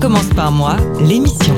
commence 0.00 0.28
par 0.28 0.52
moi, 0.52 0.76
l'émission. 1.00 1.54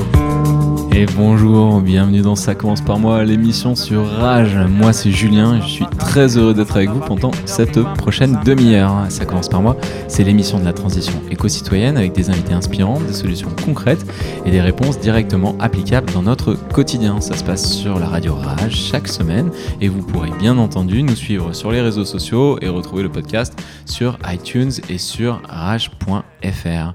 Et 0.93 1.07
bonjour, 1.17 1.81
bienvenue 1.81 2.21
dans 2.21 2.35
Ça 2.35 2.55
commence 2.55 2.81
par 2.81 2.99
moi, 2.99 3.23
l'émission 3.25 3.75
sur 3.77 4.07
Rage. 4.07 4.57
Moi 4.69 4.93
c'est 4.93 5.11
Julien 5.11 5.57
et 5.57 5.63
je 5.63 5.69
suis 5.69 5.87
très 5.99 6.37
heureux 6.37 6.53
d'être 6.53 6.75
avec 6.77 6.91
vous 6.91 7.01
pendant 7.01 7.31
cette 7.45 7.81
prochaine 7.95 8.41
demi-heure. 8.45 9.07
Ça 9.09 9.25
commence 9.25 9.49
par 9.49 9.63
moi, 9.63 9.77
c'est 10.09 10.25
l'émission 10.25 10.59
de 10.59 10.65
la 10.65 10.73
transition 10.73 11.15
éco-citoyenne 11.31 11.97
avec 11.97 12.13
des 12.13 12.29
invités 12.29 12.53
inspirants, 12.53 12.99
des 13.01 13.13
solutions 13.13 13.51
concrètes 13.65 14.05
et 14.45 14.51
des 14.51 14.61
réponses 14.61 14.99
directement 14.99 15.55
applicables 15.61 16.13
dans 16.13 16.23
notre 16.23 16.55
quotidien. 16.55 17.21
Ça 17.21 17.37
se 17.37 17.45
passe 17.45 17.73
sur 17.73 17.99
la 17.99 18.09
radio 18.09 18.35
Rage 18.35 18.75
chaque 18.75 19.09
semaine 19.09 19.51
et 19.81 19.89
vous 19.89 20.03
pourrez 20.03 20.31
bien 20.39 20.59
entendu 20.59 21.03
nous 21.03 21.17
suivre 21.17 21.53
sur 21.53 21.71
les 21.71 21.81
réseaux 21.83 22.05
sociaux 22.05 22.59
et 22.61 22.69
retrouver 22.69 23.03
le 23.03 23.11
podcast 23.11 23.55
sur 23.87 24.19
iTunes 24.29 24.73
et 24.89 24.99
sur 24.99 25.41
rage.fr. 25.49 26.95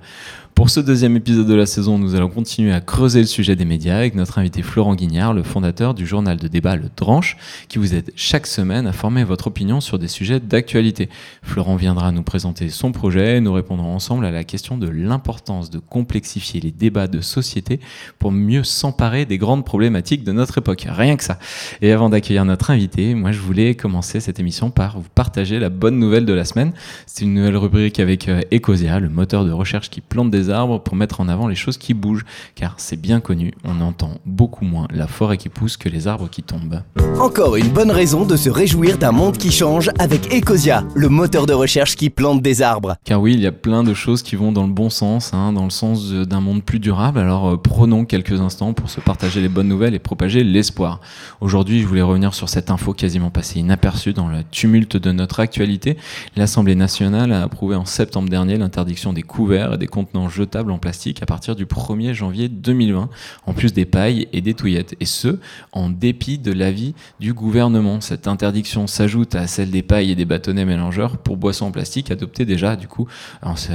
Pour 0.55 0.69
ce 0.69 0.79
deuxième 0.79 1.17
épisode 1.17 1.47
de 1.47 1.53
la 1.53 1.65
saison, 1.65 1.99
nous 1.99 2.15
allons 2.15 2.29
continuer 2.29 2.71
à 2.71 2.79
creuser 2.79 3.19
le 3.19 3.25
sujet 3.25 3.57
des 3.57 3.65
médias 3.65 3.97
avec 3.97 4.15
notre 4.15 4.39
invité 4.39 4.61
Florent 4.61 4.95
Guignard, 4.95 5.33
le 5.33 5.43
fondateur 5.43 5.93
du 5.93 6.07
journal 6.07 6.37
de 6.37 6.47
débat 6.47 6.77
Le 6.77 6.89
Dranche, 6.95 7.35
qui 7.67 7.77
vous 7.77 7.93
aide 7.93 8.13
chaque 8.15 8.47
semaine 8.47 8.87
à 8.87 8.93
former 8.93 9.25
votre 9.25 9.47
opinion 9.47 9.81
sur 9.81 9.99
des 9.99 10.07
sujets 10.07 10.39
d'actualité. 10.39 11.09
Florent 11.43 11.75
viendra 11.75 12.13
nous 12.13 12.23
présenter 12.23 12.69
son 12.69 12.93
projet 12.93 13.35
et 13.35 13.41
nous 13.41 13.51
répondrons 13.51 13.93
ensemble 13.93 14.25
à 14.25 14.31
la 14.31 14.45
question 14.45 14.77
de 14.77 14.87
l'importance 14.87 15.69
de 15.69 15.77
complexifier 15.77 16.61
les 16.61 16.71
débats 16.71 17.07
de 17.07 17.19
société 17.19 17.81
pour 18.17 18.31
mieux 18.31 18.63
s'emparer 18.63 19.25
des 19.25 19.37
grandes 19.37 19.65
problématiques 19.65 20.23
de 20.23 20.31
notre 20.31 20.59
époque. 20.59 20.87
Rien 20.89 21.17
que 21.17 21.23
ça. 21.25 21.37
Et 21.81 21.91
avant 21.91 22.09
d'accueillir 22.09 22.45
notre 22.45 22.71
invité, 22.71 23.13
moi 23.13 23.33
je 23.33 23.39
voulais 23.39 23.75
commencer 23.75 24.21
cette 24.21 24.39
émission 24.39 24.69
par 24.71 25.01
vous 25.01 25.09
partager 25.13 25.59
la 25.59 25.69
bonne 25.69 25.99
nouvelle 25.99 26.25
de 26.25 26.33
la 26.33 26.45
semaine. 26.45 26.71
C'est 27.07 27.25
une 27.25 27.33
nouvelle 27.33 27.57
rubrique 27.57 27.99
avec 27.99 28.29
euh, 28.29 28.39
Ecosia, 28.53 29.01
le 29.01 29.09
moteur 29.09 29.43
de 29.43 29.51
recherche 29.51 29.89
qui 29.89 29.99
plante 29.99 30.31
des 30.31 30.44
arbres 30.49 30.79
pour 30.79 30.95
mettre 30.95 31.21
en 31.21 31.27
avant 31.27 31.47
les 31.47 31.55
choses 31.55 31.77
qui 31.77 31.93
bougent, 31.93 32.25
car 32.55 32.75
c'est 32.77 32.99
bien 32.99 33.19
connu, 33.19 33.53
on 33.63 33.81
entend 33.81 34.11
beaucoup 34.25 34.65
moins 34.65 34.87
la 34.93 35.07
forêt 35.07 35.37
qui 35.37 35.49
pousse 35.49 35.77
que 35.77 35.89
les 35.89 36.07
arbres 36.07 36.29
qui 36.29 36.43
tombent. 36.43 36.81
Encore 37.19 37.55
une 37.55 37.69
bonne 37.69 37.91
raison 37.91 38.25
de 38.25 38.35
se 38.35 38.49
réjouir 38.49 38.97
d'un 38.97 39.11
monde 39.11 39.37
qui 39.37 39.51
change 39.51 39.89
avec 39.99 40.33
Ecosia, 40.33 40.83
le 40.95 41.09
moteur 41.09 41.45
de 41.45 41.53
recherche 41.53 41.95
qui 41.95 42.09
plante 42.09 42.41
des 42.41 42.61
arbres. 42.61 42.95
Car 43.03 43.21
oui, 43.21 43.33
il 43.33 43.39
y 43.39 43.47
a 43.47 43.51
plein 43.51 43.83
de 43.83 43.93
choses 43.93 44.21
qui 44.21 44.35
vont 44.35 44.51
dans 44.51 44.67
le 44.67 44.73
bon 44.73 44.89
sens, 44.89 45.33
hein, 45.33 45.53
dans 45.53 45.63
le 45.63 45.69
sens 45.69 46.11
d'un 46.11 46.41
monde 46.41 46.63
plus 46.63 46.79
durable. 46.79 47.19
Alors 47.19 47.49
euh, 47.49 47.57
prenons 47.57 48.05
quelques 48.05 48.41
instants 48.41 48.73
pour 48.73 48.89
se 48.89 48.99
partager 48.99 49.41
les 49.41 49.49
bonnes 49.49 49.67
nouvelles 49.67 49.93
et 49.93 49.99
propager 49.99 50.43
l'espoir. 50.43 50.99
Aujourd'hui, 51.41 51.81
je 51.81 51.87
voulais 51.87 52.01
revenir 52.01 52.33
sur 52.33 52.49
cette 52.49 52.71
info 52.71 52.93
quasiment 52.93 53.29
passée 53.29 53.59
inaperçue 53.59 54.13
dans 54.13 54.27
le 54.27 54.43
tumulte 54.51 54.97
de 54.97 55.11
notre 55.11 55.39
actualité. 55.39 55.97
L'Assemblée 56.35 56.75
nationale 56.75 57.31
a 57.31 57.43
approuvé 57.43 57.75
en 57.75 57.85
septembre 57.85 58.29
dernier 58.29 58.57
l'interdiction 58.57 59.13
des 59.13 59.23
couverts 59.23 59.73
et 59.73 59.77
des 59.77 59.87
contenants 59.87 60.29
jetables 60.35 60.71
en 60.71 60.77
plastique 60.77 61.21
à 61.21 61.25
partir 61.25 61.55
du 61.55 61.65
1er 61.65 62.13
janvier 62.13 62.49
2020, 62.49 63.09
en 63.45 63.53
plus 63.53 63.73
des 63.73 63.85
pailles 63.85 64.27
et 64.33 64.41
des 64.41 64.53
touillettes. 64.53 64.95
Et 64.99 65.05
ce, 65.05 65.39
en 65.71 65.89
dépit 65.89 66.37
de 66.37 66.51
l'avis 66.51 66.93
du 67.19 67.33
gouvernement. 67.33 68.01
Cette 68.01 68.27
interdiction 68.27 68.87
s'ajoute 68.87 69.35
à 69.35 69.47
celle 69.47 69.71
des 69.71 69.83
pailles 69.83 70.11
et 70.11 70.15
des 70.15 70.25
bâtonnets 70.25 70.65
mélangeurs 70.65 71.17
pour 71.17 71.37
boissons 71.37 71.67
en 71.67 71.71
plastique 71.71 72.11
adoptée 72.11 72.45
déjà 72.45 72.75
du 72.75 72.87
coup 72.87 73.07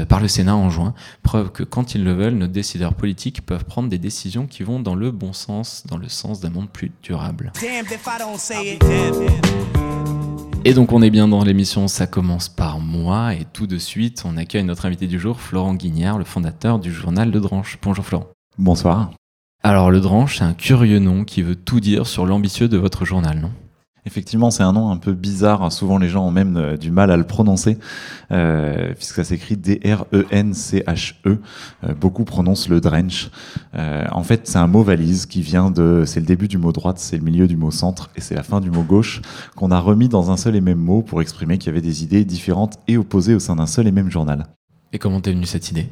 par 0.09 0.21
le 0.21 0.29
Sénat 0.29 0.57
en 0.57 0.71
juin. 0.71 0.95
Preuve 1.23 1.51
que 1.51 1.63
quand 1.63 1.95
ils 1.95 2.05
le 2.05 2.13
veulent, 2.13 2.35
nos 2.35 2.47
décideurs 2.47 2.95
politiques 2.95 3.45
peuvent 3.45 3.65
prendre 3.65 3.89
des 3.89 3.99
décisions 3.99 4.47
qui 4.47 4.63
vont 4.63 4.81
dans 4.81 4.95
le 4.95 5.11
bon 5.11 5.33
sens, 5.33 5.85
dans 5.87 5.97
le 5.97 6.09
sens 6.09 6.41
d'un 6.41 6.51
monde 6.51 6.71
plus 6.71 6.93
durable. 7.03 7.53
Et 10.67 10.75
donc 10.75 10.93
on 10.93 11.01
est 11.01 11.09
bien 11.09 11.27
dans 11.27 11.43
l'émission 11.43 11.89
Ça 11.89 12.07
commence 12.07 12.51
par 12.51 12.81
moi 12.81 13.35
et 13.35 13.47
tout 13.51 13.67
de 13.67 13.79
suite 13.79 14.25
on 14.27 14.37
accueille 14.37 14.65
notre 14.65 14.85
invité 14.85 15.07
du 15.07 15.19
jour, 15.19 15.41
Florent 15.41 15.75
Guignard, 15.75 16.19
le 16.19 16.25
fondateur 16.25 16.79
du 16.79 16.93
journal 16.93 17.31
Le 17.31 17.41
Dranche. 17.41 17.79
Bonjour 17.83 18.05
Florent. 18.05 18.27
Bonsoir. 18.59 19.11
Alors 19.63 19.91
Le 19.91 20.01
Dranche, 20.01 20.39
c'est 20.39 20.45
un 20.45 20.53
curieux 20.53 20.99
nom 20.99 21.25
qui 21.25 21.41
veut 21.41 21.57
tout 21.57 21.81
dire 21.81 22.07
sur 22.07 22.27
l'ambitieux 22.27 22.69
de 22.69 22.77
votre 22.77 23.07
journal, 23.07 23.41
non? 23.41 23.53
Effectivement, 24.11 24.51
c'est 24.51 24.65
un 24.65 24.73
nom 24.73 24.91
un 24.91 24.97
peu 24.97 25.13
bizarre. 25.13 25.71
Souvent, 25.71 25.97
les 25.97 26.09
gens 26.09 26.27
ont 26.27 26.33
même 26.33 26.57
euh, 26.57 26.77
du 26.77 26.91
mal 26.91 27.13
à 27.13 27.17
le 27.17 27.23
prononcer, 27.23 27.79
euh, 28.33 28.93
puisque 28.97 29.15
ça 29.15 29.23
s'écrit 29.23 29.57
D-R-E-N-C-H-E. 29.57 31.39
Euh, 31.85 31.95
beaucoup 31.95 32.25
prononcent 32.25 32.69
le 32.69 32.81
drench. 32.81 33.31
En 33.73 34.25
fait, 34.25 34.49
c'est 34.49 34.59
un 34.59 34.67
mot 34.67 34.83
valise 34.83 35.27
qui 35.27 35.43
vient 35.43 35.71
de. 35.71 36.03
C'est 36.07 36.19
le 36.19 36.27
début 36.27 36.49
du 36.49 36.59
mot 36.59 36.73
droite, 36.73 36.99
c'est 36.99 37.19
le 37.19 37.23
milieu 37.23 37.47
du 37.47 37.57
mot 37.57 37.71
centre 37.71 38.11
et 38.17 38.21
c'est 38.21 38.35
la 38.35 38.43
fin 38.43 38.61
du 38.61 38.73
mot 38.73 38.83
gauche 38.83 39.23
qu'on 39.55 39.71
a 39.71 39.79
remis 39.79 40.09
dans 40.09 40.33
un 40.33 40.37
seul 40.37 40.57
et 40.57 40.61
même 40.61 40.79
mot 40.79 41.03
pour 41.03 41.23
exprimer 41.23 41.59
qu'il 41.59 41.69
y 41.69 41.71
avait 41.71 41.81
des 41.81 42.03
idées 42.03 42.25
différentes 42.25 42.81
et 42.89 42.97
opposées 42.97 43.37
au 43.37 43.39
sein 43.39 43.55
d'un 43.55 43.67
seul 43.67 43.87
et 43.87 43.93
même 43.93 44.11
journal. 44.11 44.47
Et 44.93 44.99
comment 44.99 45.21
t'es 45.21 45.33
venue 45.33 45.47
cette 45.47 45.71
idée? 45.71 45.89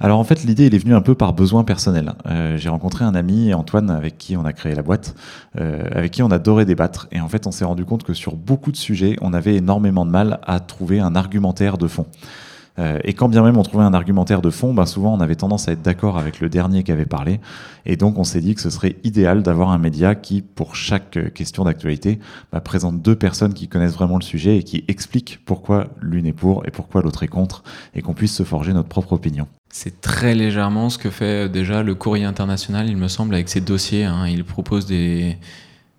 Alors 0.00 0.20
en 0.20 0.24
fait, 0.24 0.44
l'idée, 0.44 0.66
elle 0.66 0.74
est 0.74 0.78
venue 0.78 0.94
un 0.94 1.00
peu 1.00 1.14
par 1.16 1.32
besoin 1.32 1.64
personnel. 1.64 2.12
Euh, 2.26 2.56
J'ai 2.56 2.68
rencontré 2.68 3.04
un 3.04 3.14
ami, 3.14 3.52
Antoine, 3.52 3.90
avec 3.90 4.16
qui 4.16 4.36
on 4.36 4.44
a 4.44 4.52
créé 4.52 4.74
la 4.74 4.82
boîte, 4.82 5.16
euh, 5.58 5.82
avec 5.90 6.12
qui 6.12 6.22
on 6.22 6.30
adorait 6.30 6.64
débattre. 6.64 7.08
Et 7.10 7.20
en 7.20 7.28
fait, 7.28 7.46
on 7.48 7.50
s'est 7.50 7.64
rendu 7.64 7.84
compte 7.84 8.04
que 8.04 8.14
sur 8.14 8.36
beaucoup 8.36 8.70
de 8.70 8.76
sujets, 8.76 9.16
on 9.22 9.32
avait 9.32 9.56
énormément 9.56 10.06
de 10.06 10.10
mal 10.10 10.38
à 10.46 10.60
trouver 10.60 11.00
un 11.00 11.16
argumentaire 11.16 11.78
de 11.78 11.88
fond. 11.88 12.06
Euh, 12.78 12.98
et 13.04 13.12
quand 13.12 13.28
bien 13.28 13.42
même 13.42 13.56
on 13.56 13.62
trouvait 13.62 13.84
un 13.84 13.94
argumentaire 13.94 14.40
de 14.40 14.50
fond, 14.50 14.72
ben 14.72 14.86
souvent 14.86 15.14
on 15.14 15.20
avait 15.20 15.34
tendance 15.34 15.68
à 15.68 15.72
être 15.72 15.82
d'accord 15.82 16.18
avec 16.18 16.40
le 16.40 16.48
dernier 16.48 16.84
qui 16.84 16.92
avait 16.92 17.06
parlé. 17.06 17.40
Et 17.86 17.96
donc 17.96 18.18
on 18.18 18.24
s'est 18.24 18.40
dit 18.40 18.54
que 18.54 18.60
ce 18.60 18.70
serait 18.70 18.96
idéal 19.04 19.42
d'avoir 19.42 19.70
un 19.70 19.78
média 19.78 20.14
qui, 20.14 20.42
pour 20.42 20.76
chaque 20.76 21.16
euh, 21.16 21.28
question 21.30 21.64
d'actualité, 21.64 22.18
bah, 22.52 22.60
présente 22.60 23.02
deux 23.02 23.16
personnes 23.16 23.54
qui 23.54 23.68
connaissent 23.68 23.94
vraiment 23.94 24.16
le 24.18 24.22
sujet 24.22 24.58
et 24.58 24.62
qui 24.62 24.84
expliquent 24.88 25.40
pourquoi 25.44 25.88
l'une 26.00 26.26
est 26.26 26.32
pour 26.32 26.66
et 26.66 26.70
pourquoi 26.70 27.02
l'autre 27.02 27.22
est 27.22 27.28
contre, 27.28 27.62
et 27.94 28.02
qu'on 28.02 28.14
puisse 28.14 28.34
se 28.34 28.42
forger 28.42 28.72
notre 28.72 28.88
propre 28.88 29.12
opinion. 29.12 29.48
C'est 29.70 30.00
très 30.00 30.34
légèrement 30.34 30.88
ce 30.88 30.98
que 30.98 31.10
fait 31.10 31.46
euh, 31.46 31.48
déjà 31.48 31.82
le 31.82 31.94
courrier 31.94 32.24
international, 32.24 32.88
il 32.88 32.96
me 32.96 33.08
semble, 33.08 33.34
avec 33.34 33.48
ses 33.48 33.60
dossiers. 33.60 34.04
hein. 34.04 34.26
Il 34.26 34.44
propose 34.44 34.86
des 34.86 35.36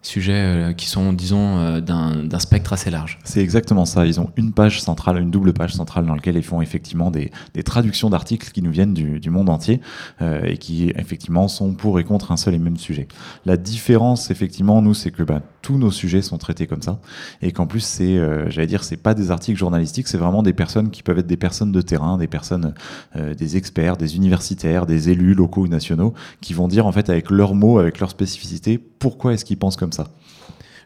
sujets 0.09 0.33
euh, 0.33 0.73
qui 0.73 0.87
sont, 0.87 1.13
disons, 1.13 1.59
euh, 1.59 1.81
d'un 1.81 2.39
spectre 2.39 2.73
assez 2.73 2.89
large. 2.89 3.19
C'est 3.23 3.41
exactement 3.41 3.85
ça. 3.85 4.05
Ils 4.05 4.19
ont 4.19 4.31
une 4.35 4.51
page 4.51 4.81
centrale, 4.81 5.19
une 5.19 5.31
double 5.31 5.53
page 5.53 5.73
centrale 5.73 6.05
dans 6.05 6.15
laquelle 6.15 6.35
ils 6.35 6.43
font 6.43 6.61
effectivement 6.61 7.11
des, 7.11 7.31
des 7.53 7.63
traductions 7.63 8.09
d'articles 8.09 8.51
qui 8.51 8.61
nous 8.61 8.71
viennent 8.71 8.93
du, 8.93 9.19
du 9.19 9.29
monde 9.29 9.49
entier 9.49 9.79
euh, 10.21 10.41
et 10.43 10.57
qui 10.57 10.91
effectivement 10.95 11.47
sont 11.47 11.73
pour 11.73 11.99
et 11.99 12.03
contre 12.03 12.31
un 12.31 12.37
seul 12.37 12.55
et 12.55 12.59
même 12.59 12.77
sujet. 12.77 13.07
La 13.45 13.57
différence, 13.57 14.31
effectivement, 14.31 14.81
nous, 14.81 14.93
c'est 14.93 15.11
que 15.11 15.23
bah, 15.23 15.41
tous 15.61 15.77
nos 15.77 15.91
sujets 15.91 16.21
sont 16.21 16.37
traités 16.37 16.67
comme 16.67 16.81
ça 16.81 16.99
et 17.41 17.51
qu'en 17.51 17.67
plus, 17.67 17.81
c'est, 17.81 18.17
euh, 18.17 18.49
j'allais 18.49 18.67
dire, 18.67 18.83
c'est 18.83 18.97
pas 18.97 19.13
des 19.13 19.31
articles 19.31 19.57
journalistiques, 19.57 20.07
c'est 20.07 20.17
vraiment 20.17 20.43
des 20.43 20.53
personnes 20.53 20.89
qui 20.89 21.03
peuvent 21.03 21.19
être 21.19 21.27
des 21.27 21.37
personnes 21.37 21.71
de 21.71 21.81
terrain, 21.81 22.17
des 22.17 22.27
personnes, 22.27 22.73
euh, 23.15 23.33
des 23.33 23.57
experts, 23.57 23.97
des 23.97 24.15
universitaires, 24.15 24.85
des 24.85 25.09
élus 25.09 25.33
locaux 25.33 25.61
ou 25.61 25.67
nationaux 25.67 26.13
qui 26.41 26.53
vont 26.53 26.67
dire 26.67 26.85
en 26.87 26.91
fait 26.91 27.09
avec 27.09 27.29
leurs 27.29 27.55
mots, 27.55 27.79
avec 27.79 27.99
leurs 27.99 28.09
spécificités, 28.09 28.77
pourquoi 28.77 29.33
est-ce 29.33 29.45
qu'ils 29.45 29.57
pensent 29.57 29.77
comme 29.77 29.93
ça. 29.93 30.07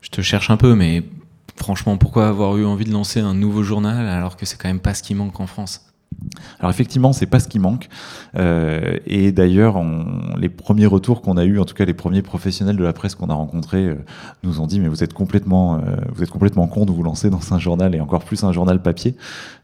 Je 0.01 0.09
te 0.09 0.21
cherche 0.21 0.49
un 0.49 0.57
peu, 0.57 0.75
mais 0.75 1.03
franchement, 1.55 1.97
pourquoi 1.97 2.27
avoir 2.27 2.57
eu 2.57 2.65
envie 2.65 2.85
de 2.85 2.91
lancer 2.91 3.19
un 3.19 3.33
nouveau 3.33 3.63
journal 3.63 4.07
alors 4.07 4.35
que 4.35 4.45
c'est 4.45 4.57
quand 4.57 4.67
même 4.67 4.79
pas 4.79 4.93
ce 4.93 5.03
qui 5.03 5.15
manque 5.15 5.39
en 5.39 5.47
France? 5.47 5.92
Alors 6.59 6.71
effectivement, 6.71 7.13
c'est 7.13 7.25
pas 7.25 7.39
ce 7.39 7.47
qui 7.47 7.59
manque. 7.59 7.89
Euh, 8.35 8.97
et 9.05 9.31
d'ailleurs, 9.31 9.81
les 10.37 10.49
premiers 10.49 10.85
retours 10.85 11.21
qu'on 11.21 11.37
a 11.37 11.45
eu, 11.45 11.59
en 11.59 11.65
tout 11.65 11.73
cas 11.73 11.85
les 11.85 11.93
premiers 11.93 12.21
professionnels 12.21 12.77
de 12.77 12.83
la 12.83 12.93
presse 12.93 13.15
qu'on 13.15 13.27
a 13.27 13.33
rencontrés, 13.33 13.85
euh, 13.85 13.95
nous 14.43 14.59
ont 14.61 14.67
dit 14.67 14.79
mais 14.79 14.87
vous 14.87 15.03
êtes 15.03 15.13
complètement, 15.13 15.75
euh, 15.75 15.79
vous 16.13 16.23
êtes 16.23 16.29
complètement 16.29 16.67
con 16.67 16.85
de 16.85 16.91
vous 16.91 17.03
lancer 17.03 17.29
dans 17.29 17.53
un 17.53 17.59
journal 17.59 17.95
et 17.95 17.99
encore 17.99 18.23
plus 18.23 18.43
un 18.43 18.51
journal 18.51 18.81
papier. 18.81 19.15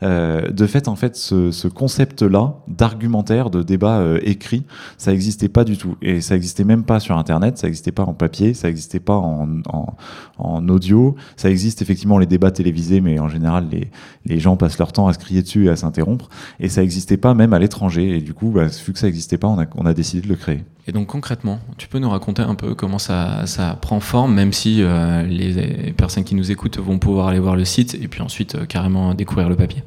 Euh, 0.04 0.50
de 0.50 0.68
fait, 0.68 0.88
en 0.88 0.96
fait, 0.96 1.16
ce, 1.16 1.52
ce 1.52 1.68
concept-là 1.68 2.56
d'argumentaire, 2.68 3.50
de 3.50 3.64
débat 3.64 4.04
écrit, 4.22 4.66
ça 4.98 5.14
existait 5.14 5.50
pas 5.50 5.64
du 5.64 5.78
tout. 5.78 5.96
Et 6.02 6.22
ça 6.22 6.36
existait 6.36 6.64
même 6.64 6.84
pas 6.84 7.00
sur 7.00 7.18
Internet, 7.18 7.58
ça 7.58 7.68
existait 7.68 7.92
pas 7.92 8.04
en 8.04 8.14
papier, 8.14 8.54
ça 8.54 8.70
existait 8.70 9.00
pas 9.00 9.16
en 9.16 10.68
audio. 10.68 11.16
Ça 11.36 11.50
existe 11.50 11.82
effectivement 11.82 12.18
les 12.18 12.26
débats 12.26 12.52
télévisés, 12.52 13.02
mais 13.02 13.20
en 13.20 13.30
général, 13.30 13.68
les, 13.72 13.90
les 14.26 14.40
gens 14.40 14.58
passent 14.58 14.78
leur 14.78 14.92
temps 14.92 15.08
à 15.08 15.14
se 15.14 15.20
crier 15.20 15.42
dessus 15.42 15.66
et 15.66 15.70
à 15.70 15.76
s'interrompre. 15.76 16.30
Et 16.60 16.70
ça 16.70 16.82
n'existait 16.82 17.18
pas 17.18 17.34
même 17.34 17.54
à 17.54 17.60
l'étranger. 17.60 18.18
Et 18.18 18.22
du 18.22 18.34
coup, 18.34 18.50
bah, 18.50 18.66
vu 18.66 18.94
que 18.94 19.00
ça 19.00 19.08
n'existait 19.08 19.38
pas, 19.38 19.48
on 19.48 19.60
a, 19.60 19.66
on 19.76 19.86
a 19.86 19.94
décidé 19.94 20.22
de 20.22 20.28
le 20.28 20.36
créer. 20.36 20.64
Et 20.88 20.92
donc 20.92 21.08
concrètement, 21.08 21.60
tu 21.78 21.88
peux 21.88 22.00
nous 22.00 22.10
raconter 22.10 22.42
un 22.42 22.56
peu 22.56 22.74
comment 22.74 22.98
ça, 22.98 23.46
ça 23.46 23.78
prend 23.80 24.00
forme, 24.00 24.34
même 24.34 24.54
si 24.54 24.82
euh, 24.82 25.24
les 25.24 25.94
personnes 25.94 26.24
qui 26.24 26.34
nous 26.34 26.52
écoutent 26.52 26.80
vont 26.80 26.98
pouvoir 26.98 27.28
aller 27.28 27.40
voir 27.40 27.56
le 27.56 27.66
site 27.66 27.94
et 27.94 28.08
puis 28.08 28.22
ensuite 28.22 28.56
euh, 28.56 28.66
carrément 28.66 29.14
découvrir 29.14 29.50
le 29.50 29.56
papier. 29.56 29.84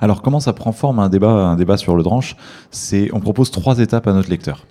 Alors 0.00 0.22
comment 0.22 0.40
ça 0.40 0.52
prend 0.52 0.72
forme 0.72 1.00
un 1.00 1.08
débat, 1.08 1.30
un 1.30 1.56
débat 1.56 1.76
sur 1.76 1.96
le 1.96 2.02
dranche? 2.02 2.36
C'est 2.70 3.10
on 3.12 3.20
propose 3.20 3.50
trois 3.50 3.78
étapes 3.78 4.06
à 4.06 4.12
notre 4.12 4.30
lecteur. 4.30 4.64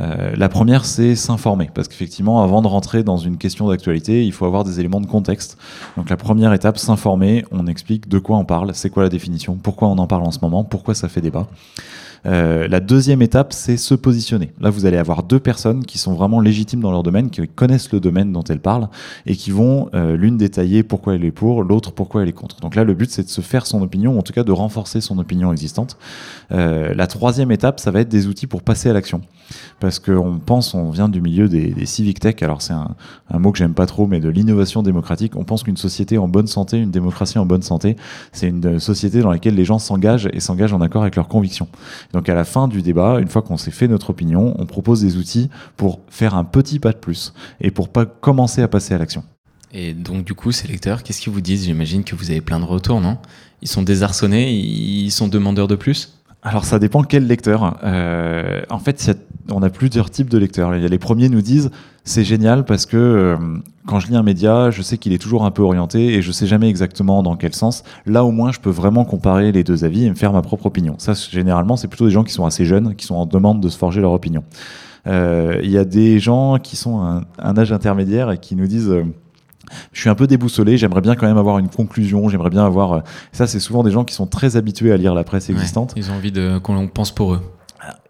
Euh, 0.00 0.32
la 0.36 0.48
première, 0.48 0.84
c'est 0.84 1.14
s'informer, 1.14 1.70
parce 1.72 1.88
qu'effectivement, 1.88 2.42
avant 2.42 2.62
de 2.62 2.66
rentrer 2.66 3.02
dans 3.02 3.16
une 3.16 3.36
question 3.36 3.68
d'actualité, 3.68 4.24
il 4.24 4.32
faut 4.32 4.44
avoir 4.44 4.64
des 4.64 4.80
éléments 4.80 5.00
de 5.00 5.06
contexte. 5.06 5.56
Donc 5.96 6.10
la 6.10 6.16
première 6.16 6.52
étape, 6.52 6.78
s'informer, 6.78 7.44
on 7.52 7.66
explique 7.66 8.08
de 8.08 8.18
quoi 8.18 8.36
on 8.36 8.44
parle, 8.44 8.74
c'est 8.74 8.90
quoi 8.90 9.04
la 9.04 9.08
définition, 9.08 9.56
pourquoi 9.56 9.88
on 9.88 9.98
en 9.98 10.06
parle 10.06 10.24
en 10.24 10.30
ce 10.30 10.40
moment, 10.42 10.64
pourquoi 10.64 10.94
ça 10.94 11.08
fait 11.08 11.20
débat. 11.20 11.46
Euh, 12.26 12.68
la 12.68 12.80
deuxième 12.80 13.22
étape, 13.22 13.52
c'est 13.52 13.76
se 13.76 13.94
positionner. 13.94 14.52
Là, 14.60 14.70
vous 14.70 14.86
allez 14.86 14.96
avoir 14.96 15.22
deux 15.22 15.38
personnes 15.38 15.84
qui 15.84 15.98
sont 15.98 16.14
vraiment 16.14 16.40
légitimes 16.40 16.80
dans 16.80 16.90
leur 16.90 17.02
domaine, 17.02 17.30
qui 17.30 17.46
connaissent 17.48 17.92
le 17.92 18.00
domaine 18.00 18.32
dont 18.32 18.42
elles 18.44 18.60
parlent, 18.60 18.88
et 19.26 19.36
qui 19.36 19.50
vont 19.50 19.90
euh, 19.94 20.16
l'une 20.16 20.36
détailler 20.36 20.82
pourquoi 20.82 21.14
elle 21.14 21.24
est 21.24 21.32
pour, 21.32 21.62
l'autre 21.62 21.92
pourquoi 21.92 22.22
elle 22.22 22.28
est 22.28 22.32
contre. 22.32 22.60
Donc 22.60 22.74
là, 22.76 22.84
le 22.84 22.94
but, 22.94 23.10
c'est 23.10 23.24
de 23.24 23.28
se 23.28 23.40
faire 23.40 23.66
son 23.66 23.82
opinion, 23.82 24.14
ou 24.14 24.18
en 24.18 24.22
tout 24.22 24.32
cas 24.32 24.44
de 24.44 24.52
renforcer 24.52 25.00
son 25.00 25.18
opinion 25.18 25.52
existante. 25.52 25.98
Euh, 26.52 26.94
la 26.94 27.06
troisième 27.06 27.50
étape, 27.50 27.80
ça 27.80 27.90
va 27.90 28.00
être 28.00 28.08
des 28.08 28.26
outils 28.26 28.46
pour 28.46 28.62
passer 28.62 28.88
à 28.88 28.92
l'action. 28.92 29.20
Parce 29.80 29.98
qu'on 29.98 30.38
pense, 30.38 30.74
on 30.74 30.90
vient 30.90 31.08
du 31.08 31.20
milieu 31.20 31.48
des, 31.48 31.70
des 31.70 31.86
civic 31.86 32.20
tech, 32.20 32.36
alors 32.42 32.62
c'est 32.62 32.72
un, 32.72 32.94
un, 33.30 33.38
mot 33.38 33.52
que 33.52 33.58
j'aime 33.58 33.74
pas 33.74 33.86
trop, 33.86 34.06
mais 34.06 34.20
de 34.20 34.28
l'innovation 34.28 34.82
démocratique. 34.82 35.36
On 35.36 35.44
pense 35.44 35.62
qu'une 35.62 35.76
société 35.76 36.18
en 36.18 36.28
bonne 36.28 36.46
santé, 36.46 36.78
une 36.78 36.90
démocratie 36.90 37.38
en 37.38 37.46
bonne 37.46 37.62
santé, 37.62 37.96
c'est 38.32 38.48
une 38.48 38.78
société 38.78 39.20
dans 39.20 39.30
laquelle 39.30 39.54
les 39.54 39.64
gens 39.64 39.78
s'engagent 39.78 40.28
et 40.32 40.40
s'engagent 40.40 40.72
en 40.72 40.80
accord 40.80 41.02
avec 41.02 41.16
leurs 41.16 41.28
convictions. 41.28 41.68
Donc 42.12 42.28
à 42.28 42.34
la 42.34 42.44
fin 42.44 42.68
du 42.68 42.82
débat, 42.82 43.20
une 43.20 43.28
fois 43.28 43.42
qu'on 43.42 43.56
s'est 43.56 43.70
fait 43.70 43.88
notre 43.88 44.10
opinion, 44.10 44.54
on 44.58 44.66
propose 44.66 45.02
des 45.02 45.16
outils 45.16 45.50
pour 45.76 46.00
faire 46.08 46.34
un 46.34 46.44
petit 46.44 46.78
pas 46.78 46.92
de 46.92 46.98
plus 46.98 47.34
et 47.60 47.70
pour 47.70 47.88
pas 47.88 48.06
commencer 48.06 48.62
à 48.62 48.68
passer 48.68 48.94
à 48.94 48.98
l'action. 48.98 49.24
Et 49.72 49.92
donc 49.92 50.24
du 50.24 50.34
coup, 50.34 50.52
ces 50.52 50.68
lecteurs, 50.68 51.02
qu'est-ce 51.02 51.20
qu'ils 51.20 51.32
vous 51.32 51.40
disent? 51.40 51.64
J'imagine 51.64 52.04
que 52.04 52.14
vous 52.14 52.30
avez 52.30 52.40
plein 52.40 52.60
de 52.60 52.64
retours, 52.64 53.00
non? 53.00 53.18
Ils 53.60 53.68
sont 53.68 53.82
désarçonnés, 53.82 54.52
ils 54.52 55.10
sont 55.10 55.26
demandeurs 55.26 55.66
de 55.66 55.74
plus? 55.74 56.20
Alors 56.44 56.64
ça 56.64 56.78
dépend 56.78 57.02
quel 57.02 57.26
lecteur. 57.26 57.78
Euh, 57.82 58.62
en 58.70 58.78
fait, 58.78 59.04
y 59.06 59.10
a, 59.10 59.14
on 59.50 59.62
a 59.62 59.70
plusieurs 59.70 60.10
types 60.10 60.30
de 60.30 60.38
lecteurs. 60.38 60.74
Il 60.74 60.82
y 60.82 60.84
a 60.84 60.88
les 60.88 60.98
premiers 60.98 61.28
nous 61.28 61.42
disent 61.42 61.70
c'est 62.04 62.24
génial 62.24 62.64
parce 62.64 62.86
que 62.86 62.96
euh, 62.96 63.36
quand 63.86 63.98
je 64.00 64.08
lis 64.08 64.16
un 64.16 64.22
média, 64.22 64.70
je 64.70 64.82
sais 64.82 64.98
qu'il 64.98 65.12
est 65.12 65.18
toujours 65.18 65.44
un 65.44 65.50
peu 65.50 65.62
orienté 65.62 66.14
et 66.14 66.22
je 66.22 66.32
sais 66.32 66.46
jamais 66.46 66.68
exactement 66.68 67.22
dans 67.22 67.36
quel 67.36 67.54
sens. 67.54 67.82
Là 68.06 68.24
au 68.24 68.30
moins, 68.30 68.52
je 68.52 68.60
peux 68.60 68.70
vraiment 68.70 69.04
comparer 69.04 69.52
les 69.52 69.64
deux 69.64 69.84
avis 69.84 70.04
et 70.04 70.10
me 70.10 70.14
faire 70.14 70.32
ma 70.32 70.42
propre 70.42 70.66
opinion. 70.66 70.96
Ça, 70.98 71.12
généralement, 71.14 71.76
c'est 71.76 71.88
plutôt 71.88 72.06
des 72.06 72.12
gens 72.12 72.24
qui 72.24 72.32
sont 72.32 72.46
assez 72.46 72.64
jeunes, 72.64 72.94
qui 72.94 73.06
sont 73.06 73.16
en 73.16 73.26
demande 73.26 73.60
de 73.60 73.68
se 73.68 73.78
forger 73.78 74.00
leur 74.00 74.12
opinion. 74.12 74.44
Euh, 75.06 75.60
il 75.62 75.70
y 75.70 75.78
a 75.78 75.84
des 75.84 76.18
gens 76.18 76.58
qui 76.58 76.76
sont 76.76 77.02
un, 77.02 77.22
un 77.38 77.58
âge 77.58 77.72
intermédiaire 77.72 78.30
et 78.30 78.38
qui 78.38 78.56
nous 78.56 78.66
disent 78.66 78.88
euh, 78.88 79.04
je 79.92 80.00
suis 80.00 80.10
un 80.10 80.14
peu 80.14 80.26
déboussolé, 80.26 80.76
j'aimerais 80.76 81.00
bien 81.00 81.14
quand 81.14 81.26
même 81.26 81.38
avoir 81.38 81.58
une 81.58 81.68
conclusion, 81.68 82.28
j'aimerais 82.28 82.50
bien 82.50 82.64
avoir... 82.64 83.02
Ça, 83.32 83.46
c'est 83.46 83.60
souvent 83.60 83.82
des 83.82 83.90
gens 83.90 84.04
qui 84.04 84.14
sont 84.14 84.26
très 84.26 84.56
habitués 84.56 84.92
à 84.92 84.96
lire 84.96 85.14
la 85.14 85.24
presse 85.24 85.50
existante. 85.50 85.94
Ouais, 85.94 86.02
ils 86.02 86.10
ont 86.10 86.14
envie 86.14 86.32
de, 86.32 86.58
qu'on 86.58 86.86
pense 86.88 87.10
pour 87.10 87.34
eux. 87.34 87.40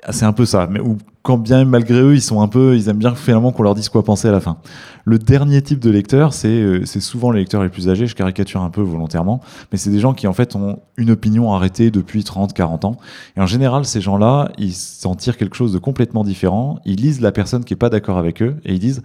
Ah, 0.02 0.12
c'est 0.12 0.24
un 0.24 0.32
peu 0.32 0.44
ça, 0.44 0.68
mais 0.70 0.80
ou 0.80 0.98
quand 1.22 1.38
bien 1.38 1.64
malgré 1.64 2.00
eux, 2.00 2.14
ils 2.14 2.20
sont 2.20 2.42
un 2.42 2.48
peu, 2.48 2.76
ils 2.76 2.88
aiment 2.88 2.98
bien 2.98 3.14
finalement 3.14 3.50
qu'on 3.50 3.62
leur 3.62 3.74
dise 3.74 3.88
quoi 3.88 4.04
penser 4.04 4.28
à 4.28 4.32
la 4.32 4.40
fin. 4.40 4.58
Le 5.04 5.18
dernier 5.18 5.62
type 5.62 5.80
de 5.80 5.90
lecteur, 5.90 6.34
c'est 6.34 6.48
euh, 6.48 6.84
souvent 6.84 7.30
les 7.30 7.40
lecteurs 7.40 7.62
les 7.62 7.70
plus 7.70 7.88
âgés, 7.88 8.06
je 8.06 8.14
caricature 8.14 8.60
un 8.60 8.70
peu 8.70 8.82
volontairement, 8.82 9.40
mais 9.72 9.78
c'est 9.78 9.90
des 9.90 10.00
gens 10.00 10.12
qui 10.12 10.26
en 10.26 10.32
fait 10.34 10.54
ont 10.54 10.80
une 10.96 11.10
opinion 11.10 11.52
arrêtée 11.54 11.90
depuis 11.90 12.22
30, 12.22 12.52
40 12.52 12.84
ans. 12.84 12.96
Et 13.36 13.40
en 13.40 13.46
général, 13.46 13.86
ces 13.86 14.00
gens-là, 14.00 14.52
ils 14.58 14.74
s'en 14.74 15.14
tirent 15.14 15.38
quelque 15.38 15.56
chose 15.56 15.72
de 15.72 15.78
complètement 15.78 16.24
différent, 16.24 16.78
ils 16.84 16.96
lisent 16.96 17.20
la 17.20 17.32
personne 17.32 17.64
qui 17.64 17.72
est 17.74 17.78
pas 17.78 17.90
d'accord 17.90 18.18
avec 18.18 18.42
eux 18.42 18.56
et 18.64 18.74
ils 18.74 18.80
disent 18.80 19.02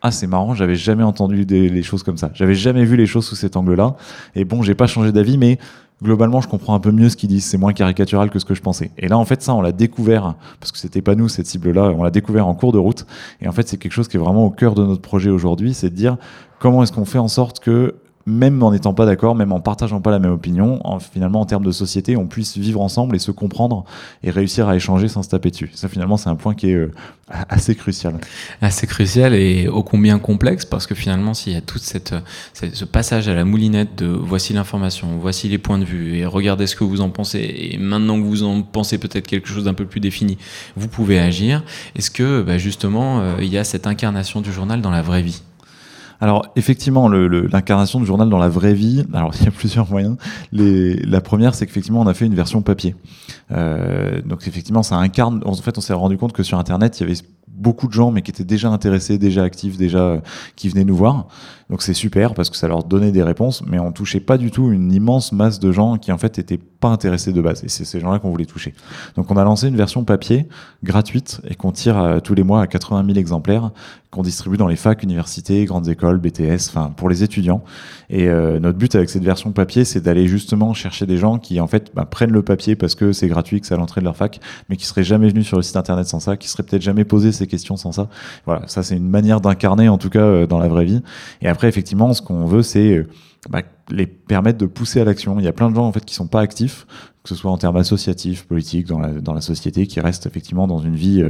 ah 0.00 0.10
c'est 0.10 0.28
marrant, 0.28 0.54
j'avais 0.54 0.76
jamais 0.76 1.02
entendu 1.02 1.44
des, 1.44 1.68
les 1.68 1.82
choses 1.82 2.02
comme 2.02 2.16
ça. 2.16 2.30
J'avais 2.32 2.54
jamais 2.54 2.84
vu 2.84 2.96
les 2.96 3.06
choses 3.06 3.26
sous 3.26 3.34
cet 3.34 3.56
angle-là. 3.56 3.96
Et 4.36 4.44
bon, 4.44 4.62
j'ai 4.62 4.76
pas 4.76 4.86
changé 4.86 5.10
d'avis, 5.10 5.38
mais 5.38 5.58
globalement, 6.02 6.40
je 6.40 6.48
comprends 6.48 6.74
un 6.74 6.80
peu 6.80 6.92
mieux 6.92 7.08
ce 7.08 7.16
qu'ils 7.16 7.28
disent. 7.28 7.44
C'est 7.44 7.58
moins 7.58 7.72
caricatural 7.72 8.30
que 8.30 8.38
ce 8.38 8.44
que 8.44 8.54
je 8.54 8.62
pensais. 8.62 8.90
Et 8.98 9.08
là, 9.08 9.18
en 9.18 9.24
fait, 9.24 9.42
ça, 9.42 9.54
on 9.54 9.60
l'a 9.60 9.72
découvert 9.72 10.34
parce 10.60 10.72
que 10.72 10.78
c'était 10.78 11.02
pas 11.02 11.14
nous 11.14 11.28
cette 11.28 11.46
cible-là. 11.46 11.92
On 11.96 12.02
l'a 12.02 12.10
découvert 12.10 12.46
en 12.46 12.54
cours 12.54 12.72
de 12.72 12.78
route. 12.78 13.06
Et 13.40 13.48
en 13.48 13.52
fait, 13.52 13.68
c'est 13.68 13.76
quelque 13.76 13.92
chose 13.92 14.08
qui 14.08 14.16
est 14.16 14.20
vraiment 14.20 14.44
au 14.44 14.50
cœur 14.50 14.74
de 14.74 14.84
notre 14.84 15.02
projet 15.02 15.30
aujourd'hui, 15.30 15.74
c'est 15.74 15.90
de 15.90 15.94
dire 15.94 16.16
comment 16.58 16.82
est-ce 16.82 16.92
qu'on 16.92 17.04
fait 17.04 17.18
en 17.18 17.28
sorte 17.28 17.60
que 17.60 17.96
même 18.28 18.62
en 18.62 18.70
n'étant 18.70 18.94
pas 18.94 19.06
d'accord, 19.06 19.34
même 19.34 19.52
en 19.52 19.60
partageant 19.60 20.00
pas 20.00 20.10
la 20.10 20.18
même 20.18 20.32
opinion, 20.32 20.80
en, 20.84 21.00
finalement 21.00 21.40
en 21.40 21.46
termes 21.46 21.64
de 21.64 21.72
société, 21.72 22.16
on 22.16 22.26
puisse 22.26 22.56
vivre 22.56 22.80
ensemble 22.80 23.16
et 23.16 23.18
se 23.18 23.30
comprendre 23.30 23.84
et 24.22 24.30
réussir 24.30 24.68
à 24.68 24.76
échanger 24.76 25.08
sans 25.08 25.22
se 25.22 25.30
taper 25.30 25.50
dessus. 25.50 25.70
Ça 25.74 25.88
finalement 25.88 26.16
c'est 26.16 26.28
un 26.28 26.36
point 26.36 26.54
qui 26.54 26.70
est 26.70 26.74
euh, 26.74 26.92
assez 27.48 27.74
crucial. 27.74 28.14
Assez 28.60 28.86
crucial 28.86 29.34
et 29.34 29.68
ô 29.68 29.82
combien 29.82 30.18
complexe 30.18 30.64
parce 30.64 30.86
que 30.86 30.94
finalement 30.94 31.34
s'il 31.34 31.54
y 31.54 31.56
a 31.56 31.60
tout 31.60 31.78
cette, 31.78 32.14
cette, 32.52 32.74
ce 32.74 32.84
passage 32.84 33.28
à 33.28 33.34
la 33.34 33.44
moulinette 33.44 33.96
de 33.96 34.06
voici 34.06 34.52
l'information, 34.52 35.18
voici 35.18 35.48
les 35.48 35.58
points 35.58 35.78
de 35.78 35.84
vue 35.84 36.18
et 36.18 36.26
regardez 36.26 36.66
ce 36.66 36.76
que 36.76 36.84
vous 36.84 37.00
en 37.00 37.10
pensez 37.10 37.72
et 37.72 37.78
maintenant 37.78 38.20
que 38.20 38.24
vous 38.24 38.42
en 38.42 38.62
pensez 38.62 38.98
peut-être 38.98 39.26
quelque 39.26 39.48
chose 39.48 39.64
d'un 39.64 39.74
peu 39.74 39.86
plus 39.86 40.00
défini, 40.00 40.38
vous 40.76 40.88
pouvez 40.88 41.18
agir. 41.18 41.64
Est-ce 41.96 42.10
que 42.10 42.42
bah, 42.42 42.58
justement 42.58 43.20
euh, 43.20 43.36
il 43.40 43.48
y 43.48 43.58
a 43.58 43.64
cette 43.64 43.86
incarnation 43.86 44.40
du 44.40 44.52
journal 44.52 44.82
dans 44.82 44.90
la 44.90 45.02
vraie 45.02 45.22
vie? 45.22 45.42
Alors 46.20 46.46
effectivement, 46.56 47.08
l'incarnation 47.08 48.00
du 48.00 48.06
journal 48.06 48.28
dans 48.28 48.38
la 48.38 48.48
vraie 48.48 48.74
vie, 48.74 49.04
alors 49.12 49.32
il 49.40 49.44
y 49.44 49.48
a 49.48 49.50
plusieurs 49.50 49.88
moyens. 49.88 50.16
Les, 50.52 50.94
la 50.94 51.20
première, 51.20 51.54
c'est 51.54 51.66
qu'effectivement, 51.66 52.00
on 52.00 52.06
a 52.06 52.14
fait 52.14 52.26
une 52.26 52.34
version 52.34 52.62
papier. 52.62 52.96
Euh, 53.52 54.20
donc 54.22 54.46
effectivement, 54.46 54.82
ça 54.82 54.96
incarne. 54.96 55.40
En 55.44 55.54
fait, 55.54 55.78
on 55.78 55.80
s'est 55.80 55.92
rendu 55.92 56.18
compte 56.18 56.32
que 56.32 56.42
sur 56.42 56.58
Internet, 56.58 56.98
il 56.98 57.02
y 57.02 57.06
avait 57.10 57.20
beaucoup 57.56 57.88
de 57.88 57.92
gens, 57.92 58.10
mais 58.10 58.22
qui 58.22 58.30
étaient 58.30 58.44
déjà 58.44 58.68
intéressés, 58.70 59.18
déjà 59.18 59.42
actifs, 59.42 59.76
déjà 59.76 59.98
euh, 59.98 60.20
qui 60.56 60.68
venaient 60.68 60.84
nous 60.84 60.96
voir. 60.96 61.28
Donc 61.70 61.82
c'est 61.82 61.94
super 61.94 62.34
parce 62.34 62.48
que 62.48 62.56
ça 62.56 62.66
leur 62.66 62.84
donnait 62.84 63.12
des 63.12 63.22
réponses, 63.22 63.62
mais 63.66 63.78
on 63.78 63.92
touchait 63.92 64.20
pas 64.20 64.38
du 64.38 64.50
tout 64.50 64.70
une 64.70 64.90
immense 64.90 65.32
masse 65.32 65.58
de 65.58 65.70
gens 65.70 65.98
qui 65.98 66.12
en 66.12 66.18
fait 66.18 66.38
étaient 66.38 66.58
pas 66.58 66.88
intéressés 66.88 67.32
de 67.32 67.42
base. 67.42 67.62
Et 67.64 67.68
c'est 67.68 67.84
ces 67.84 68.00
gens-là 68.00 68.20
qu'on 68.20 68.30
voulait 68.30 68.46
toucher. 68.46 68.74
Donc 69.16 69.30
on 69.30 69.36
a 69.36 69.44
lancé 69.44 69.68
une 69.68 69.76
version 69.76 70.04
papier 70.04 70.48
gratuite 70.82 71.42
et 71.46 71.54
qu'on 71.54 71.72
tire 71.72 71.98
euh, 71.98 72.20
tous 72.20 72.34
les 72.34 72.42
mois 72.42 72.62
à 72.62 72.66
80 72.66 73.04
000 73.06 73.18
exemplaires 73.18 73.70
qu'on 74.10 74.22
distribue 74.22 74.56
dans 74.56 74.68
les 74.68 74.76
facs, 74.76 75.02
universités, 75.02 75.66
grandes 75.66 75.88
écoles, 75.88 76.18
BTS, 76.18 76.68
enfin 76.68 76.92
pour 76.96 77.10
les 77.10 77.22
étudiants. 77.22 77.62
Et 78.08 78.28
euh, 78.28 78.58
notre 78.58 78.78
but 78.78 78.94
avec 78.94 79.10
cette 79.10 79.22
version 79.22 79.52
papier, 79.52 79.84
c'est 79.84 80.00
d'aller 80.00 80.26
justement 80.26 80.72
chercher 80.72 81.04
des 81.04 81.18
gens 81.18 81.38
qui 81.38 81.60
en 81.60 81.66
fait 81.66 81.92
bah, 81.94 82.06
prennent 82.06 82.32
le 82.32 82.42
papier 82.42 82.74
parce 82.74 82.94
que 82.94 83.12
c'est 83.12 83.28
gratuit, 83.28 83.60
que 83.60 83.66
c'est 83.66 83.74
à 83.74 83.76
l'entrée 83.76 84.00
de 84.00 84.06
leur 84.06 84.16
fac, 84.16 84.40
mais 84.70 84.76
qui 84.76 84.86
seraient 84.86 85.04
jamais 85.04 85.28
venus 85.28 85.46
sur 85.46 85.58
le 85.58 85.62
site 85.62 85.76
internet 85.76 86.06
sans 86.06 86.20
ça, 86.20 86.38
qui 86.38 86.48
seraient 86.48 86.62
peut-être 86.62 86.82
jamais 86.82 87.04
posé 87.04 87.32
ces 87.38 87.46
questions 87.46 87.76
sans 87.76 87.92
ça. 87.92 88.08
Voilà, 88.44 88.66
ça 88.66 88.82
c'est 88.82 88.96
une 88.96 89.08
manière 89.08 89.40
d'incarner 89.40 89.88
en 89.88 89.98
tout 89.98 90.10
cas 90.10 90.20
euh, 90.20 90.46
dans 90.46 90.58
la 90.58 90.68
vraie 90.68 90.84
vie. 90.84 91.02
Et 91.42 91.48
après 91.48 91.68
effectivement, 91.68 92.12
ce 92.12 92.22
qu'on 92.22 92.46
veut, 92.46 92.62
c'est 92.62 92.98
euh, 92.98 93.08
bah, 93.48 93.62
les 93.90 94.06
permettre 94.06 94.58
de 94.58 94.66
pousser 94.66 95.00
à 95.00 95.04
l'action. 95.04 95.38
Il 95.38 95.44
y 95.44 95.48
a 95.48 95.52
plein 95.52 95.70
de 95.70 95.74
gens 95.74 95.86
en 95.86 95.92
fait 95.92 96.04
qui 96.04 96.14
sont 96.14 96.26
pas 96.26 96.40
actifs, 96.40 96.86
que 97.22 97.28
ce 97.28 97.34
soit 97.34 97.50
en 97.50 97.56
termes 97.56 97.76
associatifs, 97.76 98.46
politiques, 98.46 98.86
dans 98.86 98.98
la, 98.98 99.08
dans 99.20 99.32
la 99.32 99.40
société, 99.40 99.86
qui 99.86 100.00
restent 100.00 100.26
effectivement 100.26 100.66
dans 100.66 100.78
une 100.78 100.96
vie 100.96 101.22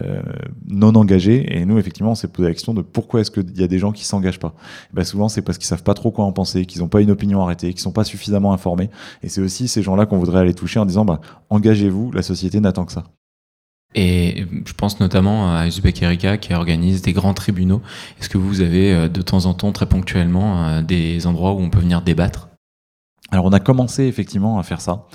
euh, 0.00 0.22
non 0.66 0.94
engagée. 0.94 1.56
Et 1.56 1.64
nous, 1.66 1.78
effectivement, 1.78 2.12
on 2.12 2.14
s'est 2.14 2.28
posé 2.28 2.48
la 2.48 2.54
question 2.54 2.74
de 2.74 2.82
pourquoi 2.82 3.20
est-ce 3.20 3.30
qu'il 3.30 3.58
y 3.58 3.62
a 3.62 3.68
des 3.68 3.78
gens 3.78 3.92
qui 3.92 4.04
s'engagent 4.04 4.40
pas? 4.40 4.54
bah, 4.92 5.04
souvent, 5.04 5.28
c'est 5.28 5.42
parce 5.42 5.58
qu'ils 5.58 5.66
savent 5.66 5.82
pas 5.82 5.94
trop 5.94 6.10
quoi 6.10 6.24
en 6.24 6.32
penser, 6.32 6.66
qu'ils 6.66 6.80
n'ont 6.80 6.88
pas 6.88 7.00
une 7.00 7.10
opinion 7.10 7.42
arrêtée, 7.42 7.70
qu'ils 7.72 7.82
sont 7.82 7.92
pas 7.92 8.04
suffisamment 8.04 8.52
informés. 8.52 8.90
Et 9.22 9.28
c'est 9.28 9.40
aussi 9.40 9.68
ces 9.68 9.82
gens-là 9.82 10.06
qu'on 10.06 10.18
voudrait 10.18 10.40
aller 10.40 10.54
toucher 10.54 10.80
en 10.80 10.86
disant, 10.86 11.04
bah, 11.04 11.20
engagez-vous, 11.50 12.12
la 12.12 12.22
société 12.22 12.60
n'attend 12.60 12.84
que 12.84 12.92
ça. 12.92 13.04
Et 13.94 14.46
je 14.66 14.72
pense 14.72 14.98
notamment 14.98 15.54
à 15.54 15.66
Uzbek 15.66 16.02
Erika 16.02 16.36
qui 16.36 16.52
organise 16.52 17.02
des 17.02 17.12
grands 17.12 17.34
tribunaux. 17.34 17.80
Est-ce 18.20 18.28
que 18.28 18.38
vous 18.38 18.60
avez 18.60 18.92
euh, 18.92 19.08
de 19.08 19.22
temps 19.22 19.46
en 19.46 19.54
temps, 19.54 19.72
très 19.72 19.86
ponctuellement, 19.86 20.66
euh, 20.66 20.82
des 20.82 21.26
endroits 21.26 21.52
où 21.52 21.60
on 21.60 21.70
peut 21.70 21.78
venir 21.78 22.02
débattre? 22.02 22.48
Alors 23.30 23.46
on 23.46 23.52
a 23.52 23.60
commencé 23.60 24.04
effectivement 24.04 24.58
à 24.58 24.62
faire 24.62 24.80
ça. 24.80 25.06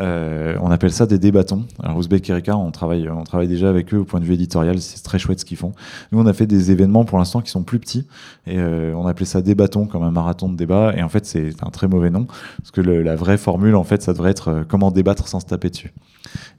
Euh, 0.00 0.56
on 0.60 0.70
appelle 0.70 0.92
ça 0.92 1.06
des 1.06 1.18
débattons. 1.18 1.66
Alors 1.82 1.96
Ouzbek 1.96 2.28
Erika, 2.30 2.56
on 2.56 2.70
travaille, 2.70 3.08
on 3.08 3.24
travaille 3.24 3.48
déjà 3.48 3.68
avec 3.68 3.92
eux 3.92 3.98
au 3.98 4.04
point 4.04 4.20
de 4.20 4.24
vue 4.24 4.34
éditorial. 4.34 4.80
C'est 4.80 5.02
très 5.02 5.18
chouette 5.18 5.40
ce 5.40 5.44
qu'ils 5.44 5.56
font. 5.56 5.72
Nous, 6.10 6.20
on 6.20 6.26
a 6.26 6.32
fait 6.32 6.46
des 6.46 6.70
événements 6.70 7.04
pour 7.04 7.18
l'instant 7.18 7.40
qui 7.40 7.50
sont 7.50 7.62
plus 7.62 7.78
petits 7.78 8.06
et 8.46 8.58
euh, 8.58 8.94
on 8.96 9.06
appelait 9.06 9.26
ça 9.26 9.42
débattons 9.42 9.86
comme 9.86 10.02
un 10.02 10.10
marathon 10.10 10.48
de 10.48 10.56
débat. 10.56 10.94
Et 10.96 11.02
en 11.02 11.08
fait, 11.08 11.26
c'est 11.26 11.50
un 11.62 11.70
très 11.70 11.88
mauvais 11.88 12.10
nom 12.10 12.26
parce 12.58 12.70
que 12.70 12.80
le, 12.80 13.02
la 13.02 13.16
vraie 13.16 13.38
formule, 13.38 13.74
en 13.74 13.84
fait, 13.84 14.02
ça 14.02 14.12
devrait 14.12 14.30
être 14.30 14.48
euh, 14.48 14.62
comment 14.66 14.90
débattre 14.90 15.28
sans 15.28 15.40
se 15.40 15.46
taper 15.46 15.70
dessus. 15.70 15.92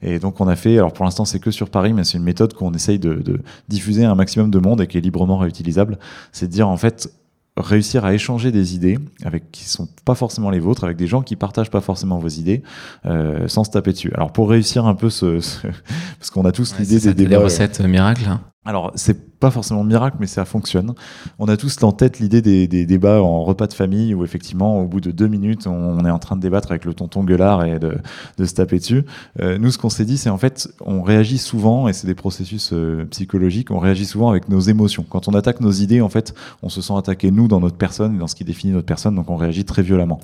Et 0.02 0.18
donc, 0.18 0.40
on 0.40 0.48
a 0.48 0.56
fait. 0.56 0.78
Alors 0.78 0.92
pour 0.92 1.04
l'instant, 1.04 1.24
c'est 1.24 1.40
que 1.40 1.50
sur 1.50 1.70
Paris, 1.70 1.92
mais 1.92 2.04
c'est 2.04 2.18
une 2.18 2.24
méthode 2.24 2.54
qu'on 2.54 2.72
essaye 2.74 2.98
de, 2.98 3.14
de 3.14 3.40
diffuser 3.68 4.04
à 4.04 4.10
un 4.10 4.14
maximum 4.14 4.50
de 4.50 4.58
monde 4.58 4.80
et 4.80 4.86
qui 4.86 4.98
est 4.98 5.00
librement 5.00 5.38
réutilisable. 5.38 5.98
C'est 6.32 6.46
de 6.46 6.52
dire 6.52 6.68
en 6.68 6.76
fait 6.76 7.10
réussir 7.56 8.04
à 8.04 8.12
échanger 8.14 8.50
des 8.52 8.74
idées 8.74 8.98
avec 9.24 9.52
qui 9.52 9.64
sont 9.64 9.88
pas 10.04 10.14
forcément 10.14 10.50
les 10.50 10.58
vôtres, 10.58 10.84
avec 10.84 10.96
des 10.96 11.06
gens 11.06 11.22
qui 11.22 11.36
partagent 11.36 11.70
pas 11.70 11.80
forcément 11.80 12.18
vos 12.18 12.28
idées, 12.28 12.62
euh, 13.06 13.46
sans 13.48 13.64
se 13.64 13.70
taper 13.70 13.92
dessus. 13.92 14.10
Alors 14.14 14.32
pour 14.32 14.50
réussir 14.50 14.86
un 14.86 14.94
peu 14.94 15.08
ce, 15.10 15.38
ce 15.40 15.58
parce 16.18 16.30
qu'on 16.30 16.44
a 16.44 16.52
tous 16.52 16.72
Ouais, 16.72 16.78
l'idée 16.80 16.98
des 17.00 17.14
des 17.14 17.24
débats. 17.26 17.42
recettes 17.44 17.80
miracles. 17.80 18.24
hein. 18.28 18.40
Alors 18.66 18.92
c'est 18.94 19.34
pas 19.38 19.50
forcément 19.50 19.84
miracle, 19.84 20.16
mais 20.20 20.26
ça 20.26 20.46
fonctionne. 20.46 20.94
On 21.38 21.48
a 21.48 21.58
tous 21.58 21.82
en 21.82 21.92
tête 21.92 22.18
l'idée 22.18 22.40
des, 22.40 22.86
débats 22.86 23.20
en 23.20 23.44
repas 23.44 23.66
de 23.66 23.74
famille 23.74 24.14
où 24.14 24.24
effectivement, 24.24 24.80
au 24.80 24.86
bout 24.86 25.02
de 25.02 25.10
deux 25.10 25.28
minutes, 25.28 25.66
on, 25.66 26.02
est 26.06 26.10
en 26.10 26.18
train 26.18 26.36
de 26.36 26.40
débattre 26.40 26.70
avec 26.70 26.86
le 26.86 26.94
tonton 26.94 27.24
gueulard 27.24 27.62
et 27.64 27.78
de, 27.78 27.98
se 28.42 28.54
taper 28.54 28.78
dessus. 28.78 29.04
Euh, 29.40 29.58
nous, 29.58 29.70
ce 29.70 29.76
qu'on 29.76 29.90
s'est 29.90 30.06
dit, 30.06 30.16
c'est 30.16 30.30
en 30.30 30.38
fait, 30.38 30.72
on 30.80 31.02
réagit 31.02 31.36
souvent, 31.36 31.88
et 31.88 31.92
c'est 31.92 32.06
des 32.06 32.14
processus 32.14 32.70
euh, 32.72 33.04
psychologiques, 33.10 33.70
on 33.70 33.78
réagit 33.78 34.06
souvent 34.06 34.30
avec 34.30 34.48
nos 34.48 34.60
émotions. 34.60 35.04
Quand 35.06 35.28
on 35.28 35.34
attaque 35.34 35.60
nos 35.60 35.72
idées, 35.72 36.00
en 36.00 36.08
fait, 36.08 36.34
on 36.62 36.70
se 36.70 36.80
sent 36.80 36.94
attaqué 36.96 37.30
nous 37.30 37.48
dans 37.48 37.60
notre 37.60 37.76
personne, 37.76 38.16
dans 38.16 38.28
ce 38.28 38.34
qui 38.34 38.44
définit 38.44 38.72
notre 38.72 38.86
personne, 38.86 39.14
donc 39.14 39.28
on 39.28 39.36
réagit 39.36 39.66
très 39.66 39.82
violemment. 39.82 40.20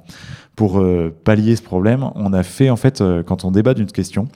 Pour 0.56 0.80
euh, 0.80 1.14
pallier 1.24 1.56
ce 1.56 1.62
problème, 1.62 2.10
on 2.14 2.32
a 2.32 2.42
fait 2.42 2.70
en 2.70 2.76
fait, 2.76 3.02
quand 3.26 3.44
on 3.44 3.50
débat 3.50 3.74
d'une 3.74 3.90
question, 3.90 4.28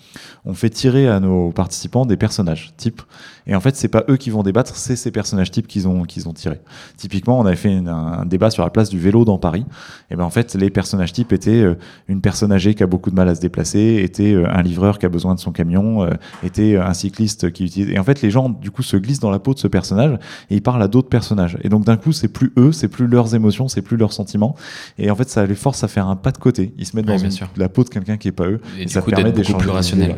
on 0.44 0.52
fait 0.52 0.70
tirer 0.70 1.08
à 1.08 1.20
nos 1.20 1.52
participants 1.52 2.06
des 2.06 2.16
personnages 2.16 2.72
types 2.76 3.02
et 3.46 3.54
en 3.54 3.60
fait, 3.60 3.76
pas 3.94 4.02
eux 4.10 4.16
qui 4.16 4.30
vont 4.30 4.42
débattre, 4.42 4.74
c'est 4.74 4.96
ces 4.96 5.12
personnages 5.12 5.52
types 5.52 5.68
qu'ils 5.68 5.86
ont, 5.86 6.02
qu'ils 6.02 6.28
ont 6.28 6.32
tirés. 6.32 6.60
Typiquement, 6.96 7.38
on 7.38 7.46
avait 7.46 7.54
fait 7.54 7.72
un, 7.72 8.24
débat 8.26 8.50
sur 8.50 8.64
la 8.64 8.70
place 8.70 8.88
du 8.90 8.98
vélo 8.98 9.24
dans 9.24 9.38
Paris. 9.38 9.64
Et 10.10 10.16
ben 10.16 10.24
en 10.24 10.30
fait, 10.30 10.56
les 10.56 10.68
personnages 10.68 11.12
types 11.12 11.32
étaient 11.32 11.62
euh, 11.62 11.76
une 12.08 12.20
personne 12.20 12.50
âgée 12.50 12.74
qui 12.74 12.82
a 12.82 12.88
beaucoup 12.88 13.10
de 13.10 13.14
mal 13.14 13.28
à 13.28 13.36
se 13.36 13.40
déplacer, 13.40 14.00
était 14.02 14.32
euh, 14.32 14.50
un 14.50 14.62
livreur 14.62 14.98
qui 14.98 15.06
a 15.06 15.08
besoin 15.08 15.36
de 15.36 15.38
son 15.38 15.52
camion, 15.52 16.02
euh, 16.02 16.10
était 16.42 16.76
un 16.76 16.92
cycliste 16.92 17.52
qui 17.52 17.66
utilise. 17.66 17.90
Et 17.90 17.98
en 18.00 18.02
fait, 18.02 18.20
les 18.20 18.32
gens 18.32 18.48
du 18.48 18.72
coup 18.72 18.82
se 18.82 18.96
glissent 18.96 19.20
dans 19.20 19.30
la 19.30 19.38
peau 19.38 19.54
de 19.54 19.60
ce 19.60 19.68
personnage 19.68 20.18
et 20.50 20.56
ils 20.56 20.62
parlent 20.62 20.82
à 20.82 20.88
d'autres 20.88 21.08
personnages. 21.08 21.56
Et 21.62 21.68
donc 21.68 21.84
d'un 21.84 21.96
coup, 21.96 22.10
c'est 22.10 22.26
plus 22.26 22.52
eux, 22.56 22.72
c'est 22.72 22.88
plus 22.88 23.06
leurs 23.06 23.36
émotions, 23.36 23.68
c'est 23.68 23.82
plus 23.82 23.96
leurs 23.96 24.12
sentiments. 24.12 24.56
Et 24.98 25.08
en 25.08 25.14
fait, 25.14 25.28
ça 25.28 25.46
les 25.46 25.54
force 25.54 25.84
à 25.84 25.88
faire 25.88 26.08
un 26.08 26.16
pas 26.16 26.32
de 26.32 26.38
côté. 26.38 26.74
Ils 26.78 26.86
se 26.86 26.96
mettent 26.96 27.06
dans 27.06 27.16
la 27.56 27.68
peau 27.68 27.84
de 27.84 27.90
quelqu'un 27.90 28.16
qui 28.16 28.26
est 28.26 28.32
pas 28.32 28.48
eux. 28.48 28.60
Et, 28.76 28.88
ça 28.88 29.02
permet 29.02 29.30
d'être 29.30 29.56
plus 29.56 29.70
rationnel. 29.70 30.16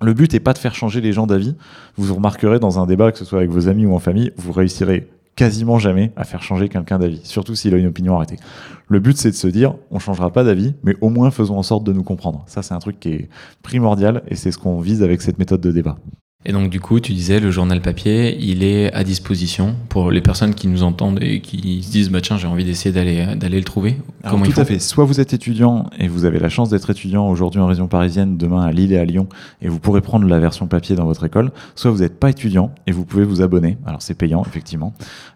Le 0.00 0.14
but 0.14 0.32
n'est 0.32 0.40
pas 0.40 0.52
de 0.52 0.58
faire 0.58 0.74
changer 0.74 1.00
les 1.00 1.12
gens 1.12 1.26
d'avis. 1.26 1.56
Vous 1.96 2.14
remarquerez 2.14 2.58
dans 2.58 2.78
un 2.78 2.86
débat, 2.86 3.12
que 3.12 3.18
ce 3.18 3.24
soit 3.24 3.38
avec 3.38 3.50
vos 3.50 3.68
amis 3.68 3.86
ou 3.86 3.94
en 3.94 3.98
famille, 3.98 4.32
vous 4.36 4.52
réussirez 4.52 5.08
quasiment 5.38 5.78
jamais 5.78 6.10
à 6.16 6.24
faire 6.24 6.42
changer 6.42 6.68
quelqu'un 6.68 6.98
d'avis, 6.98 7.20
surtout 7.22 7.54
s'il 7.54 7.72
a 7.72 7.76
une 7.76 7.86
opinion 7.86 8.16
arrêtée. 8.16 8.38
Le 8.88 8.98
but, 8.98 9.16
c'est 9.16 9.30
de 9.30 9.36
se 9.36 9.46
dire, 9.46 9.74
on 9.92 10.00
changera 10.00 10.32
pas 10.32 10.42
d'avis, 10.42 10.74
mais 10.82 10.96
au 11.00 11.10
moins 11.10 11.30
faisons 11.30 11.56
en 11.56 11.62
sorte 11.62 11.84
de 11.84 11.92
nous 11.92 12.02
comprendre. 12.02 12.42
Ça, 12.48 12.62
c'est 12.62 12.74
un 12.74 12.80
truc 12.80 12.98
qui 12.98 13.10
est 13.10 13.28
primordial 13.62 14.24
et 14.26 14.34
c'est 14.34 14.50
ce 14.50 14.58
qu'on 14.58 14.80
vise 14.80 15.00
avec 15.02 15.22
cette 15.22 15.38
méthode 15.38 15.60
de 15.60 15.70
débat. 15.70 15.96
Et 16.44 16.52
donc 16.52 16.70
du 16.70 16.78
coup, 16.78 17.00
tu 17.00 17.12
disais, 17.14 17.40
le 17.40 17.50
journal 17.50 17.82
papier, 17.82 18.38
il 18.40 18.62
est 18.62 18.92
à 18.94 19.02
disposition 19.02 19.74
pour 19.88 20.12
les 20.12 20.20
personnes 20.20 20.54
qui 20.54 20.68
nous 20.68 20.84
entendent 20.84 21.18
et 21.20 21.40
qui 21.40 21.82
se 21.82 21.90
disent, 21.90 22.10
bah 22.10 22.20
tiens, 22.20 22.38
j'ai 22.38 22.46
envie 22.46 22.64
d'essayer 22.64 22.92
d'aller 22.92 23.34
d'aller 23.34 23.58
le 23.58 23.64
trouver. 23.64 23.96
Comment 24.22 24.46
tout 24.46 24.60
à 24.60 24.64
fait. 24.64 24.78
Soit 24.78 25.04
vous 25.04 25.20
êtes 25.20 25.32
étudiant 25.32 25.90
et 25.98 26.06
vous 26.06 26.24
avez 26.24 26.38
la 26.38 26.48
chance 26.48 26.70
d'être 26.70 26.90
étudiant 26.90 27.28
aujourd'hui 27.28 27.60
en 27.60 27.66
région 27.66 27.88
parisienne, 27.88 28.36
demain 28.36 28.62
à 28.62 28.70
Lille 28.70 28.92
et 28.92 28.98
à 28.98 29.04
Lyon, 29.04 29.28
et 29.60 29.68
vous 29.68 29.80
pourrez 29.80 30.00
prendre 30.00 30.28
la 30.28 30.38
version 30.38 30.68
papier 30.68 30.94
dans 30.94 31.06
votre 31.06 31.24
école. 31.24 31.50
Soit 31.74 31.90
vous 31.90 31.98
n'êtes 31.98 32.20
pas 32.20 32.30
étudiant 32.30 32.72
et 32.86 32.92
vous 32.92 33.04
pouvez 33.04 33.24
vous 33.24 33.42
abonner. 33.42 33.76
Alors 33.84 34.00
c'est 34.00 34.14
payant 34.14 34.44
effectivement. 34.46 34.94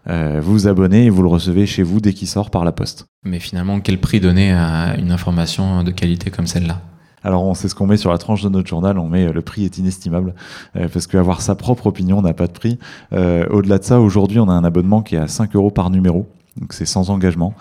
Euh, 0.09 0.39
vous 0.41 0.53
vous 0.53 0.67
abonnez 0.67 1.05
et 1.05 1.09
vous 1.09 1.21
le 1.21 1.29
recevez 1.29 1.65
chez 1.65 1.83
vous 1.83 1.99
dès 1.99 2.13
qu'il 2.13 2.29
sort 2.29 2.49
par 2.49 2.63
la 2.63 2.71
poste. 2.71 3.07
Mais 3.25 3.39
finalement, 3.39 3.81
quel 3.81 3.99
prix 3.99 4.21
donner 4.21 4.53
à 4.53 4.95
une 4.97 5.11
information 5.11 5.83
de 5.83 5.91
qualité 5.91 6.31
comme 6.31 6.47
celle-là? 6.47 6.81
Alors 7.23 7.43
on 7.43 7.53
sait 7.53 7.67
ce 7.67 7.75
qu'on 7.75 7.87
met 7.87 7.97
sur 7.97 8.11
la 8.11 8.17
tranche 8.17 8.43
de 8.43 8.49
notre 8.49 8.67
journal, 8.67 8.97
on 8.97 9.07
met 9.07 9.27
euh, 9.27 9.33
le 9.33 9.41
prix 9.41 9.65
est 9.65 9.77
inestimable 9.77 10.33
euh, 10.75 10.87
parce 10.91 11.07
qu'avoir 11.07 11.41
sa 11.41 11.55
propre 11.55 11.87
opinion 11.87 12.21
n'a 12.21 12.33
pas 12.33 12.47
de 12.47 12.53
prix. 12.53 12.79
Euh, 13.13 13.45
au-delà 13.49 13.77
de 13.79 13.83
ça, 13.83 13.99
aujourd'hui 13.99 14.39
on 14.39 14.49
a 14.49 14.53
un 14.53 14.63
abonnement 14.63 15.01
qui 15.01 15.15
est 15.15 15.19
à 15.19 15.27
5 15.27 15.55
euros 15.55 15.71
par 15.71 15.89
numéro, 15.89 16.27
donc 16.57 16.73
c'est 16.73 16.85
sans 16.85 17.09
engagement. 17.09 17.53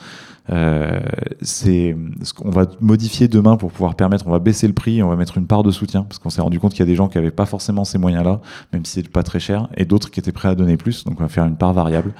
Euh, 0.50 1.00
c'est 1.40 1.96
ce 2.22 2.34
qu'on 2.34 2.50
va 2.50 2.66
modifier 2.80 3.28
demain 3.28 3.56
pour 3.56 3.70
pouvoir 3.70 3.94
permettre, 3.94 4.26
on 4.26 4.32
va 4.32 4.40
baisser 4.40 4.66
le 4.66 4.72
prix, 4.72 5.02
on 5.02 5.08
va 5.08 5.16
mettre 5.16 5.38
une 5.38 5.46
part 5.46 5.62
de 5.62 5.70
soutien 5.70 6.02
parce 6.02 6.18
qu'on 6.18 6.30
s'est 6.30 6.42
rendu 6.42 6.58
compte 6.58 6.72
qu'il 6.72 6.80
y 6.80 6.82
a 6.82 6.86
des 6.86 6.96
gens 6.96 7.08
qui 7.08 7.16
n'avaient 7.18 7.30
pas 7.30 7.46
forcément 7.46 7.84
ces 7.84 7.98
moyens-là, 7.98 8.40
même 8.72 8.84
si 8.84 8.94
c'est 8.94 9.08
pas 9.08 9.22
très 9.22 9.40
cher, 9.40 9.68
et 9.76 9.84
d'autres 9.84 10.10
qui 10.10 10.18
étaient 10.18 10.32
prêts 10.32 10.48
à 10.48 10.54
donner 10.54 10.76
plus. 10.76 11.04
Donc 11.04 11.20
on 11.20 11.22
va 11.22 11.28
faire 11.28 11.44
une 11.44 11.56
part 11.56 11.72
variable. 11.72 12.12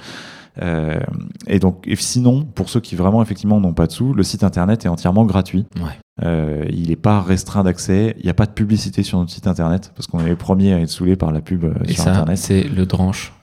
Euh, 0.61 0.99
et 1.47 1.59
donc, 1.59 1.83
et 1.87 1.95
sinon, 1.95 2.43
pour 2.43 2.69
ceux 2.69 2.79
qui 2.79 2.95
vraiment 2.95 3.21
effectivement 3.21 3.59
n'ont 3.59 3.73
pas 3.73 3.87
de 3.87 3.91
sous, 3.91 4.13
le 4.13 4.23
site 4.23 4.43
internet 4.43 4.85
est 4.85 4.89
entièrement 4.89 5.25
gratuit. 5.25 5.65
Ouais. 5.77 5.97
Euh, 6.21 6.65
il 6.69 6.89
n'est 6.89 6.95
pas 6.95 7.21
restreint 7.21 7.63
d'accès. 7.63 8.15
Il 8.19 8.23
n'y 8.23 8.29
a 8.29 8.35
pas 8.35 8.45
de 8.45 8.51
publicité 8.51 9.03
sur 9.03 9.17
notre 9.17 9.31
site 9.31 9.47
internet 9.47 9.91
parce 9.95 10.07
qu'on 10.07 10.19
est 10.19 10.29
les 10.29 10.35
premiers 10.35 10.73
à 10.73 10.79
être 10.79 10.89
saoulés 10.89 11.15
par 11.15 11.31
la 11.31 11.41
pub 11.41 11.63
euh, 11.63 11.73
et 11.85 11.93
sur 11.93 12.03
ça, 12.03 12.11
internet. 12.11 12.37
C'est 12.37 12.63
le 12.63 12.85
dranche 12.85 13.33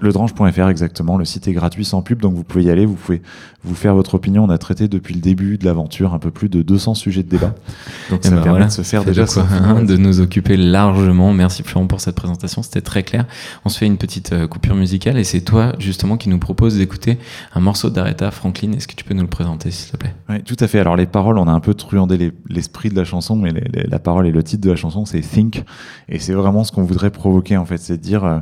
Ledrange.fr 0.00 0.68
exactement, 0.68 1.16
le 1.16 1.24
site 1.24 1.48
est 1.48 1.52
gratuit 1.52 1.84
sans 1.84 2.00
pub 2.00 2.20
donc 2.20 2.34
vous 2.34 2.44
pouvez 2.44 2.64
y 2.64 2.70
aller, 2.70 2.86
vous 2.86 2.94
pouvez 2.94 3.22
vous 3.64 3.74
faire 3.74 3.94
votre 3.94 4.14
opinion. 4.14 4.44
On 4.44 4.50
a 4.50 4.58
traité 4.58 4.88
depuis 4.88 5.14
le 5.14 5.20
début 5.20 5.58
de 5.58 5.64
l'aventure 5.64 6.14
un 6.14 6.18
peu 6.18 6.30
plus 6.30 6.48
de 6.48 6.62
200 6.62 6.94
sujets 6.94 7.22
de 7.22 7.28
débat. 7.28 7.54
Donc 8.10 8.24
ça 8.24 8.30
ben 8.30 8.42
permet 8.42 8.64
de 8.64 8.70
se 8.70 8.82
faire 8.82 9.04
déjà 9.04 9.24
de, 9.24 9.30
quoi, 9.30 9.46
hein, 9.50 9.82
de 9.82 9.96
nous 9.96 10.20
occuper 10.20 10.56
largement. 10.56 11.32
Merci 11.32 11.62
Florent 11.62 11.86
pour 11.86 12.00
cette 12.00 12.14
présentation, 12.14 12.62
c'était 12.62 12.80
très 12.80 13.02
clair. 13.02 13.26
On 13.64 13.68
se 13.68 13.78
fait 13.78 13.86
une 13.86 13.98
petite 13.98 14.32
euh, 14.32 14.46
coupure 14.46 14.74
musicale 14.74 15.18
et 15.18 15.24
c'est 15.24 15.40
toi 15.40 15.72
justement 15.78 16.16
qui 16.16 16.28
nous 16.28 16.38
propose 16.38 16.78
d'écouter 16.78 17.18
un 17.54 17.60
morceau 17.60 17.90
d'Aretha 17.90 18.30
Franklin. 18.30 18.72
Est-ce 18.72 18.86
que 18.86 18.94
tu 18.94 19.04
peux 19.04 19.14
nous 19.14 19.22
le 19.22 19.28
présenter 19.28 19.70
s'il 19.70 19.90
te 19.90 19.96
plaît? 19.96 20.14
Oui, 20.28 20.42
tout 20.42 20.56
à 20.60 20.68
fait. 20.68 20.78
Alors 20.78 20.96
les 20.96 21.06
paroles, 21.06 21.38
on 21.38 21.48
a 21.48 21.52
un 21.52 21.60
peu 21.60 21.74
truandé 21.74 22.32
l'esprit 22.48 22.90
de 22.90 22.96
la 22.96 23.04
chanson, 23.04 23.36
mais 23.36 23.52
la 23.72 23.98
parole 23.98 24.26
et 24.26 24.32
le 24.32 24.42
titre 24.42 24.62
de 24.64 24.70
la 24.70 24.76
chanson 24.76 25.04
c'est 25.04 25.20
Think 25.20 25.64
et 26.08 26.18
c'est 26.18 26.32
vraiment 26.32 26.64
ce 26.64 26.72
qu'on 26.72 26.84
voudrait 26.84 27.10
provoquer 27.10 27.56
en 27.56 27.64
fait, 27.64 27.78
c'est 27.78 27.96
de 27.96 28.02
dire 28.02 28.24
euh, 28.24 28.38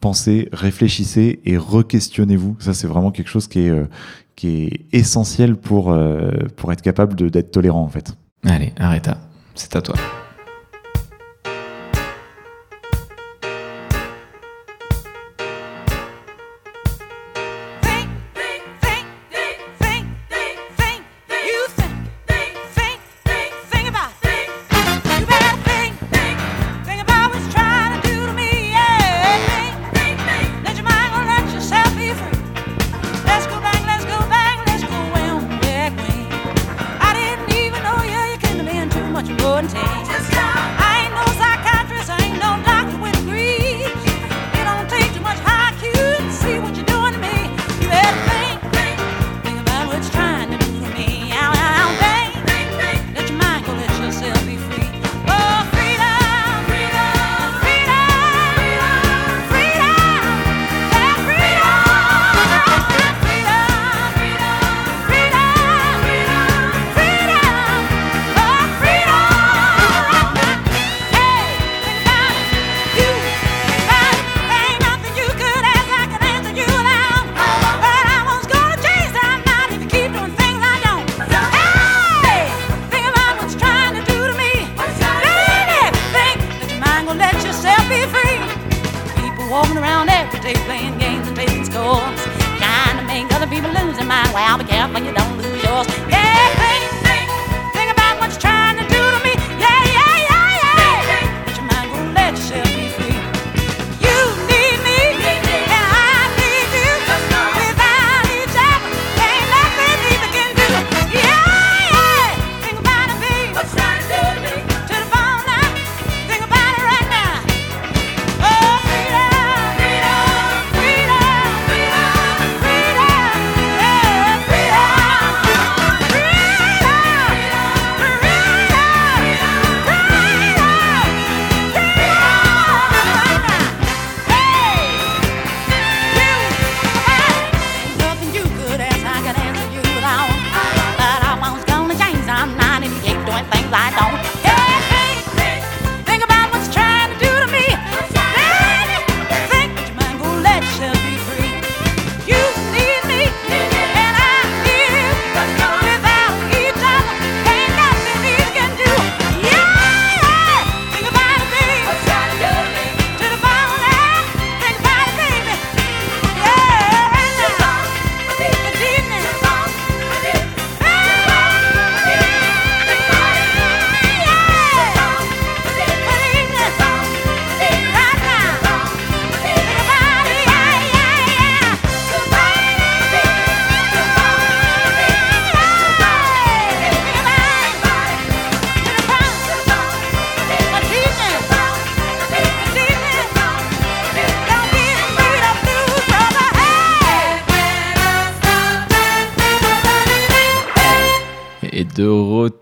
pensez, 0.00 0.48
réfléchissez 0.52 1.40
et 1.44 1.56
re-questionnez-vous. 1.56 2.56
Ça, 2.60 2.74
c'est 2.74 2.86
vraiment 2.86 3.10
quelque 3.10 3.28
chose 3.28 3.48
qui 3.48 3.60
est, 3.60 3.70
euh, 3.70 3.86
essentiel 4.92 5.56
pour, 5.56 5.90
euh, 5.90 6.30
pour 6.56 6.72
être 6.72 6.82
capable 6.82 7.16
d'être 7.30 7.50
tolérant, 7.50 7.82
en 7.82 7.88
fait. 7.88 8.16
Allez, 8.44 8.72
arrête. 8.78 9.10
C'est 9.54 9.74
à 9.74 9.82
toi. 9.82 9.96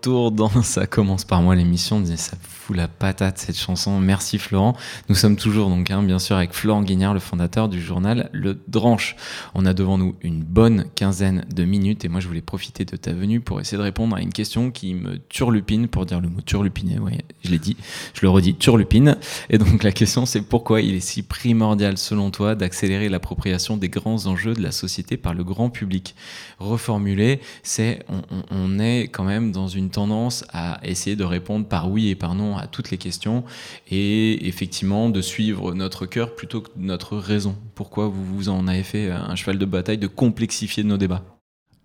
Dans 0.07 0.49
Ça 0.63 0.87
commence 0.87 1.25
par 1.25 1.41
moi 1.41 1.55
l'émission, 1.55 2.03
ça 2.15 2.37
fout 2.41 2.75
la 2.75 2.87
patate 2.87 3.37
cette 3.37 3.57
chanson. 3.57 3.99
Merci 3.99 4.37
Florent. 4.37 4.75
Nous 5.09 5.15
sommes 5.15 5.35
toujours 5.35 5.69
donc 5.69 5.91
hein, 5.91 6.01
bien 6.01 6.19
sûr 6.19 6.37
avec 6.37 6.53
Florent 6.53 6.81
Guignard, 6.81 7.13
le 7.13 7.19
fondateur 7.19 7.67
du 7.67 7.81
journal 7.81 8.29
Le 8.31 8.57
Dranche. 8.67 9.15
On 9.53 9.65
a 9.65 9.73
devant 9.73 9.97
nous 9.97 10.15
une 10.21 10.43
bonne 10.43 10.85
quinzaine 10.95 11.45
de 11.53 11.65
minutes 11.65 12.05
et 12.05 12.07
moi 12.07 12.21
je 12.21 12.27
voulais 12.27 12.41
profiter 12.41 12.85
de 12.85 12.95
ta 12.95 13.11
venue 13.11 13.41
pour 13.41 13.59
essayer 13.59 13.77
de 13.77 13.83
répondre 13.83 14.15
à 14.15 14.21
une 14.21 14.31
question 14.31 14.71
qui 14.71 14.93
me 14.93 15.17
turlupine, 15.29 15.87
pour 15.87 16.05
dire 16.05 16.21
le 16.21 16.29
mot 16.29 16.41
turlupiné, 16.41 16.97
je 17.43 17.51
l'ai 17.51 17.59
dit, 17.59 17.75
je 18.13 18.21
le 18.21 18.29
redis, 18.29 18.55
turlupine. 18.55 19.17
Et 19.49 19.57
donc 19.57 19.83
la 19.83 19.91
question 19.91 20.25
c'est 20.25 20.41
pourquoi 20.41 20.81
il 20.81 20.95
est 20.95 21.01
si 21.01 21.21
primordial 21.21 21.97
selon 21.97 22.31
toi 22.31 22.55
d'accélérer 22.55 23.09
l'appropriation 23.09 23.75
des 23.75 23.89
grands 23.89 24.25
enjeux 24.25 24.53
de 24.53 24.61
la 24.61 24.71
société 24.71 25.17
par 25.17 25.33
le 25.33 25.43
grand 25.43 25.69
public? 25.69 26.15
Reformulé, 26.59 27.41
c'est 27.63 28.05
on, 28.09 28.21
on 28.51 28.79
est 28.79 29.03
quand 29.03 29.25
même 29.25 29.51
dans 29.51 29.67
une 29.67 29.89
à 30.53 30.79
essayer 30.83 31.15
de 31.15 31.23
répondre 31.23 31.65
par 31.65 31.89
oui 31.89 32.09
et 32.09 32.15
par 32.15 32.35
non 32.35 32.57
à 32.57 32.67
toutes 32.67 32.91
les 32.91 32.97
questions 32.97 33.43
et 33.89 34.47
effectivement 34.47 35.09
de 35.09 35.21
suivre 35.21 35.73
notre 35.73 36.05
cœur 36.05 36.35
plutôt 36.35 36.61
que 36.61 36.69
notre 36.77 37.17
raison. 37.17 37.55
Pourquoi 37.75 38.07
vous 38.07 38.23
vous 38.23 38.49
en 38.49 38.67
avez 38.67 38.83
fait 38.83 39.09
un 39.09 39.35
cheval 39.35 39.57
de 39.57 39.65
bataille 39.65 39.97
de 39.97 40.07
complexifier 40.07 40.83
nos 40.83 40.97
débats? 40.97 41.23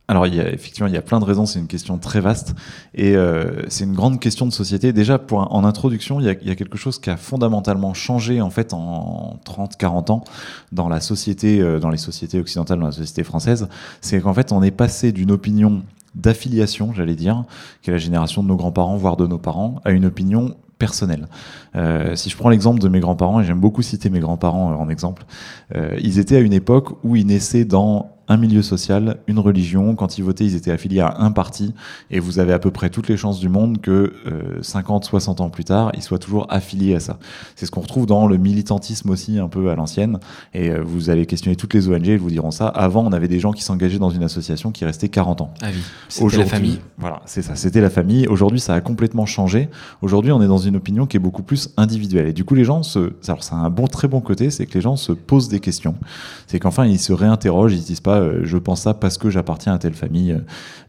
Alors, 0.08 0.26
effectivement, 0.26 0.88
il 0.88 0.92
y 0.92 0.98
a 0.98 1.02
plein 1.02 1.20
de 1.20 1.24
raisons. 1.24 1.46
C'est 1.46 1.58
une 1.58 1.68
question 1.68 1.96
très 1.96 2.20
vaste 2.20 2.54
et 2.94 3.16
euh, 3.16 3.62
c'est 3.68 3.84
une 3.84 3.94
grande 3.94 4.20
question 4.20 4.44
de 4.44 4.50
société. 4.50 4.92
Déjà, 4.92 5.18
pour 5.18 5.54
en 5.54 5.64
introduction, 5.64 6.20
il 6.20 6.26
y, 6.26 6.28
a, 6.28 6.32
il 6.32 6.48
y, 6.48 6.50
a, 6.50 6.54
quelque 6.54 6.76
chose 6.76 6.98
qui 6.98 7.08
a 7.08 7.16
fondamentalement 7.16 7.94
changé 7.94 8.42
en 8.42 8.50
fait 8.50 8.74
en 8.74 9.38
30-40 9.46 10.10
ans 10.10 10.24
dans 10.70 10.88
la 10.88 11.00
société, 11.00 11.60
euh, 11.60 11.78
dans 11.78 11.88
les 11.88 11.96
sociétés 11.96 12.38
occidentales, 12.38 12.80
dans 12.80 12.86
la 12.86 12.92
société 12.92 13.22
française. 13.22 13.68
C'est 14.02 14.20
qu'en 14.20 14.34
fait, 14.34 14.52
on 14.52 14.62
est 14.62 14.72
passé 14.72 15.12
d'une 15.12 15.30
opinion 15.30 15.82
d'affiliation, 16.14 16.92
j'allais 16.92 17.14
dire, 17.14 17.44
qui 17.82 17.90
est 17.90 17.92
la 17.92 17.98
génération 17.98 18.42
de 18.42 18.48
nos 18.48 18.56
grands-parents, 18.56 18.96
voire 18.96 19.16
de 19.16 19.26
nos 19.26 19.38
parents, 19.38 19.80
à 19.84 19.90
une 19.90 20.04
opinion 20.04 20.56
personnelle. 20.78 21.28
Euh, 21.76 22.16
si 22.16 22.28
je 22.28 22.36
prends 22.36 22.48
l'exemple 22.48 22.80
de 22.80 22.88
mes 22.88 23.00
grands-parents, 23.00 23.40
et 23.40 23.44
j'aime 23.44 23.60
beaucoup 23.60 23.82
citer 23.82 24.10
mes 24.10 24.20
grands-parents 24.20 24.74
en 24.74 24.88
exemple, 24.88 25.24
euh, 25.76 25.96
ils 26.00 26.18
étaient 26.18 26.36
à 26.36 26.40
une 26.40 26.52
époque 26.52 26.96
où 27.04 27.14
ils 27.16 27.26
naissaient 27.26 27.64
dans 27.64 28.16
un 28.28 28.36
milieu 28.36 28.62
social, 28.62 29.18
une 29.26 29.38
religion. 29.38 29.94
Quand 29.94 30.18
ils 30.18 30.22
votaient, 30.24 30.44
ils 30.44 30.54
étaient 30.54 30.70
affiliés 30.70 31.00
à 31.00 31.16
un 31.18 31.32
parti. 31.32 31.74
Et 32.10 32.20
vous 32.20 32.38
avez 32.38 32.52
à 32.52 32.58
peu 32.58 32.70
près 32.70 32.90
toutes 32.90 33.08
les 33.08 33.16
chances 33.16 33.40
du 33.40 33.48
monde 33.48 33.80
que 33.80 34.12
50, 34.62 35.04
euh, 35.04 35.08
60 35.08 35.40
ans 35.40 35.50
plus 35.50 35.64
tard, 35.64 35.90
ils 35.94 36.02
soient 36.02 36.18
toujours 36.18 36.46
affiliés 36.50 36.94
à 36.94 37.00
ça. 37.00 37.18
C'est 37.56 37.66
ce 37.66 37.70
qu'on 37.70 37.80
retrouve 37.80 38.06
dans 38.06 38.26
le 38.26 38.36
militantisme 38.36 39.10
aussi, 39.10 39.38
un 39.38 39.48
peu 39.48 39.70
à 39.70 39.74
l'ancienne. 39.74 40.18
Et 40.54 40.70
euh, 40.70 40.82
vous 40.82 41.10
allez 41.10 41.26
questionner 41.26 41.56
toutes 41.56 41.74
les 41.74 41.88
ONG, 41.88 42.06
ils 42.06 42.18
vous 42.18 42.30
diront 42.30 42.50
ça. 42.50 42.68
Avant, 42.68 43.04
on 43.04 43.12
avait 43.12 43.28
des 43.28 43.40
gens 43.40 43.52
qui 43.52 43.62
s'engageaient 43.62 43.98
dans 43.98 44.10
une 44.10 44.22
association 44.22 44.70
qui 44.70 44.84
restait 44.84 45.08
40 45.08 45.40
ans. 45.40 45.54
Ah 45.62 45.66
oui, 45.72 45.80
c'était 46.08 46.38
la 46.38 46.46
famille. 46.46 46.78
Voilà, 46.98 47.20
c'est 47.26 47.42
ça, 47.42 47.56
c'était 47.56 47.80
la 47.80 47.90
famille. 47.90 48.26
Aujourd'hui, 48.28 48.60
ça 48.60 48.74
a 48.74 48.80
complètement 48.80 49.26
changé. 49.26 49.68
Aujourd'hui, 50.00 50.32
on 50.32 50.42
est 50.42 50.46
dans 50.46 50.58
une 50.58 50.76
opinion 50.76 51.06
qui 51.06 51.16
est 51.16 51.20
beaucoup 51.20 51.42
plus 51.42 51.70
individuelle. 51.76 52.28
Et 52.28 52.32
du 52.32 52.44
coup, 52.44 52.54
les 52.54 52.64
gens 52.64 52.82
se. 52.82 53.12
Alors, 53.26 53.42
ça 53.42 53.56
a 53.56 53.58
un 53.58 53.70
bon, 53.70 53.86
très 53.86 54.08
bon 54.08 54.20
côté, 54.20 54.50
c'est 54.50 54.66
que 54.66 54.74
les 54.74 54.80
gens 54.80 54.96
se 54.96 55.12
posent 55.12 55.48
des 55.48 55.60
questions. 55.60 55.94
C'est 56.46 56.58
qu'enfin, 56.58 56.86
ils 56.86 56.98
se 56.98 57.12
réinterrogent, 57.12 57.72
ils 57.72 57.80
se 57.80 57.86
disent 57.86 58.00
pas 58.00 58.11
euh, 58.20 58.40
je 58.44 58.56
pense 58.58 58.82
ça 58.82 58.94
parce 58.94 59.18
que 59.18 59.30
j'appartiens 59.30 59.74
à 59.74 59.78
telle 59.78 59.94
famille. 59.94 60.38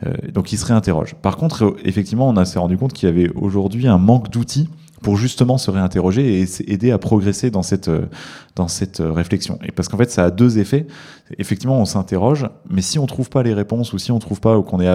Euh, 0.05 0.13
donc 0.33 0.51
ils 0.51 0.57
se 0.57 0.65
réinterrogent. 0.65 1.15
Par 1.21 1.37
contre, 1.37 1.65
euh, 1.65 1.77
effectivement, 1.83 2.29
on 2.29 2.45
s'est 2.45 2.59
rendu 2.59 2.77
compte 2.77 2.93
qu'il 2.93 3.07
y 3.07 3.11
avait 3.11 3.29
aujourd'hui 3.35 3.87
un 3.87 3.97
manque 3.97 4.29
d'outils 4.31 4.69
pour 5.01 5.17
justement 5.17 5.57
se 5.57 5.69
réinterroger 5.69 6.41
et 6.41 6.71
aider 6.71 6.91
à 6.91 6.97
progresser 6.97 7.51
dans 7.51 7.61
cette, 7.61 7.91
dans 8.55 8.69
cette 8.69 9.01
réflexion. 9.03 9.59
Et 9.65 9.73
parce 9.73 9.89
qu'en 9.89 9.97
fait, 9.97 10.09
ça 10.09 10.23
a 10.23 10.31
deux 10.31 10.59
effets. 10.59 10.87
Effectivement, 11.37 11.77
on 11.77 11.83
s'interroge, 11.83 12.47
mais 12.69 12.81
si 12.81 12.99
on 12.99 13.05
trouve 13.05 13.29
pas 13.29 13.43
les 13.43 13.53
réponses 13.53 13.91
ou 13.91 13.97
si 13.97 14.13
on 14.13 14.19
trouve 14.19 14.39
pas 14.39 14.57
ou 14.57 14.63
qu'on 14.63 14.79
est 14.79 14.89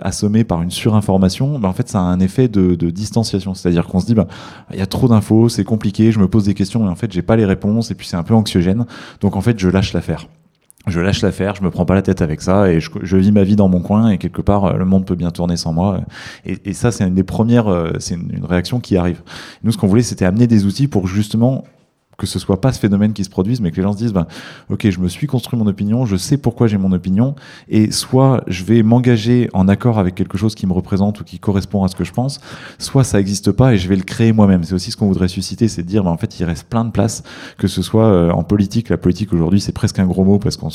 assommé 0.00 0.42
par 0.44 0.62
une 0.62 0.70
surinformation, 0.70 1.58
ben 1.58 1.68
en 1.68 1.74
fait, 1.74 1.86
ça 1.86 1.98
a 1.98 2.02
un 2.04 2.18
effet 2.20 2.48
de, 2.48 2.74
distanciation. 2.88 3.52
C'est-à-dire 3.52 3.86
qu'on 3.86 4.00
se 4.00 4.06
dit, 4.06 4.14
ben, 4.14 4.26
il 4.72 4.78
y 4.78 4.82
a 4.82 4.86
trop 4.86 5.06
d'infos, 5.06 5.50
c'est 5.50 5.64
compliqué, 5.64 6.12
je 6.12 6.18
me 6.18 6.28
pose 6.28 6.44
des 6.44 6.54
questions 6.54 6.86
et 6.86 6.88
en 6.88 6.96
fait, 6.96 7.12
j'ai 7.12 7.20
pas 7.20 7.36
les 7.36 7.44
réponses 7.44 7.90
et 7.90 7.94
puis 7.94 8.06
c'est 8.06 8.16
un 8.16 8.22
peu 8.22 8.32
anxiogène. 8.32 8.86
Donc 9.20 9.36
en 9.36 9.42
fait, 9.42 9.58
je 9.58 9.68
lâche 9.68 9.92
l'affaire 9.92 10.28
je 10.86 11.00
lâche 11.00 11.22
l'affaire, 11.22 11.54
je 11.56 11.62
me 11.62 11.70
prends 11.70 11.84
pas 11.84 11.94
la 11.94 12.02
tête 12.02 12.22
avec 12.22 12.40
ça 12.40 12.70
et 12.70 12.80
je, 12.80 13.16
vis 13.16 13.32
ma 13.32 13.42
vie 13.42 13.56
dans 13.56 13.68
mon 13.68 13.80
coin 13.80 14.10
et 14.10 14.18
quelque 14.18 14.40
part 14.40 14.64
euh, 14.64 14.76
le 14.76 14.84
monde 14.84 15.04
peut 15.04 15.16
bien 15.16 15.30
tourner 15.30 15.56
sans 15.56 15.72
moi. 15.72 16.00
Et, 16.44 16.58
et 16.64 16.72
ça, 16.74 16.92
c'est 16.92 17.04
une 17.04 17.14
des 17.14 17.24
premières, 17.24 17.68
euh, 17.68 17.92
c'est 17.98 18.14
une, 18.14 18.44
réaction 18.44 18.78
qui 18.78 18.96
arrive. 18.96 19.22
Nous, 19.64 19.72
ce 19.72 19.78
qu'on 19.78 19.88
voulait, 19.88 20.02
c'était 20.02 20.24
amener 20.24 20.46
des 20.46 20.64
outils 20.64 20.86
pour 20.86 21.08
justement 21.08 21.64
que 22.16 22.26
ce 22.26 22.38
soit 22.38 22.60
pas 22.60 22.72
ce 22.72 22.78
phénomène 22.78 23.12
qui 23.12 23.24
se 23.24 23.30
produise, 23.30 23.60
mais 23.60 23.70
que 23.70 23.76
les 23.76 23.82
gens 23.82 23.92
se 23.92 23.98
disent, 23.98 24.12
ben, 24.12 24.26
ok, 24.70 24.88
je 24.88 25.00
me 25.00 25.08
suis 25.08 25.26
construit 25.26 25.58
mon 25.58 25.66
opinion, 25.66 26.06
je 26.06 26.16
sais 26.16 26.38
pourquoi 26.38 26.66
j'ai 26.66 26.78
mon 26.78 26.92
opinion, 26.92 27.34
et 27.68 27.90
soit 27.90 28.42
je 28.46 28.64
vais 28.64 28.82
m'engager 28.82 29.50
en 29.52 29.68
accord 29.68 29.98
avec 29.98 30.14
quelque 30.14 30.38
chose 30.38 30.54
qui 30.54 30.66
me 30.66 30.72
représente 30.72 31.20
ou 31.20 31.24
qui 31.24 31.38
correspond 31.38 31.84
à 31.84 31.88
ce 31.88 31.96
que 31.96 32.04
je 32.04 32.12
pense, 32.12 32.40
soit 32.78 33.04
ça 33.04 33.18
n'existe 33.18 33.52
pas 33.52 33.74
et 33.74 33.78
je 33.78 33.88
vais 33.88 33.96
le 33.96 34.02
créer 34.02 34.32
moi-même. 34.32 34.64
C'est 34.64 34.74
aussi 34.74 34.90
ce 34.90 34.96
qu'on 34.96 35.08
voudrait 35.08 35.28
susciter, 35.28 35.68
c'est 35.68 35.82
de 35.82 35.88
dire, 35.88 36.04
ben, 36.04 36.10
en 36.10 36.16
fait, 36.16 36.40
il 36.40 36.44
reste 36.44 36.64
plein 36.64 36.84
de 36.84 36.90
places, 36.90 37.22
que 37.58 37.68
ce 37.68 37.82
soit 37.82 38.06
euh, 38.06 38.30
en 38.30 38.44
politique. 38.44 38.88
La 38.88 38.98
politique 38.98 39.32
aujourd'hui, 39.32 39.60
c'est 39.60 39.72
presque 39.72 39.98
un 39.98 40.06
gros 40.06 40.24
mot 40.24 40.38
parce 40.38 40.56
qu'on 40.56 40.70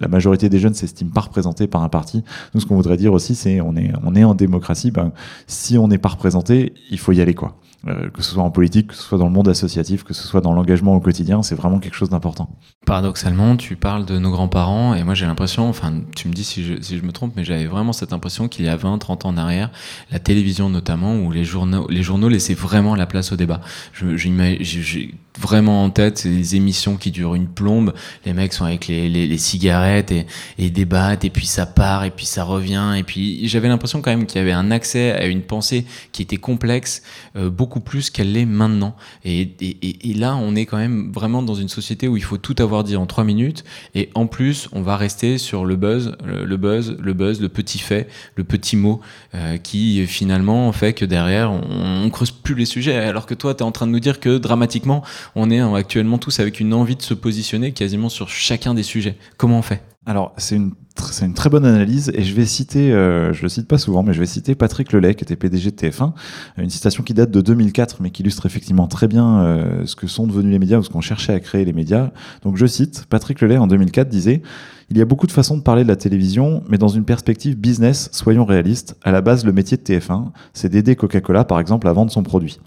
la 0.00 0.08
majorité 0.08 0.48
des 0.48 0.58
jeunes 0.58 0.74
s'estiment 0.74 1.12
pas 1.12 1.20
représentés 1.20 1.66
par 1.66 1.82
un 1.82 1.88
parti. 1.88 2.24
Nous, 2.52 2.60
ce 2.60 2.66
qu'on 2.66 2.74
voudrait 2.74 2.96
dire 2.96 3.12
aussi, 3.12 3.34
c'est 3.34 3.60
on 3.60 3.76
est 3.76 3.92
on 4.04 4.14
est 4.14 4.24
en 4.24 4.34
démocratie. 4.34 4.90
Ben, 4.90 5.12
si 5.46 5.78
on 5.78 5.88
n'est 5.88 5.98
pas 5.98 6.08
représenté, 6.08 6.74
il 6.90 6.98
faut 6.98 7.12
y 7.12 7.20
aller 7.20 7.34
quoi. 7.34 7.56
Euh, 7.86 8.08
que 8.08 8.22
ce 8.22 8.30
soit 8.32 8.42
en 8.42 8.50
politique, 8.50 8.88
que 8.88 8.94
ce 8.94 9.02
soit 9.02 9.18
dans 9.18 9.26
le 9.26 9.32
monde 9.32 9.48
associatif, 9.48 10.04
que 10.04 10.14
ce 10.14 10.26
soit 10.26 10.40
dans 10.40 10.54
l'engagement 10.54 10.94
au 10.94 11.00
quotidien, 11.00 11.42
c'est 11.42 11.54
vraiment 11.54 11.78
quelque 11.78 11.96
chose 11.96 12.08
d'important. 12.08 12.48
Paradoxalement, 12.86 13.56
tu 13.56 13.76
parles 13.76 14.06
de 14.06 14.18
nos 14.18 14.30
grands-parents, 14.30 14.94
et 14.94 15.04
moi 15.04 15.12
j'ai 15.14 15.26
l'impression, 15.26 15.68
enfin 15.68 16.00
tu 16.16 16.28
me 16.28 16.32
dis 16.32 16.44
si 16.44 16.64
je, 16.64 16.80
si 16.80 16.96
je 16.96 17.02
me 17.02 17.12
trompe, 17.12 17.34
mais 17.36 17.44
j'avais 17.44 17.66
vraiment 17.66 17.92
cette 17.92 18.14
impression 18.14 18.48
qu'il 18.48 18.64
y 18.64 18.68
a 18.68 18.76
20, 18.76 18.96
30 18.96 19.26
ans 19.26 19.28
en 19.30 19.36
arrière, 19.36 19.70
la 20.10 20.18
télévision 20.18 20.70
notamment, 20.70 21.16
où 21.16 21.30
les 21.30 21.44
journaux, 21.44 21.86
les 21.90 22.02
journaux 22.02 22.30
laissaient 22.30 22.54
vraiment 22.54 22.94
la 22.94 23.04
place 23.04 23.32
au 23.32 23.36
débat. 23.36 23.60
J'ai 23.92 25.14
vraiment 25.38 25.84
en 25.84 25.90
tête 25.90 26.18
ces 26.18 26.56
émissions 26.56 26.96
qui 26.96 27.10
durent 27.10 27.34
une 27.34 27.48
plombe, 27.48 27.92
les 28.24 28.32
mecs 28.32 28.54
sont 28.54 28.64
avec 28.64 28.86
les, 28.86 29.10
les, 29.10 29.26
les 29.26 29.38
cigarettes 29.38 30.10
et, 30.10 30.26
et 30.58 30.70
débattent, 30.70 31.24
et 31.24 31.30
puis 31.30 31.46
ça 31.46 31.66
part, 31.66 32.04
et 32.04 32.10
puis 32.10 32.24
ça 32.24 32.44
revient, 32.44 32.94
et 32.96 33.02
puis 33.02 33.46
j'avais 33.46 33.68
l'impression 33.68 34.00
quand 34.00 34.10
même 34.10 34.24
qu'il 34.24 34.38
y 34.38 34.42
avait 34.42 34.52
un 34.52 34.70
accès 34.70 35.12
à 35.12 35.26
une 35.26 35.42
pensée 35.42 35.84
qui 36.12 36.22
était 36.22 36.38
complexe, 36.38 37.02
euh, 37.36 37.50
beaucoup 37.50 37.73
plus 37.80 38.10
qu'elle 38.10 38.32
l'est 38.32 38.44
maintenant. 38.44 38.96
Et, 39.24 39.40
et, 39.60 40.10
et, 40.10 40.14
là, 40.14 40.36
on 40.36 40.54
est 40.54 40.66
quand 40.66 40.76
même 40.76 41.12
vraiment 41.12 41.42
dans 41.42 41.54
une 41.54 41.68
société 41.68 42.08
où 42.08 42.16
il 42.16 42.22
faut 42.22 42.38
tout 42.38 42.56
avoir 42.58 42.84
dit 42.84 42.96
en 42.96 43.06
trois 43.06 43.24
minutes. 43.24 43.64
Et 43.94 44.10
en 44.14 44.26
plus, 44.26 44.68
on 44.72 44.82
va 44.82 44.96
rester 44.96 45.38
sur 45.38 45.64
le 45.64 45.76
buzz, 45.76 46.16
le, 46.24 46.56
buzz, 46.56 46.96
le 47.00 47.12
buzz, 47.12 47.40
le 47.40 47.48
petit 47.48 47.78
fait, 47.78 48.08
le 48.36 48.44
petit 48.44 48.76
mot, 48.76 49.00
euh, 49.34 49.56
qui 49.56 50.06
finalement 50.06 50.70
fait 50.72 50.92
que 50.92 51.04
derrière, 51.04 51.50
on, 51.50 52.04
on, 52.04 52.10
creuse 52.10 52.30
plus 52.30 52.54
les 52.54 52.66
sujets. 52.66 52.96
Alors 52.96 53.26
que 53.26 53.34
toi, 53.34 53.54
tu 53.54 53.60
es 53.60 53.66
en 53.66 53.72
train 53.72 53.86
de 53.86 53.92
nous 53.92 54.00
dire 54.00 54.20
que 54.20 54.38
dramatiquement, 54.38 55.02
on 55.34 55.50
est 55.50 55.60
actuellement 55.60 56.18
tous 56.18 56.40
avec 56.40 56.60
une 56.60 56.74
envie 56.74 56.96
de 56.96 57.02
se 57.02 57.14
positionner 57.14 57.72
quasiment 57.72 58.08
sur 58.08 58.28
chacun 58.28 58.74
des 58.74 58.82
sujets. 58.82 59.16
Comment 59.36 59.58
on 59.58 59.62
fait? 59.62 59.82
Alors, 60.06 60.34
c'est 60.36 60.56
une, 60.56 60.72
c'est 61.14 61.26
une 61.26 61.34
très 61.34 61.50
bonne 61.50 61.64
analyse 61.64 62.10
et 62.14 62.22
je 62.22 62.34
vais 62.34 62.44
citer, 62.44 62.92
euh, 62.92 63.32
je 63.32 63.42
le 63.42 63.48
cite 63.48 63.66
pas 63.66 63.78
souvent, 63.78 64.02
mais 64.02 64.12
je 64.12 64.20
vais 64.20 64.26
citer 64.26 64.54
Patrick 64.54 64.92
Lelay, 64.92 65.14
qui 65.14 65.24
était 65.24 65.36
PDG 65.36 65.70
de 65.70 65.76
TF1, 65.76 66.12
une 66.58 66.70
citation 66.70 67.02
qui 67.02 67.14
date 67.14 67.30
de 67.30 67.40
2004, 67.40 67.98
mais 68.00 68.10
qui 68.10 68.22
illustre 68.22 68.46
effectivement 68.46 68.86
très 68.86 69.08
bien 69.08 69.40
euh, 69.40 69.86
ce 69.86 69.96
que 69.96 70.06
sont 70.06 70.26
devenus 70.26 70.52
les 70.52 70.58
médias 70.58 70.78
ou 70.78 70.82
ce 70.82 70.90
qu'on 70.90 71.00
cherchait 71.00 71.34
à 71.34 71.40
créer 71.40 71.64
les 71.64 71.72
médias. 71.72 72.10
Donc, 72.42 72.56
je 72.56 72.66
cite, 72.66 73.06
Patrick 73.08 73.40
Lelay 73.40 73.58
en 73.58 73.66
2004 73.66 74.08
disait 74.08 74.42
il 74.90 74.98
y 74.98 75.00
a 75.00 75.04
beaucoup 75.04 75.26
de 75.26 75.32
façons 75.32 75.56
de 75.56 75.62
parler 75.62 75.82
de 75.82 75.88
la 75.88 75.96
télévision, 75.96 76.62
mais 76.68 76.78
dans 76.78 76.88
une 76.88 77.04
perspective 77.04 77.56
business, 77.56 78.10
soyons 78.12 78.44
réalistes, 78.44 78.96
à 79.02 79.12
la 79.12 79.22
base, 79.22 79.44
le 79.44 79.52
métier 79.52 79.76
de 79.76 79.82
TF1, 79.82 80.30
c'est 80.52 80.68
d'aider 80.68 80.94
Coca-Cola, 80.94 81.44
par 81.44 81.58
exemple, 81.58 81.88
à 81.88 81.92
vendre 81.92 82.12
son 82.12 82.22
produit. 82.22 82.60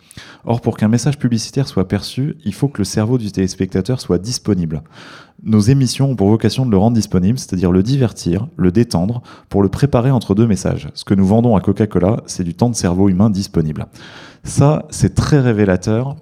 Or, 0.44 0.62
pour 0.62 0.78
qu'un 0.78 0.88
message 0.88 1.20
publicitaire 1.20 1.68
soit 1.68 1.88
perçu, 1.88 2.36
il 2.44 2.54
faut 2.54 2.70
que 2.70 2.80
le 2.80 2.86
cerveau 2.86 3.18
du 3.18 3.32
téléspectateur 3.32 4.02
soit 4.02 4.18
disponible. 4.18 4.82
Nos 5.44 5.60
émissions 5.60 6.10
ont 6.10 6.16
pour 6.16 6.30
vocation 6.30 6.66
de 6.66 6.72
le 6.72 6.78
rendre 6.78 6.96
disponible, 6.96 7.38
c'est-à-dire 7.38 7.72
le 7.72 7.84
divertir, 7.84 8.17
le 8.26 8.72
détendre, 8.72 9.22
pour 9.50 9.62
le 9.62 9.70
préparer 9.70 10.12
entre 10.12 10.36
deux 10.36 10.48
messages. 10.48 10.90
Ce 10.94 11.06
que 11.06 11.14
nous 11.14 11.26
vendons 11.26 11.56
à 11.56 11.62
Coca-Cola, 11.62 12.24
c'est 12.26 12.44
du 12.44 12.54
temps 12.54 12.70
de 12.70 12.76
cerveau 12.76 13.10
humain 13.10 13.30
disponible. 13.30 13.86
Ça, 14.44 14.86
c'est 14.90 15.14
très 15.14 15.40
révélateur 15.40 16.16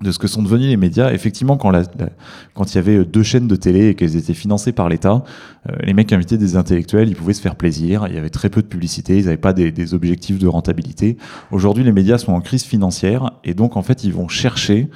de 0.00 0.12
ce 0.12 0.18
que 0.18 0.26
sont 0.26 0.42
devenus 0.42 0.68
les 0.68 0.76
médias. 0.76 1.12
Effectivement, 1.12 1.56
quand, 1.56 1.72
il 1.74 2.74
y 2.74 2.78
avait 2.78 3.04
deux 3.04 3.22
chaînes 3.22 3.48
de 3.48 3.56
télé 3.56 3.88
et 3.88 3.94
qu'elles 3.94 4.16
étaient 4.16 4.34
financées 4.34 4.72
par 4.72 4.88
l'État, 4.88 5.24
euh, 5.68 5.76
les 5.82 5.92
mecs 5.92 6.12
invitaient 6.12 6.38
des 6.38 6.56
intellectuels, 6.56 7.08
ils 7.08 7.16
pouvaient 7.16 7.34
se 7.34 7.42
faire 7.42 7.56
plaisir, 7.56 8.06
il 8.08 8.14
y 8.14 8.18
avait 8.18 8.30
très 8.30 8.48
peu 8.48 8.62
de 8.62 8.66
publicité, 8.66 9.18
ils 9.18 9.24
n'avaient 9.24 9.36
pas 9.36 9.52
des, 9.52 9.94
objectifs 9.94 10.38
de 10.38 10.46
rentabilité. 10.46 11.16
Aujourd'hui, 11.50 11.84
les 11.84 11.92
médias 11.92 12.18
sont 12.18 12.32
en 12.32 12.40
crise 12.40 12.64
financière 12.64 13.32
et 13.44 13.54
donc 13.54 13.76
en 13.76 13.82
fait, 13.82 14.04
ils 14.04 14.12
vont 14.12 14.28
chercher 14.28 14.88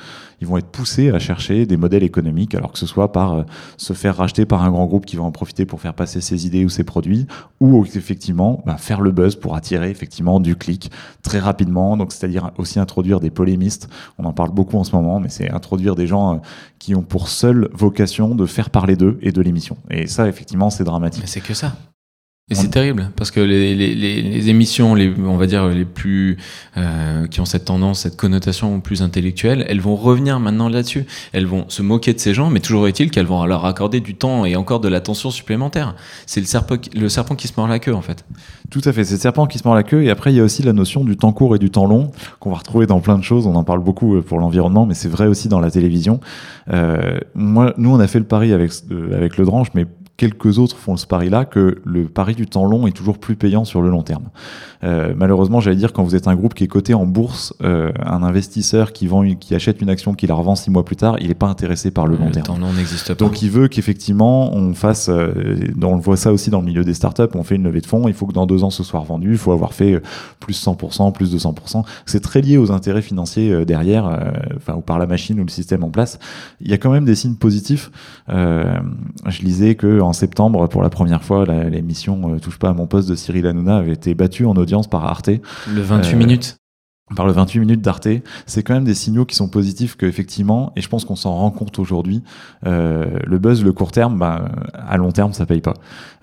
ils 0.44 0.46
vont 0.46 0.58
être 0.58 0.68
poussés 0.68 1.10
à 1.10 1.18
chercher 1.18 1.64
des 1.64 1.78
modèles 1.78 2.02
économiques, 2.02 2.54
alors 2.54 2.70
que 2.72 2.78
ce 2.78 2.86
soit 2.86 3.12
par 3.12 3.32
euh, 3.32 3.42
se 3.78 3.94
faire 3.94 4.16
racheter 4.16 4.44
par 4.44 4.62
un 4.62 4.70
grand 4.70 4.84
groupe 4.84 5.06
qui 5.06 5.16
va 5.16 5.22
en 5.22 5.32
profiter 5.32 5.64
pour 5.64 5.80
faire 5.80 5.94
passer 5.94 6.20
ses 6.20 6.46
idées 6.46 6.66
ou 6.66 6.68
ses 6.68 6.84
produits, 6.84 7.26
ou 7.60 7.84
effectivement 7.86 8.62
bah, 8.66 8.76
faire 8.76 9.00
le 9.00 9.10
buzz 9.10 9.36
pour 9.36 9.56
attirer 9.56 9.90
effectivement 9.90 10.40
du 10.40 10.54
clic 10.54 10.90
très 11.22 11.38
rapidement. 11.38 11.96
Donc 11.96 12.12
c'est-à-dire 12.12 12.50
aussi 12.58 12.78
introduire 12.78 13.20
des 13.20 13.30
polémistes. 13.30 13.88
On 14.18 14.24
en 14.26 14.34
parle 14.34 14.50
beaucoup 14.50 14.76
en 14.76 14.84
ce 14.84 14.94
moment, 14.94 15.18
mais 15.18 15.30
c'est 15.30 15.50
introduire 15.50 15.94
des 15.94 16.06
gens 16.06 16.34
euh, 16.34 16.38
qui 16.78 16.94
ont 16.94 17.02
pour 17.02 17.28
seule 17.28 17.70
vocation 17.72 18.34
de 18.34 18.44
faire 18.44 18.68
parler 18.68 18.96
d'eux 18.96 19.18
et 19.22 19.32
de 19.32 19.40
l'émission. 19.40 19.78
Et 19.90 20.06
ça, 20.06 20.28
effectivement, 20.28 20.68
c'est 20.68 20.84
dramatique. 20.84 21.22
Mais 21.22 21.28
c'est 21.28 21.40
que 21.40 21.54
ça. 21.54 21.72
Et 22.50 22.54
c'est 22.54 22.68
terrible 22.68 23.10
parce 23.16 23.30
que 23.30 23.40
les, 23.40 23.74
les, 23.74 23.94
les, 23.94 24.20
les, 24.20 24.48
émissions, 24.50 24.94
les, 24.94 25.10
on 25.18 25.38
va 25.38 25.46
dire 25.46 25.66
les 25.68 25.86
plus 25.86 26.36
euh, 26.76 27.26
qui 27.26 27.40
ont 27.40 27.46
cette 27.46 27.64
tendance, 27.64 28.00
cette 28.00 28.18
connotation 28.18 28.80
plus 28.80 29.00
intellectuelle, 29.00 29.64
elles 29.66 29.80
vont 29.80 29.96
revenir 29.96 30.38
maintenant 30.40 30.68
là-dessus. 30.68 31.06
Elles 31.32 31.46
vont 31.46 31.64
se 31.68 31.80
moquer 31.80 32.12
de 32.12 32.18
ces 32.18 32.34
gens, 32.34 32.50
mais 32.50 32.60
toujours 32.60 32.86
est-il 32.86 33.10
qu'elles 33.10 33.24
vont 33.24 33.42
leur 33.46 33.64
accorder 33.64 34.00
du 34.00 34.14
temps 34.14 34.44
et 34.44 34.56
encore 34.56 34.80
de 34.80 34.88
l'attention 34.88 35.30
supplémentaire. 35.30 35.94
C'est 36.26 36.40
le 36.40 36.46
serpent, 36.46 36.76
le 36.94 37.08
serpent 37.08 37.34
qui 37.34 37.48
se 37.48 37.54
mord 37.56 37.66
la 37.66 37.78
queue 37.78 37.94
en 37.94 38.02
fait. 38.02 38.26
Tout 38.70 38.82
à 38.84 38.92
fait, 38.92 39.04
c'est 39.04 39.14
le 39.14 39.20
serpent 39.20 39.46
qui 39.46 39.56
se 39.56 39.66
mord 39.66 39.74
la 39.74 39.82
queue. 39.82 40.02
Et 40.02 40.10
après, 40.10 40.30
il 40.30 40.36
y 40.36 40.40
a 40.40 40.44
aussi 40.44 40.62
la 40.62 40.74
notion 40.74 41.02
du 41.02 41.16
temps 41.16 41.32
court 41.32 41.56
et 41.56 41.58
du 41.58 41.70
temps 41.70 41.86
long 41.86 42.12
qu'on 42.40 42.50
va 42.50 42.58
retrouver 42.58 42.84
dans 42.84 43.00
plein 43.00 43.16
de 43.16 43.24
choses. 43.24 43.46
On 43.46 43.54
en 43.54 43.64
parle 43.64 43.82
beaucoup 43.82 44.16
euh, 44.16 44.20
pour 44.20 44.38
l'environnement, 44.38 44.84
mais 44.84 44.92
c'est 44.92 45.08
vrai 45.08 45.28
aussi 45.28 45.48
dans 45.48 45.60
la 45.60 45.70
télévision. 45.70 46.20
Euh, 46.70 47.20
moi, 47.34 47.72
nous, 47.78 47.88
on 47.88 48.00
a 48.00 48.06
fait 48.06 48.18
le 48.18 48.26
pari 48.26 48.52
avec 48.52 48.70
euh, 48.90 49.16
avec 49.16 49.38
le 49.38 49.46
Dranche, 49.46 49.68
mais 49.72 49.86
quelques 50.16 50.58
autres 50.58 50.76
font 50.76 50.96
ce 50.96 51.06
pari-là, 51.06 51.44
que 51.44 51.78
le 51.84 52.04
pari 52.04 52.34
du 52.34 52.46
temps 52.46 52.64
long 52.64 52.86
est 52.86 52.92
toujours 52.92 53.18
plus 53.18 53.36
payant 53.36 53.64
sur 53.64 53.82
le 53.82 53.90
long 53.90 54.02
terme. 54.02 54.28
Euh, 54.84 55.14
malheureusement, 55.16 55.60
j'allais 55.60 55.76
dire, 55.76 55.92
quand 55.92 56.04
vous 56.04 56.14
êtes 56.14 56.28
un 56.28 56.36
groupe 56.36 56.54
qui 56.54 56.64
est 56.64 56.68
coté 56.68 56.94
en 56.94 57.06
bourse, 57.06 57.54
euh, 57.62 57.90
un 58.04 58.22
investisseur 58.22 58.92
qui, 58.92 59.06
vend, 59.06 59.24
qui 59.34 59.54
achète 59.54 59.80
une 59.80 59.90
action, 59.90 60.14
qui 60.14 60.26
la 60.26 60.34
revend 60.34 60.54
six 60.54 60.70
mois 60.70 60.84
plus 60.84 60.96
tard, 60.96 61.16
il 61.20 61.28
n'est 61.28 61.34
pas 61.34 61.48
intéressé 61.48 61.90
par 61.90 62.06
le 62.06 62.16
long 62.16 62.26
le 62.26 62.32
terme. 62.32 62.46
temps 62.46 62.58
long 62.58 62.72
n'existe 62.72 63.08
pas. 63.08 63.14
Donc 63.14 63.42
il 63.42 63.50
veut 63.50 63.68
qu'effectivement 63.68 64.54
on 64.54 64.74
fasse, 64.74 65.08
euh, 65.08 65.32
on 65.82 65.94
le 65.94 66.00
voit 66.00 66.16
ça 66.16 66.32
aussi 66.32 66.50
dans 66.50 66.60
le 66.60 66.66
milieu 66.66 66.84
des 66.84 66.94
startups, 66.94 67.22
on 67.34 67.42
fait 67.42 67.56
une 67.56 67.64
levée 67.64 67.80
de 67.80 67.86
fonds, 67.86 68.06
il 68.08 68.14
faut 68.14 68.26
que 68.26 68.32
dans 68.32 68.46
deux 68.46 68.62
ans 68.62 68.70
ce 68.70 68.82
soit 68.82 69.00
revendu, 69.00 69.32
il 69.32 69.38
faut 69.38 69.52
avoir 69.52 69.72
fait 69.72 69.94
euh, 69.94 70.02
plus 70.40 70.62
100%, 70.62 71.12
plus 71.12 71.32
de 71.32 71.38
100%. 71.38 71.84
C'est 72.06 72.20
très 72.20 72.40
lié 72.40 72.58
aux 72.58 72.70
intérêts 72.70 73.02
financiers 73.02 73.50
euh, 73.50 73.64
derrière, 73.64 74.06
euh, 74.06 74.30
enfin 74.56 74.74
ou 74.74 74.80
par 74.80 74.98
la 74.98 75.06
machine 75.06 75.40
ou 75.40 75.44
le 75.44 75.50
système 75.50 75.82
en 75.84 75.90
place. 75.90 76.18
Il 76.60 76.70
y 76.70 76.74
a 76.74 76.78
quand 76.78 76.90
même 76.90 77.04
des 77.04 77.14
signes 77.14 77.36
positifs. 77.36 77.90
Euh, 78.28 78.78
je 79.26 79.42
lisais 79.42 79.74
que 79.74 80.00
en 80.04 80.12
septembre, 80.12 80.68
pour 80.68 80.82
la 80.82 80.90
première 80.90 81.22
fois, 81.22 81.44
l'émission 81.46 82.34
euh, 82.34 82.38
Touche 82.38 82.58
pas 82.58 82.70
à 82.70 82.72
mon 82.74 82.86
poste 82.86 83.08
de 83.08 83.14
Cyril 83.14 83.46
Hanouna 83.46 83.76
avait 83.78 83.92
été 83.92 84.14
battue 84.14 84.46
en 84.46 84.54
audience 84.56 84.86
par 84.88 85.04
Arte 85.04 85.28
Le 85.28 85.82
28 85.82 86.14
Euh, 86.14 86.16
minutes. 86.16 86.56
par 87.16 87.26
le 87.26 87.32
28 87.32 87.60
minutes 87.60 87.82
d'Arte, 87.82 88.08
c'est 88.46 88.62
quand 88.62 88.72
même 88.74 88.84
des 88.84 88.94
signaux 88.94 89.26
qui 89.26 89.36
sont 89.36 89.48
positifs 89.48 89.94
que 89.96 90.06
effectivement, 90.06 90.72
et 90.74 90.80
je 90.80 90.88
pense 90.88 91.04
qu'on 91.04 91.16
s'en 91.16 91.34
rend 91.34 91.50
compte 91.50 91.78
aujourd'hui, 91.78 92.22
euh, 92.66 93.18
le 93.26 93.38
buzz, 93.38 93.62
le 93.62 93.72
court 93.72 93.92
terme, 93.92 94.18
bah, 94.18 94.46
à 94.72 94.96
long 94.96 95.12
terme, 95.12 95.32
ça 95.34 95.44
paye 95.44 95.60
pas. 95.60 95.74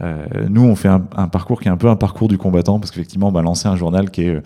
Euh, 0.02 0.26
nous, 0.50 0.63
on 0.63 0.76
fait 0.76 0.88
un, 0.89 1.04
un 1.15 1.28
parcours 1.28 1.62
qui 1.62 1.67
est 1.67 1.72
un 1.72 1.78
peu 1.78 1.88
un 1.89 1.96
parcours 1.96 2.28
du 2.30 2.38
combattant, 2.39 2.80
parce 2.80 2.89
qu'effectivement, 2.91 3.32
bah, 3.32 3.44
lancer 3.44 3.67
un 3.67 3.76
journal 3.76 4.10
qui 4.10 4.24
est 4.24 4.41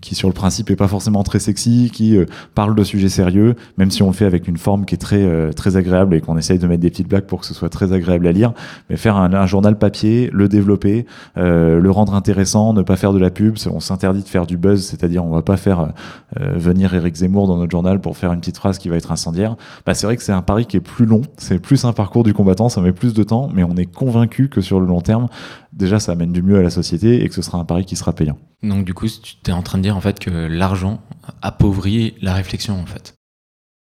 qui 0.00 0.14
sur 0.14 0.28
le 0.28 0.34
principe 0.34 0.70
est 0.70 0.76
pas 0.76 0.88
forcément 0.88 1.22
très 1.22 1.38
sexy, 1.38 1.90
qui 1.92 2.16
euh, 2.16 2.26
parle 2.54 2.74
de 2.74 2.84
sujets 2.84 3.08
sérieux, 3.08 3.56
même 3.78 3.90
si 3.90 4.02
on 4.02 4.08
le 4.08 4.12
fait 4.12 4.24
avec 4.24 4.48
une 4.48 4.56
forme 4.56 4.84
qui 4.84 4.94
est 4.94 4.98
très 4.98 5.22
euh, 5.22 5.52
très 5.52 5.76
agréable 5.76 6.14
et 6.14 6.20
qu'on 6.20 6.38
essaye 6.38 6.58
de 6.58 6.66
mettre 6.66 6.80
des 6.80 6.90
petites 6.90 7.08
blagues 7.08 7.24
pour 7.24 7.40
que 7.40 7.46
ce 7.46 7.54
soit 7.54 7.68
très 7.68 7.92
agréable 7.92 8.26
à 8.26 8.32
lire, 8.32 8.52
mais 8.88 8.96
faire 8.96 9.16
un, 9.16 9.32
un 9.32 9.46
journal 9.46 9.76
papier, 9.78 10.30
le 10.32 10.48
développer, 10.48 11.06
euh, 11.36 11.80
le 11.80 11.90
rendre 11.90 12.14
intéressant, 12.14 12.72
ne 12.72 12.82
pas 12.82 12.96
faire 12.96 13.12
de 13.12 13.18
la 13.18 13.30
pub, 13.30 13.56
on 13.70 13.80
s'interdit 13.80 14.22
de 14.22 14.28
faire 14.28 14.46
du 14.46 14.56
buzz, 14.56 14.84
c'est-à-dire 14.84 15.24
on 15.24 15.30
va 15.30 15.42
pas 15.42 15.56
faire 15.56 15.92
euh, 16.40 16.52
venir 16.56 16.94
Eric 16.94 17.16
Zemmour 17.16 17.46
dans 17.46 17.56
notre 17.56 17.70
journal 17.70 18.00
pour 18.00 18.16
faire 18.16 18.32
une 18.32 18.40
petite 18.40 18.56
phrase 18.56 18.78
qui 18.78 18.88
va 18.88 18.96
être 18.96 19.12
incendiaire. 19.12 19.56
Bah, 19.84 19.94
c'est 19.94 20.06
vrai 20.06 20.16
que 20.16 20.22
c'est 20.22 20.32
un 20.32 20.42
pari 20.42 20.66
qui 20.66 20.76
est 20.76 20.80
plus 20.80 21.06
long, 21.06 21.22
c'est 21.36 21.58
plus 21.58 21.84
un 21.84 21.92
parcours 21.92 22.22
du 22.22 22.34
combattant, 22.34 22.68
ça 22.68 22.80
met 22.80 22.92
plus 22.92 23.14
de 23.14 23.22
temps, 23.22 23.48
mais 23.52 23.64
on 23.64 23.76
est 23.76 23.86
convaincu 23.86 24.48
que 24.48 24.60
sur 24.60 24.80
le 24.80 24.86
long 24.86 25.00
terme, 25.00 25.26
déjà 25.72 25.98
ça 26.00 26.12
amène 26.12 26.32
du 26.32 26.42
mieux 26.42 26.58
à 26.58 26.62
la 26.62 26.70
société 26.70 27.24
et 27.24 27.28
que 27.28 27.34
ce 27.34 27.42
sera 27.42 27.58
un 27.58 27.64
pari 27.64 27.84
qui 27.84 27.96
sera 27.96 28.12
payant. 28.12 28.38
Donc 28.62 28.84
du 28.84 28.94
coup, 28.94 29.06
tu 29.08 29.50
es 29.50 29.52
en 29.54 29.62
train 29.62 29.78
de 29.78 29.82
dire 29.82 29.96
en 29.96 30.00
fait 30.00 30.18
que 30.18 30.30
l'argent 30.30 31.00
appauvrit 31.42 32.14
la 32.22 32.34
réflexion 32.34 32.80
en 32.80 32.86
fait. 32.86 33.14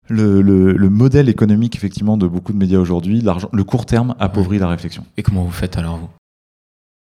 Le, 0.09 0.43
le, 0.43 0.73
le 0.73 0.91
modèle 0.91 1.29
économique 1.31 1.77
effectivement 1.77 2.17
de 2.19 2.27
beaucoup 2.27 2.53
de 2.53 2.59
médias 2.59 2.79
aujourd'hui, 2.79 3.23
le 3.53 3.65
court 3.65 3.87
terme 3.87 4.15
appauvrit 4.19 4.59
la 4.59 4.69
réflexion. 4.69 5.05
Et 5.17 5.23
comment 5.23 5.45
vous 5.45 5.51
faites 5.51 5.79
alors 5.79 5.97
vous? 5.97 6.11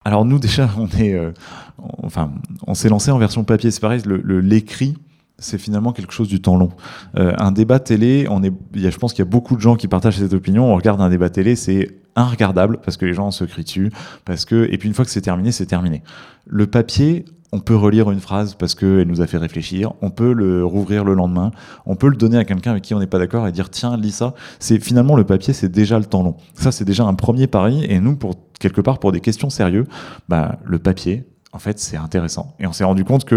Alors 0.05 0.25
nous 0.25 0.39
déjà, 0.39 0.71
on 0.79 0.87
est, 0.99 1.13
euh, 1.15 1.33
on- 1.79 2.07
enfin, 2.07 2.33
on 2.67 2.75
s'est 2.75 2.89
lancé 2.89 3.11
en 3.11 3.19
version 3.19 3.43
papier. 3.45 3.71
C'est 3.71 3.81
pareil, 3.81 4.03
le- 4.07 4.41
l'écrit, 4.41 4.97
c'est 5.39 5.59
finalement 5.59 5.93
quelque 5.93 6.13
chose 6.13 6.29
du 6.29 6.41
temps 6.41 6.57
long. 6.57 6.71
Euh, 7.17 7.33
un 7.39 7.53
débat 7.53 7.81
télé, 7.81 8.27
on 8.31 8.43
est, 8.43 8.53
y 8.75 8.87
a, 8.87 8.91
je 8.91 8.99
pense 8.99 9.13
qu'il 9.13 9.25
y 9.25 9.29
a 9.29 9.31
beaucoup 9.31 9.57
de 9.57 9.61
gens 9.61 9.77
qui 9.77 9.89
partagent 9.89 10.19
cette 10.19 10.35
opinion. 10.35 10.73
On 10.73 10.77
regarde 10.77 11.01
un 11.01 11.11
débat 11.11 11.31
télé, 11.31 11.57
c'est 11.57 11.89
inregardable 12.17 12.79
parce 12.85 12.97
que 12.97 13.07
les 13.07 13.15
gens 13.15 13.31
se 13.31 13.45
crient 13.45 13.65
dessus, 13.65 13.93
parce 14.25 14.45
que, 14.45 14.69
et 14.71 14.79
puis 14.79 14.89
une 14.89 14.95
fois 14.95 15.05
que 15.05 15.11
c'est 15.11 15.23
terminé, 15.23 15.51
c'est 15.53 15.67
terminé. 15.67 16.03
Le 16.47 16.67
papier, 16.67 17.25
on 17.53 17.61
peut 17.61 17.77
relire 17.77 18.11
une 18.11 18.21
phrase 18.21 18.55
parce 18.55 18.75
qu'elle 18.75 19.07
nous 19.07 19.21
a 19.21 19.27
fait 19.27 19.37
réfléchir, 19.37 19.93
on 20.01 20.11
peut 20.11 20.33
le 20.33 20.65
rouvrir 20.65 21.05
le 21.05 21.15
lendemain, 21.15 21.51
on 21.85 21.97
peut 21.97 22.09
le 22.09 22.17
donner 22.17 22.39
à 22.39 22.45
quelqu'un 22.45 22.71
avec 22.71 22.83
qui 22.83 22.95
on 22.95 22.99
n'est 22.99 23.07
pas 23.07 23.19
d'accord 23.19 23.47
et 23.47 23.53
dire 23.53 23.69
tiens, 23.69 23.97
lis 23.99 24.13
ça. 24.13 24.35
C'est 24.59 24.83
finalement 24.83 25.17
le 25.17 25.25
papier, 25.25 25.53
c'est 25.53 25.69
déjà 25.69 25.99
le 25.99 26.07
temps 26.07 26.23
long. 26.23 26.37
Ça, 26.55 26.73
c'est 26.73 26.87
déjà 26.87 27.05
un 27.05 27.15
premier 27.15 27.47
pari. 27.47 27.85
Et 27.85 28.01
nous, 28.01 28.17
pour 28.17 28.35
quelque 28.59 28.81
part, 28.81 28.99
pour 28.99 29.13
des 29.13 29.21
questions 29.21 29.51
sérieuses, 29.51 29.87
bah, 30.31 30.59
le 30.65 30.79
papier, 30.79 31.25
en 31.53 31.59
fait, 31.59 31.79
c'est 31.79 31.97
intéressant. 31.99 32.55
Et 32.61 32.67
on 32.67 32.73
s'est 32.73 32.85
rendu 32.85 33.05
compte 33.05 33.25
que, 33.27 33.35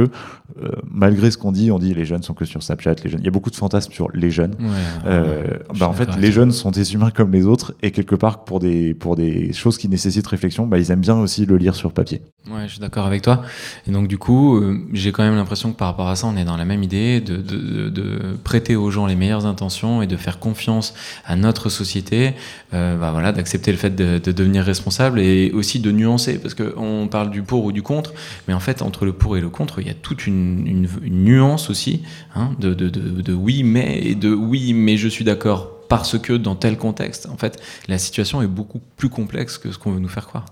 euh, 0.61 0.69
malgré 0.89 1.31
ce 1.31 1.37
qu'on 1.37 1.51
dit, 1.51 1.69
on 1.69 1.79
dit 1.79 1.93
les 1.93 2.05
jeunes 2.05 2.23
sont 2.23 2.33
que 2.33 2.45
sur 2.45 2.63
Snapchat, 2.63 2.95
les 3.03 3.09
jeunes. 3.09 3.19
Il 3.19 3.25
y 3.25 3.27
a 3.27 3.31
beaucoup 3.31 3.49
de 3.51 3.55
fantasmes 3.57 3.91
sur 3.91 4.09
les 4.13 4.31
jeunes. 4.31 4.55
Ouais, 4.59 4.67
Euh, 5.05 5.41
ouais, 5.43 5.59
bah, 5.77 5.89
en 5.89 5.93
fait, 5.93 6.09
les 6.17 6.31
jeunes 6.31 6.51
sont 6.51 6.71
des 6.71 6.93
humains 6.93 7.11
comme 7.11 7.31
les 7.33 7.45
autres, 7.45 7.73
et 7.81 7.91
quelque 7.91 8.15
part, 8.15 8.45
pour 8.45 8.59
des, 8.59 8.93
pour 8.93 9.15
des 9.17 9.51
choses 9.53 9.77
qui 9.77 9.89
nécessitent 9.89 10.27
réflexion, 10.27 10.65
bah, 10.65 10.77
ils 10.79 10.91
aiment 10.91 11.01
bien 11.01 11.15
aussi 11.17 11.45
le 11.45 11.57
lire 11.57 11.75
sur 11.75 11.91
papier. 11.91 12.21
Ouais, 12.49 12.63
je 12.67 12.71
suis 12.73 12.79
d'accord 12.79 13.05
avec 13.05 13.21
toi. 13.21 13.41
Et 13.87 13.91
donc 13.91 14.07
du 14.07 14.17
coup, 14.17 14.55
euh, 14.57 14.77
j'ai 14.93 15.11
quand 15.11 15.23
même 15.23 15.35
l'impression 15.35 15.71
que 15.73 15.77
par 15.77 15.87
rapport 15.89 16.07
à 16.07 16.15
ça, 16.15 16.27
on 16.27 16.37
est 16.37 16.45
dans 16.45 16.57
la 16.57 16.65
même 16.65 16.83
idée 16.83 17.19
de, 17.19 17.37
de, 17.37 17.57
de, 17.57 17.89
de 17.89 18.19
prêter 18.43 18.75
aux 18.75 18.91
gens 18.91 19.07
les 19.07 19.15
meilleures 19.15 19.45
intentions 19.45 20.01
et 20.01 20.07
de 20.07 20.15
faire 20.15 20.39
confiance 20.39 20.93
à 21.25 21.35
notre 21.35 21.69
société, 21.69 22.33
bah 22.71 23.11
voilà, 23.11 23.31
d'accepter 23.31 23.71
le 23.71 23.77
fait 23.77 23.95
de, 23.95 24.19
de 24.19 24.31
devenir 24.31 24.63
responsable 24.63 25.19
et 25.19 25.51
aussi 25.53 25.79
de 25.79 25.91
nuancer, 25.91 26.37
parce 26.37 26.53
que 26.53 26.73
on 26.77 27.07
parle 27.07 27.31
du 27.31 27.41
pour 27.41 27.63
ou 27.65 27.71
du 27.71 27.81
contre, 27.81 28.04
mais 28.47 28.53
en 28.53 28.59
fait 28.59 28.81
entre 28.81 29.05
le 29.05 29.13
pour 29.13 29.37
et 29.37 29.41
le 29.41 29.49
contre, 29.49 29.79
il 29.79 29.87
y 29.87 29.91
a 29.91 29.93
toute 29.93 30.27
une, 30.27 30.87
nuance 31.03 31.69
aussi, 31.69 32.03
hein, 32.35 32.51
de 32.59 33.33
oui 33.33 33.63
mais 33.63 33.99
et 33.99 34.15
de 34.15 34.33
oui 34.33 34.73
mais 34.73 34.97
je 34.97 35.07
suis 35.07 35.25
d'accord 35.25 35.75
parce 35.87 36.17
que 36.17 36.33
dans 36.33 36.55
tel 36.55 36.77
contexte, 36.77 37.27
en 37.27 37.37
fait, 37.37 37.61
la 37.87 37.97
situation 37.97 38.41
est 38.41 38.47
beaucoup 38.47 38.81
plus 38.97 39.09
complexe 39.09 39.57
que 39.57 39.71
ce 39.71 39.77
qu'on 39.77 39.91
veut 39.91 39.99
nous 39.99 40.09
faire 40.09 40.27
croire. 40.27 40.45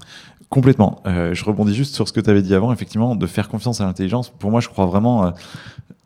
Complètement. 0.50 1.02
Euh, 1.08 1.34
je 1.34 1.44
rebondis 1.46 1.74
juste 1.74 1.96
sur 1.96 2.08
ce 2.08 2.14
que 2.14 2.20
tu 2.20 2.30
avais 2.30 2.42
dit 2.42 2.54
avant, 2.54 2.72
effectivement, 2.72 3.16
de 3.16 3.26
faire 3.26 3.50
confiance 3.50 3.82
à 3.82 3.86
l'intelligence. 3.86 4.30
Pour 4.30 4.52
moi, 4.52 4.62
je 4.62 4.70
crois 4.70 4.86
vraiment, 4.86 5.26
euh, 5.26 5.32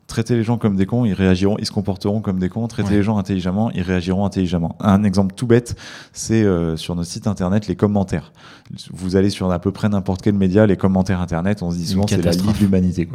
traiter 0.08 0.34
les 0.34 0.42
gens 0.42 0.58
comme 0.58 0.74
des 0.74 0.86
cons, 0.86 1.04
ils 1.04 1.12
réagiront, 1.12 1.56
ils 1.58 1.66
se 1.66 1.70
comporteront 1.70 2.20
comme 2.20 2.40
des 2.40 2.48
cons. 2.48 2.66
Traiter 2.66 2.88
Ouais. 2.88 2.96
les 2.96 3.02
gens 3.02 3.18
intelligemment, 3.18 3.70
ils 3.72 3.82
réagiront 3.82 4.24
intelligemment. 4.24 4.74
Un 4.80 5.04
exemple 5.04 5.34
tout 5.36 5.46
bête, 5.46 5.76
c'est 6.12 6.42
euh, 6.42 6.76
sur 6.76 6.96
notre 6.96 7.08
site 7.08 7.26
internet 7.26 7.68
les 7.68 7.76
commentaires. 7.76 8.32
Vous 8.92 9.16
allez 9.16 9.30
sur 9.30 9.52
à 9.52 9.58
peu 9.58 9.70
près 9.70 9.88
n'importe 9.88 10.22
quel 10.22 10.34
média, 10.34 10.66
les 10.66 10.76
commentaires 10.76 11.20
internet, 11.20 11.62
on 11.62 11.70
se 11.70 11.76
dit 11.76 11.86
souvent 11.86 12.06
c'est 12.08 12.22
la 12.22 12.32
lie 12.32 12.52
de 12.52 12.58
l'humanité. 12.58 13.08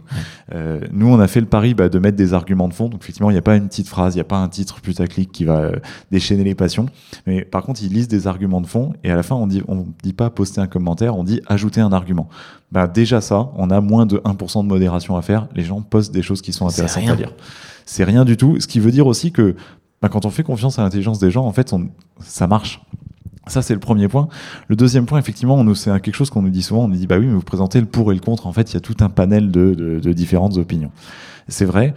Euh, 0.53 0.79
nous, 0.91 1.07
on 1.07 1.19
a 1.19 1.27
fait 1.27 1.41
le 1.41 1.47
pari 1.47 1.73
bah, 1.73 1.89
de 1.89 1.99
mettre 1.99 2.15
des 2.17 2.33
arguments 2.33 2.67
de 2.67 2.73
fond. 2.73 2.89
Donc 2.89 3.01
effectivement, 3.01 3.29
il 3.31 3.33
n'y 3.33 3.39
a 3.39 3.43
pas 3.43 3.55
une 3.55 3.67
petite 3.67 3.87
phrase, 3.87 4.13
il 4.13 4.17
n'y 4.17 4.21
a 4.21 4.25
pas 4.25 4.37
un 4.37 4.47
titre 4.47 4.79
putaclic 4.79 5.31
qui 5.31 5.45
va 5.45 5.57
euh, 5.59 5.71
déchaîner 6.11 6.43
les 6.43 6.55
passions. 6.55 6.85
Mais 7.25 7.43
par 7.43 7.63
contre, 7.63 7.81
ils 7.83 7.91
lisent 7.91 8.07
des 8.07 8.27
arguments 8.27 8.61
de 8.61 8.67
fond 8.67 8.93
et 9.03 9.09
à 9.11 9.15
la 9.15 9.23
fin, 9.23 9.35
on 9.35 9.47
dit, 9.47 9.63
on 9.67 9.85
dit 10.03 10.13
pas 10.13 10.29
poster 10.29 10.61
un 10.61 10.67
commentaire, 10.67 11.17
on 11.17 11.23
dit 11.23 11.41
ajouter 11.47 11.81
un 11.81 11.91
argument. 11.91 12.29
Bah, 12.73 12.87
déjà 12.87 13.21
ça, 13.21 13.51
on 13.55 13.69
a 13.69 13.81
moins 13.81 14.07
de 14.07 14.17
1% 14.17 14.63
de 14.63 14.67
modération 14.67 15.15
à 15.15 15.21
faire. 15.21 15.47
Les 15.55 15.63
gens 15.63 15.81
postent 15.81 16.11
des 16.11 16.23
choses 16.23 16.41
qui 16.41 16.51
sont 16.51 16.67
intéressantes 16.67 17.07
à 17.07 17.15
lire. 17.15 17.31
C'est 17.85 18.03
rien 18.03 18.25
du 18.25 18.35
tout. 18.35 18.59
Ce 18.59 18.65
qui 18.65 18.79
veut 18.79 18.89
dire 18.89 19.05
aussi 19.05 19.31
que 19.31 19.55
bah, 20.01 20.09
quand 20.09 20.25
on 20.25 20.31
fait 20.31 20.41
confiance 20.41 20.79
à 20.79 20.81
l'intelligence 20.81 21.19
des 21.19 21.29
gens, 21.29 21.45
en 21.45 21.53
fait, 21.53 21.71
on, 21.71 21.89
ça 22.19 22.47
marche. 22.47 22.81
Ça, 23.45 23.61
c'est 23.61 23.75
le 23.75 23.79
premier 23.79 24.07
point. 24.07 24.27
Le 24.69 24.75
deuxième 24.75 25.05
point, 25.05 25.19
effectivement, 25.19 25.55
on 25.55 25.63
nous, 25.63 25.75
c'est 25.75 25.91
quelque 26.01 26.15
chose 26.15 26.31
qu'on 26.31 26.41
nous 26.41 26.49
dit 26.49 26.63
souvent. 26.63 26.85
On 26.85 26.87
nous 26.87 26.95
dit, 26.95 27.05
bah 27.05 27.19
oui, 27.19 27.27
mais 27.27 27.33
vous 27.33 27.41
présentez 27.41 27.79
le 27.79 27.85
pour 27.85 28.11
et 28.11 28.15
le 28.15 28.21
contre. 28.21 28.47
En 28.47 28.53
fait, 28.53 28.71
il 28.71 28.73
y 28.73 28.77
a 28.77 28.79
tout 28.79 28.97
un 29.01 29.09
panel 29.09 29.51
de, 29.51 29.75
de, 29.75 29.99
de 29.99 30.13
différentes 30.13 30.57
opinions. 30.57 30.91
C'est 31.47 31.65
vrai. 31.65 31.93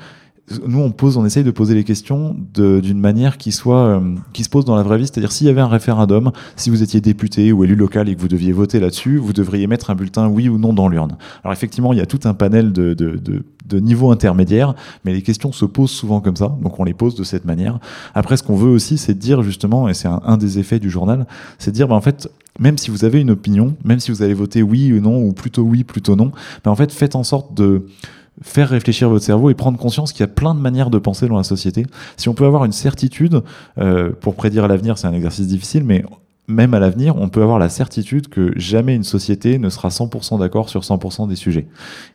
Nous, 0.65 0.79
on 0.79 0.93
pose, 0.93 1.17
on 1.17 1.25
essaye 1.25 1.43
de 1.43 1.51
poser 1.51 1.75
les 1.75 1.83
questions 1.83 2.37
d'une 2.55 3.01
manière 3.01 3.37
qui 3.37 3.51
soit, 3.51 3.85
euh, 3.87 4.15
qui 4.33 4.45
se 4.45 4.49
pose 4.49 4.65
dans 4.65 4.77
la 4.77 4.85
vraie 4.85 4.97
vie. 4.97 5.07
C'est-à-dire, 5.07 5.33
s'il 5.33 5.49
y 5.49 5.51
avait 5.51 5.61
un 5.61 5.67
référendum, 5.67 6.31
si 6.55 6.71
vous 6.71 6.85
étiez 6.85 7.01
député 7.01 7.51
ou 7.53 7.65
élu 7.65 7.75
local 7.75 8.09
et 8.09 8.15
que 8.15 8.21
vous 8.21 8.29
deviez 8.29 8.53
voter 8.53 8.79
là-dessus, 8.79 9.19
vous 9.19 9.33
devriez 9.33 9.67
mettre 9.67 9.91
un 9.91 9.97
bulletin 9.97 10.29
oui 10.29 10.49
ou 10.49 10.57
non 10.57 10.73
dans 10.73 10.89
l'urne. 10.89 11.17
Alors, 11.43 11.53
effectivement, 11.53 11.93
il 11.93 11.99
y 11.99 12.03
a 12.03 12.07
tout 12.07 12.21
un 12.25 12.35
panel 12.35 12.73
de, 12.73 12.95
de, 12.95 13.17
de, 13.17 13.45
de 13.67 13.81
niveaux 13.81 14.13
intermédiaires, 14.13 14.75
mais 15.05 15.13
les 15.15 15.23
questions 15.23 15.51
se 15.51 15.65
posent 15.65 15.91
souvent 15.91 16.21
comme 16.21 16.37
ça. 16.37 16.57
Donc, 16.63 16.79
on 16.79 16.85
les 16.85 16.95
pose 16.95 17.17
de 17.17 17.25
cette 17.25 17.45
manière. 17.45 17.81
Après, 18.15 18.37
ce 18.37 18.45
qu'on 18.45 18.57
veut 18.57 18.71
aussi, 18.71 18.99
c'est 18.99 19.19
dire 19.19 19.43
justement, 19.43 19.89
et 19.89 19.95
c'est 19.95 20.09
un, 20.09 20.21
un 20.25 20.37
des 20.37 20.61
effets 20.61 20.79
du 20.79 20.91
journal, 20.91 21.27
c'est 21.59 21.73
dire, 21.73 21.89
bah, 21.89 21.97
en 21.97 22.01
fait, 22.01 22.31
même 22.61 22.79
si 22.79 22.93
vous 22.93 23.05
avez 23.05 23.21
une 23.21 23.31
opinion, 23.31 23.75
même 23.85 23.99
si 23.99 24.13
vous 24.13 24.23
allez 24.23 24.33
voter 24.33 24.63
oui 24.63 24.93
ou 24.93 25.01
non, 25.01 25.21
ou 25.23 25.33
plutôt 25.33 25.63
oui, 25.63 25.83
plutôt 25.83 26.15
non, 26.15 26.31
bah, 26.65 26.71
en 26.71 26.77
fait, 26.77 26.93
faites 26.93 27.17
en 27.17 27.25
sorte 27.25 27.53
de 27.55 27.87
faire 28.43 28.69
réfléchir 28.69 29.09
votre 29.09 29.25
cerveau 29.25 29.51
et 29.51 29.55
prendre 29.55 29.79
conscience 29.79 30.13
qu'il 30.13 30.21
y 30.21 30.25
a 30.25 30.29
plein 30.29 30.55
de 30.55 30.61
manières 30.61 30.91
de 30.91 30.99
penser 30.99 31.29
dans 31.29 31.37
la 31.37 31.45
société. 31.45 31.87
Si 32.17 32.29
on 32.29 32.35
peut 32.35 32.45
avoir 32.45 32.65
une 32.65 32.73
certitude, 32.73 33.43
euh, 33.79 34.13
pour 34.21 34.35
prédire 34.35 34.69
l'avenir, 34.69 34.99
c'est 34.99 35.07
un 35.07 35.15
exercice 35.15 35.47
difficile, 35.47 35.85
mais 35.85 36.05
même 36.49 36.75
à 36.75 36.79
l'avenir, 36.79 37.17
on 37.17 37.29
peut 37.29 37.43
avoir 37.43 37.59
la 37.59 37.69
certitude 37.69 38.29
que 38.29 38.53
jamais 38.57 38.95
une 38.95 39.05
société 39.05 39.59
ne 39.59 39.69
sera 39.69 39.89
100% 39.89 40.39
d'accord 40.39 40.69
sur 40.69 40.83
100% 40.83 41.29
des 41.29 41.37
sujets. 41.37 41.67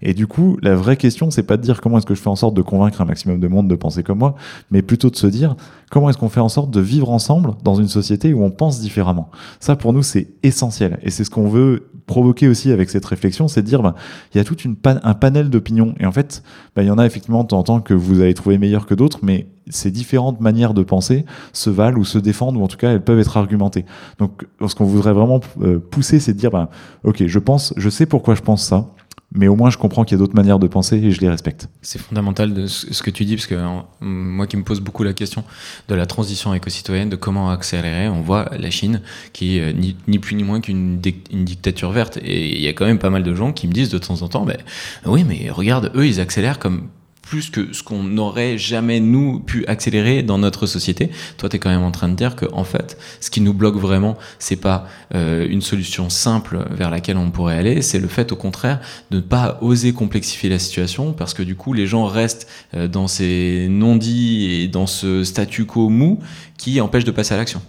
Et 0.02 0.14
du 0.14 0.28
coup, 0.28 0.58
la 0.62 0.76
vraie 0.76 0.98
question, 0.98 1.32
c'est 1.32 1.44
pas 1.44 1.58
de 1.58 1.62
dire 1.62 1.82
comment 1.82 1.98
est-ce 1.98 2.06
que 2.06 2.16
je 2.16 2.22
fais 2.22 2.30
en 2.30 2.36
sorte 2.36 2.54
de 2.54 2.62
convaincre 2.62 3.02
un 3.02 3.06
maximum 3.06 3.40
de 3.40 3.48
monde 3.48 3.68
de 3.68 3.76
penser 3.76 4.04
comme 4.04 4.20
moi, 4.20 4.36
mais 4.70 4.82
plutôt 4.82 5.10
de 5.10 5.16
se 5.16 5.28
dire 5.28 5.56
comment 5.90 6.10
est-ce 6.10 6.18
qu'on 6.18 6.30
fait 6.30 6.40
en 6.40 6.50
sorte 6.50 6.72
de 6.72 6.80
vivre 6.80 7.10
ensemble 7.10 7.52
dans 7.64 7.76
une 7.76 7.90
société 7.90 8.34
où 8.34 8.44
on 8.44 8.52
pense 8.52 8.80
différemment. 8.80 9.30
Ça, 9.60 9.76
pour 9.76 9.92
nous, 9.92 10.04
c'est 10.04 10.30
essentiel. 10.44 11.00
Et 11.04 11.10
c'est 11.10 11.24
ce 11.24 11.30
qu'on 11.30 11.50
veut 11.50 11.90
provoquer 12.12 12.50
aussi 12.50 12.72
avec 12.74 12.90
cette 12.90 13.06
réflexion, 13.06 13.48
c'est 13.48 13.62
de 13.62 13.68
dire, 13.68 13.82
ben, 13.82 13.96
il 14.34 14.38
y 14.38 14.42
a 14.42 14.44
tout 14.44 14.58
pan- 14.76 15.00
un 15.02 15.14
panel 15.14 15.50
d'opinions. 15.50 15.96
Et 15.98 16.06
en 16.06 16.12
fait, 16.12 16.44
ben, 16.76 16.84
il 16.84 16.88
y 16.88 16.92
en 16.92 16.98
a 16.98 17.06
effectivement 17.06 17.46
temps 17.46 17.60
en 17.60 17.64
que 17.80 17.94
vous 17.94 18.20
avez 18.20 18.34
trouvé 18.34 18.58
meilleur 18.58 18.86
que 18.86 18.94
d'autres, 18.94 19.20
mais 19.24 19.48
ces 19.70 19.92
différentes 19.92 20.42
manières 20.42 20.74
de 20.74 20.84
penser 20.84 21.24
se 21.54 21.70
valent 21.70 21.98
ou 21.98 22.04
se 22.04 22.18
défendent, 22.18 22.58
ou 22.58 22.64
en 22.64 22.68
tout 22.68 22.76
cas, 22.76 22.92
elles 22.92 23.02
peuvent 23.04 23.20
être 23.20 23.38
argumentées. 23.38 23.86
Donc, 24.20 24.46
ce 24.68 24.76
qu'on 24.76 24.84
voudrait 24.84 25.14
vraiment 25.14 25.40
euh, 25.62 25.80
pousser, 25.80 26.20
c'est 26.20 26.34
de 26.34 26.38
dire, 26.38 26.52
ben, 26.52 26.68
ok, 27.06 27.24
je 27.26 27.40
pense, 27.40 27.74
je 27.78 27.90
sais 27.90 28.06
pourquoi 28.06 28.36
je 28.36 28.42
pense 28.42 28.66
ça, 28.66 28.88
mais 29.34 29.48
au 29.48 29.56
moins 29.56 29.70
je 29.70 29.78
comprends 29.78 30.04
qu'il 30.04 30.18
y 30.18 30.20
a 30.20 30.20
d'autres 30.20 30.36
manières 30.36 30.60
de 30.60 30.68
penser 30.68 30.98
et 30.98 31.12
je 31.12 31.22
les 31.22 31.30
respecte. 31.30 31.70
C'est 31.82 32.00
fondamental 32.00 32.54
de 32.54 32.68
ce 32.68 33.02
que 33.02 33.10
tu 33.10 33.26
dis, 33.26 33.36
parce 33.36 33.48
que 33.48 33.56
moi 34.02 34.48
qui 34.48 34.58
me 34.58 34.64
pose 34.64 34.82
beaucoup 34.82 35.04
la 35.04 35.14
question 35.14 35.44
de 35.88 35.96
la 35.96 36.06
transition 36.06 36.54
éco-citoyenne, 36.54 37.10
de 37.10 37.16
comment 37.16 37.50
accélérer, 37.50 38.08
on 38.10 38.22
voit 38.22 38.50
la 38.58 38.70
Chine 38.70 39.02
qui 39.34 39.58
est 39.58 39.74
euh, 39.74 39.94
ni, 40.08 40.20
plus 40.20 40.36
ni 40.36 40.44
moins 40.44 40.62
qu'une 40.62 41.00
dic- 41.00 41.28
une 41.32 41.46
dictature 41.46 41.92
verte. 41.92 42.18
Et 42.24 42.56
il 42.58 42.62
y 42.62 42.68
a 42.68 42.74
quand 42.74 42.86
même 42.86 43.00
pas 43.00 43.10
mal 43.10 43.24
de 43.24 43.34
gens 43.34 43.54
qui 43.54 43.68
me 43.68 43.74
disent 43.74 43.90
de 43.90 43.98
temps 43.98 44.22
en 44.22 44.28
temps, 44.28 44.46
ben, 44.46 44.58
oui, 45.06 45.24
mais 45.28 45.50
regarde, 45.50 45.92
eux, 45.96 46.06
ils 46.06 46.20
accélèrent 46.20 46.60
comme 46.60 46.88
plus 47.32 47.50
que 47.50 47.72
ce 47.72 47.82
qu'on 47.82 48.04
n'aurait 48.04 48.58
jamais 48.58 49.00
nous 49.00 49.40
pu 49.40 49.66
accélérer 49.66 50.22
dans 50.22 50.38
notre 50.38 50.66
société. 50.68 51.12
Toi, 51.38 51.48
tu 51.48 51.60
quand 51.60 51.70
même 51.70 51.82
en 51.82 51.92
train 51.92 52.10
de 52.10 52.14
dire 52.14 52.36
que 52.36 52.46
en 52.52 52.66
fait, 52.66 52.98
ce 53.22 53.30
qui 53.30 53.40
nous 53.40 53.54
bloque 53.54 53.78
vraiment, 53.78 54.18
c'est 54.38 54.58
pas 54.58 54.86
euh, 55.16 55.48
une 55.50 55.62
solution 55.62 56.10
simple 56.10 56.60
vers 56.72 56.90
laquelle 56.90 57.16
on 57.16 57.32
pourrait 57.32 57.56
aller, 57.56 57.82
c'est 57.82 58.00
le 58.00 58.10
fait 58.10 58.34
au 58.34 58.36
contraire 58.36 58.82
de 59.12 59.18
ne 59.18 59.22
pas 59.22 59.60
oser 59.62 59.94
complexifier 59.94 60.50
la 60.50 60.60
situation 60.60 61.14
parce 61.14 61.34
que 61.34 61.42
du 61.42 61.56
coup, 61.56 61.72
les 61.72 61.88
gens 61.88 62.04
restent 62.04 62.50
euh, 62.74 62.90
dans 62.90 63.08
ces 63.08 63.68
non-dits 63.70 64.52
et 64.52 64.68
dans 64.68 64.86
ce 64.86 65.24
statu 65.24 65.64
quo 65.66 65.88
mou 65.88 66.20
qui 66.58 66.82
empêche 66.82 67.06
de 67.06 67.12
passer 67.12 67.34
à 67.34 67.38
l'action. 67.38 67.62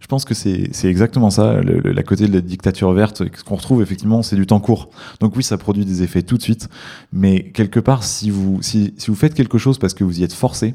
Je 0.00 0.06
pense 0.06 0.24
que 0.24 0.34
c'est 0.34 0.70
exactement 0.84 1.30
ça, 1.30 1.60
le, 1.60 1.80
le- 1.80 1.92
la 1.92 2.02
côté 2.02 2.26
de 2.26 2.32
la 2.32 2.40
dictature 2.40 2.92
verte, 2.92 3.22
ce 3.36 3.44
qu'on 3.44 3.56
retrouve 3.56 3.82
effectivement, 3.82 4.22
c'est 4.22 4.36
du 4.36 4.46
temps 4.46 4.60
court. 4.60 4.90
Donc 5.20 5.36
oui, 5.36 5.42
ça 5.42 5.56
produit 5.58 5.84
des 5.84 6.02
effets 6.02 6.22
tout 6.22 6.36
de 6.36 6.42
suite, 6.42 6.68
mais 7.12 7.50
quelque 7.52 7.80
part, 7.80 8.02
si 8.04 8.30
vous, 8.30 8.60
si, 8.62 8.94
si 8.96 9.08
vous 9.08 9.16
faites 9.16 9.34
quelque 9.34 9.58
chose 9.58 9.78
parce 9.78 9.94
que 9.94 10.04
vous 10.04 10.20
y 10.20 10.24
êtes 10.24 10.32
forcé, 10.32 10.74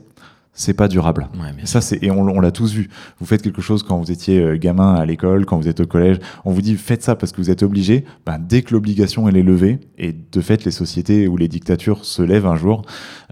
c'est 0.55 0.73
pas 0.73 0.87
durable. 0.87 1.27
Ouais, 1.35 1.51
bien 1.53 1.63
Et 1.63 1.67
ça, 1.67 1.81
c'est 1.81 2.01
et 2.01 2.09
on, 2.09 2.21
on 2.21 2.39
l'a 2.39 2.51
tous 2.51 2.73
vu. 2.73 2.89
Vous 3.19 3.25
faites 3.25 3.41
quelque 3.41 3.61
chose 3.61 3.83
quand 3.83 3.97
vous 3.97 4.11
étiez 4.11 4.39
euh, 4.39 4.57
gamin 4.57 4.95
à 4.95 5.05
l'école, 5.05 5.45
quand 5.45 5.57
vous 5.57 5.67
êtes 5.67 5.81
au 5.81 5.85
collège. 5.85 6.17
On 6.45 6.51
vous 6.51 6.61
dit 6.61 6.75
faites 6.75 7.03
ça 7.03 7.15
parce 7.15 7.31
que 7.31 7.37
vous 7.41 7.51
êtes 7.51 7.61
obligé. 7.61 8.05
Ben, 8.25 8.39
dès 8.39 8.61
que 8.63 8.73
l'obligation 8.73 9.27
elle 9.29 9.37
est 9.37 9.43
levée, 9.43 9.79
et 9.97 10.13
de 10.13 10.41
fait 10.41 10.63
les 10.65 10.71
sociétés 10.71 11.27
ou 11.27 11.37
les 11.37 11.47
dictatures 11.47 12.05
se 12.05 12.21
lèvent 12.21 12.47
un 12.47 12.55
jour, 12.55 12.81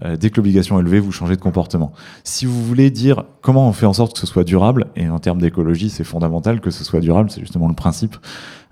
euh, 0.04 0.16
dès 0.16 0.30
que 0.30 0.36
l'obligation 0.36 0.78
est 0.78 0.82
levée, 0.82 1.00
vous 1.00 1.12
changez 1.12 1.34
de 1.36 1.40
comportement. 1.40 1.92
Si 2.22 2.46
vous 2.46 2.62
voulez 2.62 2.90
dire 2.90 3.24
comment 3.40 3.68
on 3.68 3.72
fait 3.72 3.86
en 3.86 3.92
sorte 3.94 4.12
que 4.12 4.20
ce 4.20 4.26
soit 4.26 4.44
durable, 4.44 4.86
et 4.94 5.08
en 5.08 5.18
termes 5.18 5.40
d'écologie, 5.40 5.90
c'est 5.90 6.04
fondamental 6.04 6.60
que 6.60 6.70
ce 6.70 6.84
soit 6.84 7.00
durable, 7.00 7.30
c'est 7.30 7.40
justement 7.40 7.68
le 7.68 7.74
principe. 7.74 8.16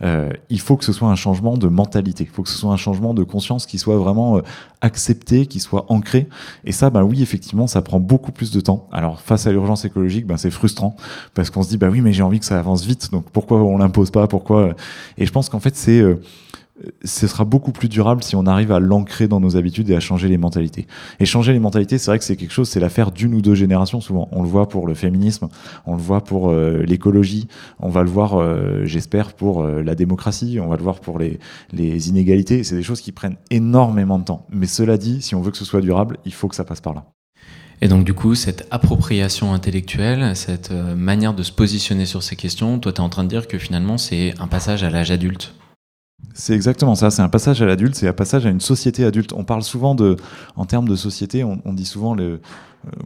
euh, 0.03 0.31
il 0.51 0.61
faut 0.61 0.77
que 0.77 0.85
ce 0.85 0.93
soit 0.93 1.09
un 1.09 1.15
changement 1.15 1.57
de 1.57 1.69
mentalité. 1.69 2.25
Il 2.25 2.31
faut 2.31 2.43
que 2.43 2.49
ce 2.49 2.59
soit 2.59 2.73
un 2.73 2.77
changement 2.77 3.15
de 3.15 3.23
conscience 3.23 3.67
qui 3.67 3.79
soit 3.79 3.97
vraiment 3.97 4.39
euh, 4.39 4.43
accepté, 4.83 5.47
qui 5.47 5.61
soit 5.61 5.87
ancré. 5.91 6.29
Et 6.65 6.73
ça, 6.73 6.91
ben 6.91 7.03
oui, 7.03 7.23
effectivement, 7.23 7.67
ça 7.67 7.81
prend 7.81 8.01
beaucoup 8.01 8.33
plus 8.33 8.51
de 8.51 8.61
temps. 8.61 8.89
Alors 8.93 9.21
face 9.21 9.47
à 9.47 9.53
l'urgence 9.53 9.85
écologique, 9.87 10.27
ben 10.27 10.37
c'est 10.37 10.51
frustrant 10.51 10.97
parce 11.35 11.49
qu'on 11.49 11.63
se 11.63 11.71
dit 11.71 11.79
bah 11.79 11.89
oui, 11.91 12.03
mais 12.03 12.13
j'ai 12.13 12.23
envie 12.23 12.41
que 12.41 12.45
ça 12.45 12.59
avance 12.59 12.85
vite. 12.85 13.11
Donc 13.13 13.31
pourquoi 13.31 13.63
on 13.63 13.79
l'impose 13.79 14.11
pas? 14.11 14.27
Pourquoi? 14.27 14.75
Et 15.17 15.25
je 15.25 15.33
pense 15.33 15.49
qu'en 15.49 15.61
fait, 15.61 15.77
c'est 15.77 16.01
euh, 16.01 16.21
ce 17.05 17.27
sera 17.27 17.45
beaucoup 17.45 17.73
plus 17.73 17.89
durable 17.89 18.23
si 18.23 18.37
on 18.37 18.47
arrive 18.47 18.73
à 18.73 18.81
l'ancrer 18.81 19.29
dans 19.29 19.41
nos 19.41 19.57
habitudes 19.57 19.91
et 19.91 19.97
à 19.97 20.01
changer 20.01 20.29
les 20.29 20.39
mentalités. 20.39 20.87
Et 21.21 21.25
changer 21.25 21.53
les 21.53 21.59
mentalités, 21.59 21.99
c'est 21.99 22.11
vrai 22.11 22.19
que 22.19 22.25
c'est 22.25 22.37
quelque 22.37 22.53
chose, 22.53 22.69
c'est 22.69 22.81
l'affaire 22.81 23.11
d'une 23.11 23.35
ou 23.35 23.43
deux 23.43 23.55
générations 23.55 24.01
souvent. 24.01 24.29
On 24.33 24.43
le 24.43 24.49
voit 24.49 24.69
pour 24.69 24.87
le 24.87 24.95
féminisme, 24.95 25.49
on 25.87 25.95
le 25.95 26.03
voit 26.03 26.23
pour 26.23 26.51
euh, 26.51 26.83
l'écologie, 26.87 27.49
on 27.81 27.89
va 27.89 28.03
le 28.03 28.11
voir, 28.11 28.41
euh, 28.41 28.85
j'espère, 28.85 29.35
pour 29.35 29.63
euh, 29.63 29.83
la 29.83 29.95
démocratie, 29.95 30.59
on 30.61 30.69
va 30.69 30.77
le 30.77 30.83
voir 30.83 31.01
pour 31.01 31.19
les, 31.19 31.39
les 31.73 32.09
inégalités. 32.09 32.65
C'est 32.65 32.77
des 32.77 32.83
choses 32.83 33.01
qui 33.01 33.13
prennent 33.13 33.37
énormément 33.51 34.19
de 34.19 34.25
temps. 34.25 34.47
Mais 34.51 34.67
cela 34.67 34.97
dit, 34.97 35.23
si 35.23 35.35
on 35.35 35.41
veut 35.41 35.51
que 35.51 35.59
ce 35.59 35.65
soit 35.65 35.81
durable, 35.81 36.19
il 36.25 36.33
faut 36.33 36.49
que 36.49 36.57
ça 36.57 36.65
passe 36.65 36.81
par 36.81 36.95
là. 36.95 37.05
Et 37.81 37.89
donc 37.89 38.05
du 38.05 38.15
coup, 38.15 38.37
cette 38.37 38.69
appropriation 38.71 39.53
intellectuelle, 39.53 40.37
cette 40.37 40.71
manière 40.71 41.35
de 41.35 41.43
se 41.43 41.51
positionner 41.51 42.07
sur 42.07 42.23
ces 42.23 42.37
questions, 42.37 42.79
toi, 42.79 42.93
tu 42.93 42.99
es 42.99 43.05
en 43.05 43.09
train 43.09 43.25
de 43.25 43.29
dire 43.29 43.49
que 43.49 43.59
finalement, 43.59 43.99
c'est 43.99 44.35
un 44.39 44.47
passage 44.47 44.85
à 44.85 44.91
l'âge 44.91 45.11
adulte. 45.11 45.53
C'est 46.35 46.55
exactement 46.55 46.95
ça, 46.95 47.11
c'est 47.11 47.23
un 47.23 47.29
passage 47.29 47.61
à 47.61 47.67
l'adulte, 47.67 47.95
c'est 47.95 48.09
un 48.09 48.13
passage 48.13 48.47
à 48.47 48.51
une 48.51 48.61
société 48.61 49.05
adulte. 49.05 49.33
On 49.35 49.45
parle 49.45 49.63
souvent 49.63 49.95
de, 49.95 50.17
en 50.57 50.65
termes 50.65 50.89
de 50.89 50.97
société, 50.97 51.45
on, 51.45 51.61
on 51.65 51.73
dit 51.75 51.85
souvent 51.85 52.15
le, 52.15 52.41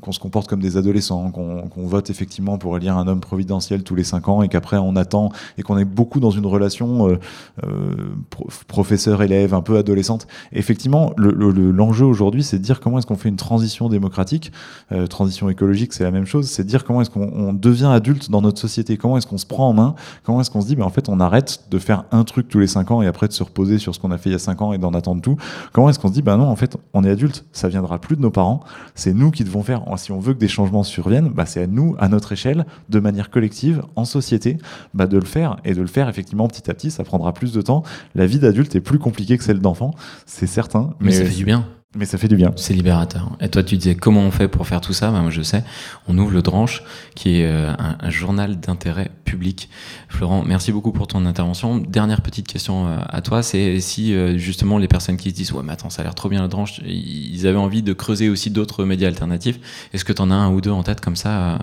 qu'on 0.01 0.13
se 0.13 0.19
comporte 0.21 0.49
comme 0.49 0.61
des 0.61 0.77
adolescents, 0.77 1.31
qu'on 1.31 1.87
vote 1.87 2.11
effectivement 2.11 2.59
pour 2.59 2.77
élire 2.77 2.97
un 2.97 3.07
homme 3.09 3.21
providentiel 3.21 3.83
tous 3.83 3.95
les 3.95 4.05
cinq 4.05 4.29
ans 4.29 4.43
et 4.43 4.49
qu'après 4.49 4.79
on 4.79 4.97
attend 4.97 5.31
et 5.59 5.63
qu'on 5.63 5.79
est 5.79 5.85
beaucoup 5.85 6.21
dans 6.21 6.31
une 6.31 6.47
relation 6.47 7.09
euh, 7.09 7.19
euh, 7.65 7.95
pro- 8.31 8.49
professeur-élève 8.69 9.55
un 9.55 9.63
peu 9.63 9.77
adolescente. 9.77 10.27
Effectivement, 10.53 11.13
le- 11.17 11.33
le- 11.33 11.51
le- 11.51 11.71
l'enjeu 11.71 12.05
aujourd'hui, 12.07 12.43
c'est 12.43 12.59
de 12.59 12.63
dire 12.63 12.81
comment 12.81 12.99
est-ce 12.99 13.07
qu'on 13.07 13.17
fait 13.17 13.29
une 13.29 13.37
transition 13.37 13.89
démocratique, 13.89 14.53
euh, 14.93 15.07
transition 15.07 15.49
écologique, 15.51 15.93
c'est 15.93 16.05
la 16.05 16.11
même 16.11 16.27
chose, 16.27 16.49
c'est 16.49 16.65
de 16.65 16.69
dire 16.69 16.85
comment 16.85 17.01
est-ce 17.03 17.11
qu'on 17.11 17.31
on 17.35 17.53
devient 17.53 17.87
adulte 17.93 18.31
dans 18.31 18.43
notre 18.43 18.61
société, 18.61 18.97
comment 18.97 19.17
est-ce 19.19 19.27
qu'on 19.27 19.39
se 19.39 19.47
prend 19.47 19.69
en 19.69 19.73
main, 19.73 19.95
comment 20.23 20.41
est-ce 20.41 20.51
qu'on 20.51 20.61
se 20.61 20.67
dit, 20.67 20.77
ben 20.77 20.85
en 20.85 20.91
fait, 20.91 21.09
on 21.09 21.21
arrête 21.21 21.65
de 21.71 21.79
faire 21.79 22.05
un 22.13 22.25
truc 22.25 22.49
tous 22.49 22.59
les 22.59 22.67
cinq 22.67 22.91
ans 22.91 23.03
et 23.03 23.07
après 23.07 23.29
de 23.29 23.33
se 23.33 23.43
reposer 23.43 23.79
sur 23.79 23.95
ce 23.95 24.01
qu'on 24.01 24.11
a 24.11 24.19
fait 24.19 24.31
il 24.31 24.33
y 24.33 24.37
a 24.37 24.39
cinq 24.39 24.63
ans 24.63 24.73
et 24.73 24.79
d'en 24.79 24.93
attendre 24.95 25.21
tout. 25.21 25.37
Comment 25.73 25.91
est-ce 25.91 25.99
qu'on 25.99 26.09
se 26.09 26.15
dit, 26.15 26.23
ben 26.23 26.37
non, 26.37 26.47
en 26.49 26.57
fait, 26.57 26.77
on 26.95 27.05
est 27.05 27.11
adulte, 27.11 27.45
ça 27.53 27.69
viendra 27.69 27.99
plus 27.99 28.17
de 28.17 28.23
nos 28.23 28.31
parents, 28.31 28.61
c'est 28.95 29.13
nous 29.13 29.31
qui 29.31 29.45
devons 29.45 29.63
faire. 29.67 29.83
Si 29.97 30.13
on 30.13 30.19
veut 30.19 30.35
que 30.35 30.39
des 30.39 30.49
changements 30.49 30.83
surviennent, 30.83 31.29
bah, 31.29 31.47
c'est 31.47 31.63
à 31.63 31.67
nous, 31.67 31.97
à 31.99 32.09
notre 32.09 32.33
échelle, 32.33 32.67
de 32.89 33.01
manière 33.01 33.31
collective, 33.31 33.83
en 33.97 34.05
société, 34.05 34.59
bah, 34.95 35.07
de 35.07 35.19
le 35.19 35.25
faire 35.25 35.57
et 35.65 35.75
de 35.75 35.81
le 35.81 35.87
faire 35.87 36.09
effectivement 36.09 36.49
petit 36.49 36.71
à 36.71 36.75
petit. 36.75 36.91
Ça 36.91 37.05
prendra 37.05 37.33
plus 37.33 37.53
de 37.53 37.61
temps. 37.61 37.83
La 38.15 38.27
vie 38.27 38.39
d'adulte 38.39 38.75
est 38.75 38.81
plus 38.81 38.99
compliquée 38.99 39.37
que 39.37 39.45
celle 39.45 39.61
d'enfant, 39.61 39.93
c'est 40.25 40.47
certain. 40.47 40.95
Mais, 41.01 41.13
ça 41.13 41.25
fait 41.25 41.37
du 41.37 41.45
bien. 41.45 41.67
Mais 41.97 42.05
ça 42.05 42.19
fait 42.19 42.29
du 42.29 42.37
bien. 42.37 42.53
C'est 42.57 42.75
libérateur. 42.75 43.37
Et 43.41 43.49
toi, 43.49 43.63
tu 43.63 43.77
disais 43.77 43.95
comment 43.95 44.21
on 44.21 44.31
fait 44.31 44.49
pour 44.49 44.67
faire 44.67 44.83
tout 44.83 44.93
ça? 44.93 45.11
Ben, 45.11 45.23
Moi, 45.23 45.31
je 45.31 45.43
sais. 45.43 45.65
On 46.07 46.19
ouvre 46.19 46.31
le 46.31 46.43
Dranche, 46.43 46.83
qui 47.15 47.41
est 47.41 47.47
euh, 47.47 47.73
un, 47.79 47.97
un 47.99 48.11
journal 48.11 48.61
d'intérêt 48.61 49.11
public. 49.25 49.71
Florent, 50.09 50.45
merci 50.47 50.73
beaucoup 50.73 50.93
pour 50.93 51.07
ton 51.07 51.25
intervention. 51.25 51.79
Dernière 51.79 52.21
petite 52.21 52.47
question 52.47 52.87
euh, 52.87 52.99
à 53.09 53.23
toi, 53.23 53.43
c'est 53.43 53.81
si 53.81 54.15
euh, 54.15 54.37
justement 54.37 54.77
les 54.77 54.89
personnes 54.89 55.17
qui 55.17 55.31
se 55.31 55.35
disent 55.35 55.53
ouais, 55.53 55.63
mais 55.65 55.73
attends, 55.73 55.91
ça 55.91 56.03
a 56.03 56.05
l'air 56.05 56.15
trop 56.15 56.29
bien 56.29 56.43
le 56.43 56.49
Dranche, 56.49 56.81
ils 56.85 57.47
avaient 57.47 57.57
envie 57.57 57.83
de 57.83 57.95
creuser 57.95 58.29
aussi 58.29 58.51
d'autres 58.51 58.85
médias 58.85 59.09
alternatifs. 59.09 59.59
Est-ce 59.95 60.05
que 60.05 60.13
tu 60.13 60.21
en 60.21 60.31
as 60.31 60.35
un 60.35 60.53
ou 60.53 60.61
deux 60.61 60.71
en 60.71 60.83
tête 60.83 61.01
comme 61.01 61.17
ça 61.17 61.59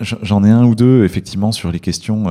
J'en 0.00 0.44
ai 0.44 0.50
un 0.50 0.64
ou 0.64 0.76
deux, 0.76 1.04
effectivement, 1.04 1.50
sur 1.50 1.72
les 1.72 1.80
questions. 1.80 2.26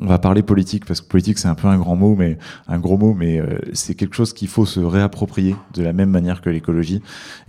On 0.00 0.06
va 0.06 0.18
parler 0.18 0.42
politique, 0.42 0.84
parce 0.84 1.00
que 1.00 1.08
politique, 1.08 1.38
c'est 1.38 1.48
un 1.48 1.54
peu 1.54 1.68
un 1.68 1.78
grand 1.78 1.96
mot, 1.96 2.14
mais 2.16 2.38
un 2.68 2.78
gros 2.78 2.96
mot, 2.96 3.14
mais 3.14 3.40
euh, 3.40 3.58
c'est 3.72 3.94
quelque 3.94 4.14
chose 4.14 4.32
qu'il 4.32 4.48
faut 4.48 4.66
se 4.66 4.80
réapproprier 4.80 5.56
de 5.74 5.82
la 5.82 5.92
même 5.92 6.10
manière 6.10 6.40
que 6.40 6.50
l'écologie. 6.50 7.02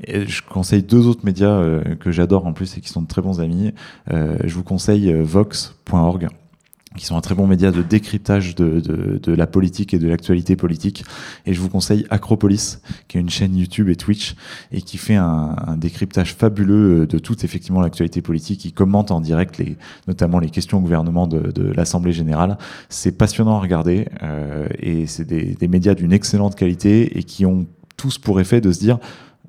Je 0.08 0.42
conseille 0.42 0.84
deux 0.84 1.08
autres 1.08 1.26
médias 1.26 1.52
euh, 1.52 1.96
que 1.96 2.12
j'adore 2.12 2.46
en 2.48 2.54
plus 2.54 2.78
et 2.78 2.82
qui 2.82 2.90
sont 2.90 3.02
de 3.02 3.08
très 3.08 3.22
bons 3.22 3.40
amis. 3.40 3.74
Euh, 4.12 4.38
je 4.44 4.56
vous 4.56 4.64
conseille 4.64 5.14
vox.org 5.14 6.30
qui 6.98 7.06
sont 7.06 7.16
un 7.16 7.22
très 7.22 7.36
bon 7.36 7.46
média 7.46 7.72
de 7.72 7.84
décryptage 7.84 8.56
de, 8.56 8.80
de, 8.80 9.20
de 9.22 9.32
la 9.34 9.46
politique 9.48 9.94
et 9.94 10.00
de 10.00 10.08
l'actualité 10.08 10.56
politique. 10.56 11.06
Et 11.46 11.54
je 11.54 11.62
vous 11.62 11.70
conseille 11.70 12.06
Acropolis, 12.10 12.82
qui 13.08 13.18
est 13.18 13.22
une 13.22 13.30
chaîne 13.30 13.56
YouTube 13.56 13.90
et 13.90 13.96
Twitch, 13.96 14.36
et 14.72 14.82
qui 14.82 14.98
fait 14.98 15.16
un, 15.16 15.56
un 15.68 15.78
décryptage 15.78 16.34
fabuleux 16.34 17.06
de 17.06 17.20
toute 17.20 17.44
effectivement 17.44 17.82
l'actualité 17.82 18.22
politique. 18.22 18.66
Il 18.66 18.74
commente 18.74 19.12
en 19.12 19.22
direct 19.22 19.58
les, 19.60 19.78
notamment 20.08 20.40
les 20.40 20.50
questions 20.50 20.80
au 20.80 20.82
gouvernement 20.82 21.28
de, 21.28 21.52
de 21.52 21.72
l'Assemblée 21.72 22.12
générale. 22.12 22.58
C'est 22.90 23.12
passionnant 23.18 23.58
à 23.58 23.60
regarder, 23.60 24.08
euh, 24.24 24.68
et 24.80 25.06
c'est 25.06 25.26
des, 25.26 25.56
des 25.56 25.68
médias 25.68 25.94
d'une 25.94 26.12
excellente 26.12 26.56
qualité 26.56 27.18
et 27.18 27.24
qui 27.24 27.46
ont 27.46 27.68
tous 27.98 28.18
pour 28.18 28.40
effet 28.40 28.62
de 28.62 28.72
se 28.72 28.80
dire 28.80 28.98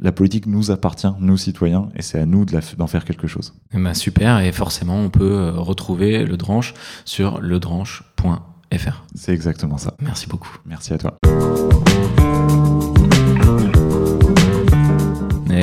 la 0.00 0.12
politique 0.12 0.46
nous 0.46 0.70
appartient, 0.70 1.12
nous 1.20 1.36
citoyens, 1.36 1.88
et 1.94 2.02
c'est 2.02 2.18
à 2.18 2.26
nous 2.26 2.44
de 2.44 2.58
d'en 2.76 2.86
faire 2.86 3.04
quelque 3.04 3.26
chose. 3.26 3.54
Eh 3.72 3.78
ben, 3.78 3.94
super, 3.94 4.40
et 4.40 4.52
forcément, 4.52 4.96
on 4.96 5.10
peut 5.10 5.32
euh, 5.32 5.52
retrouver 5.52 6.24
le 6.24 6.36
Dranche 6.36 6.74
sur 7.04 7.40
ledranche.fr. 7.40 9.04
C'est 9.14 9.32
exactement 9.32 9.78
ça. 9.78 9.94
Merci 10.00 10.26
beaucoup. 10.26 10.56
Merci 10.66 10.94
à 10.94 10.98
toi. 10.98 11.18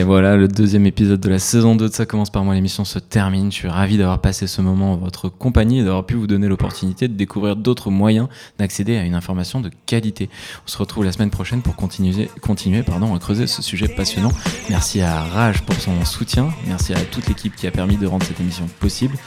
Voilà, 0.08 0.38
le 0.38 0.48
deuxième 0.48 0.86
épisode 0.86 1.20
de 1.20 1.28
la 1.28 1.38
saison 1.38 1.76
2 1.76 1.90
de 1.90 1.94
Ça 1.94 2.06
commence 2.06 2.30
par 2.30 2.46
moi, 2.46 2.56
l'émission 2.56 2.86
se 2.86 2.98
termine. 2.98 3.52
Je 3.52 3.58
suis 3.58 3.68
ravi 3.68 3.98
d'avoir 3.98 4.22
passé 4.22 4.48
ce 4.48 4.62
moment 4.62 4.94
en 4.94 4.96
votre 4.96 5.28
compagnie 5.28 5.80
et 5.80 5.84
d'avoir 5.84 6.06
pu 6.06 6.16
vous 6.16 6.28
donner 6.28 6.48
l'opportunité 6.48 7.10
de 7.10 7.14
découvrir 7.14 7.58
d'autres 7.58 7.92
moyens 7.92 8.30
d'accéder 8.58 8.96
à 8.96 9.04
une 9.04 9.16
information 9.16 9.60
de 9.60 9.70
qualité. 9.86 10.30
On 10.66 10.72
se 10.72 10.78
retrouve 10.78 11.04
la 11.04 11.12
semaine 11.12 11.30
prochaine 11.30 11.62
pour 11.62 11.76
continuer, 11.76 12.84
pardon, 12.84 13.14
à 13.16 13.20
creuser 13.20 13.48
ce 13.48 13.62
sujet 13.62 13.90
passionnant. 13.90 14.32
Merci 14.70 15.02
à 15.02 15.24
Rage 15.24 15.64
pour 15.64 15.76
son 15.76 16.06
soutien. 16.06 16.52
Merci 16.68 16.94
à 16.94 17.02
toute 17.02 17.28
l'équipe 17.28 17.54
qui 17.54 17.68
a 17.68 17.72
permis 17.72 17.98
de 17.98 18.08
rendre 18.08 18.26
cette 18.26 18.40
émission 18.40 18.66
possible. 18.80 19.18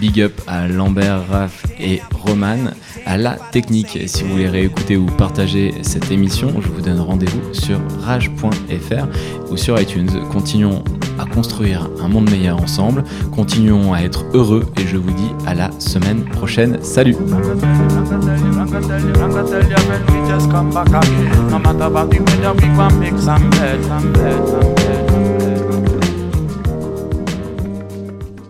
Big 0.00 0.20
up 0.20 0.40
à 0.46 0.68
Lambert, 0.68 1.26
Raph 1.28 1.66
et 1.80 2.00
Roman, 2.14 2.70
à 3.06 3.16
la 3.16 3.34
technique. 3.50 3.98
Si 4.06 4.22
vous 4.22 4.30
voulez 4.30 4.48
réécouter 4.48 4.96
ou 4.96 5.06
partager 5.06 5.74
cette 5.82 6.12
émission, 6.12 6.60
je 6.60 6.68
vous 6.68 6.80
donne 6.80 7.00
rendez-vous 7.00 7.52
sur 7.52 7.80
rage.fr 8.02 9.50
ou 9.50 9.56
sur 9.56 9.80
iTunes. 9.80 10.27
Continuons 10.30 10.84
à 11.18 11.24
construire 11.24 11.88
un 12.00 12.08
monde 12.08 12.30
meilleur 12.30 12.62
ensemble. 12.62 13.04
Continuons 13.34 13.92
à 13.92 14.00
être 14.00 14.24
heureux 14.34 14.66
et 14.78 14.86
je 14.86 14.96
vous 14.96 15.10
dis 15.10 15.30
à 15.46 15.54
la 15.54 15.70
semaine 15.80 16.24
prochaine. 16.24 16.78
Salut 16.82 17.16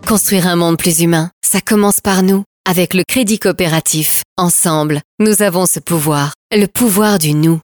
Construire 0.07 0.47
un 0.47 0.55
monde 0.55 0.77
plus 0.77 1.01
humain, 1.01 1.29
ça 1.43 1.61
commence 1.61 2.01
par 2.01 2.23
nous. 2.23 2.43
Avec 2.69 2.93
le 2.93 3.01
crédit 3.07 3.39
coopératif, 3.39 4.21
ensemble, 4.37 5.01
nous 5.19 5.41
avons 5.41 5.65
ce 5.65 5.79
pouvoir, 5.79 6.33
le 6.51 6.67
pouvoir 6.67 7.17
du 7.17 7.33
nous. 7.33 7.57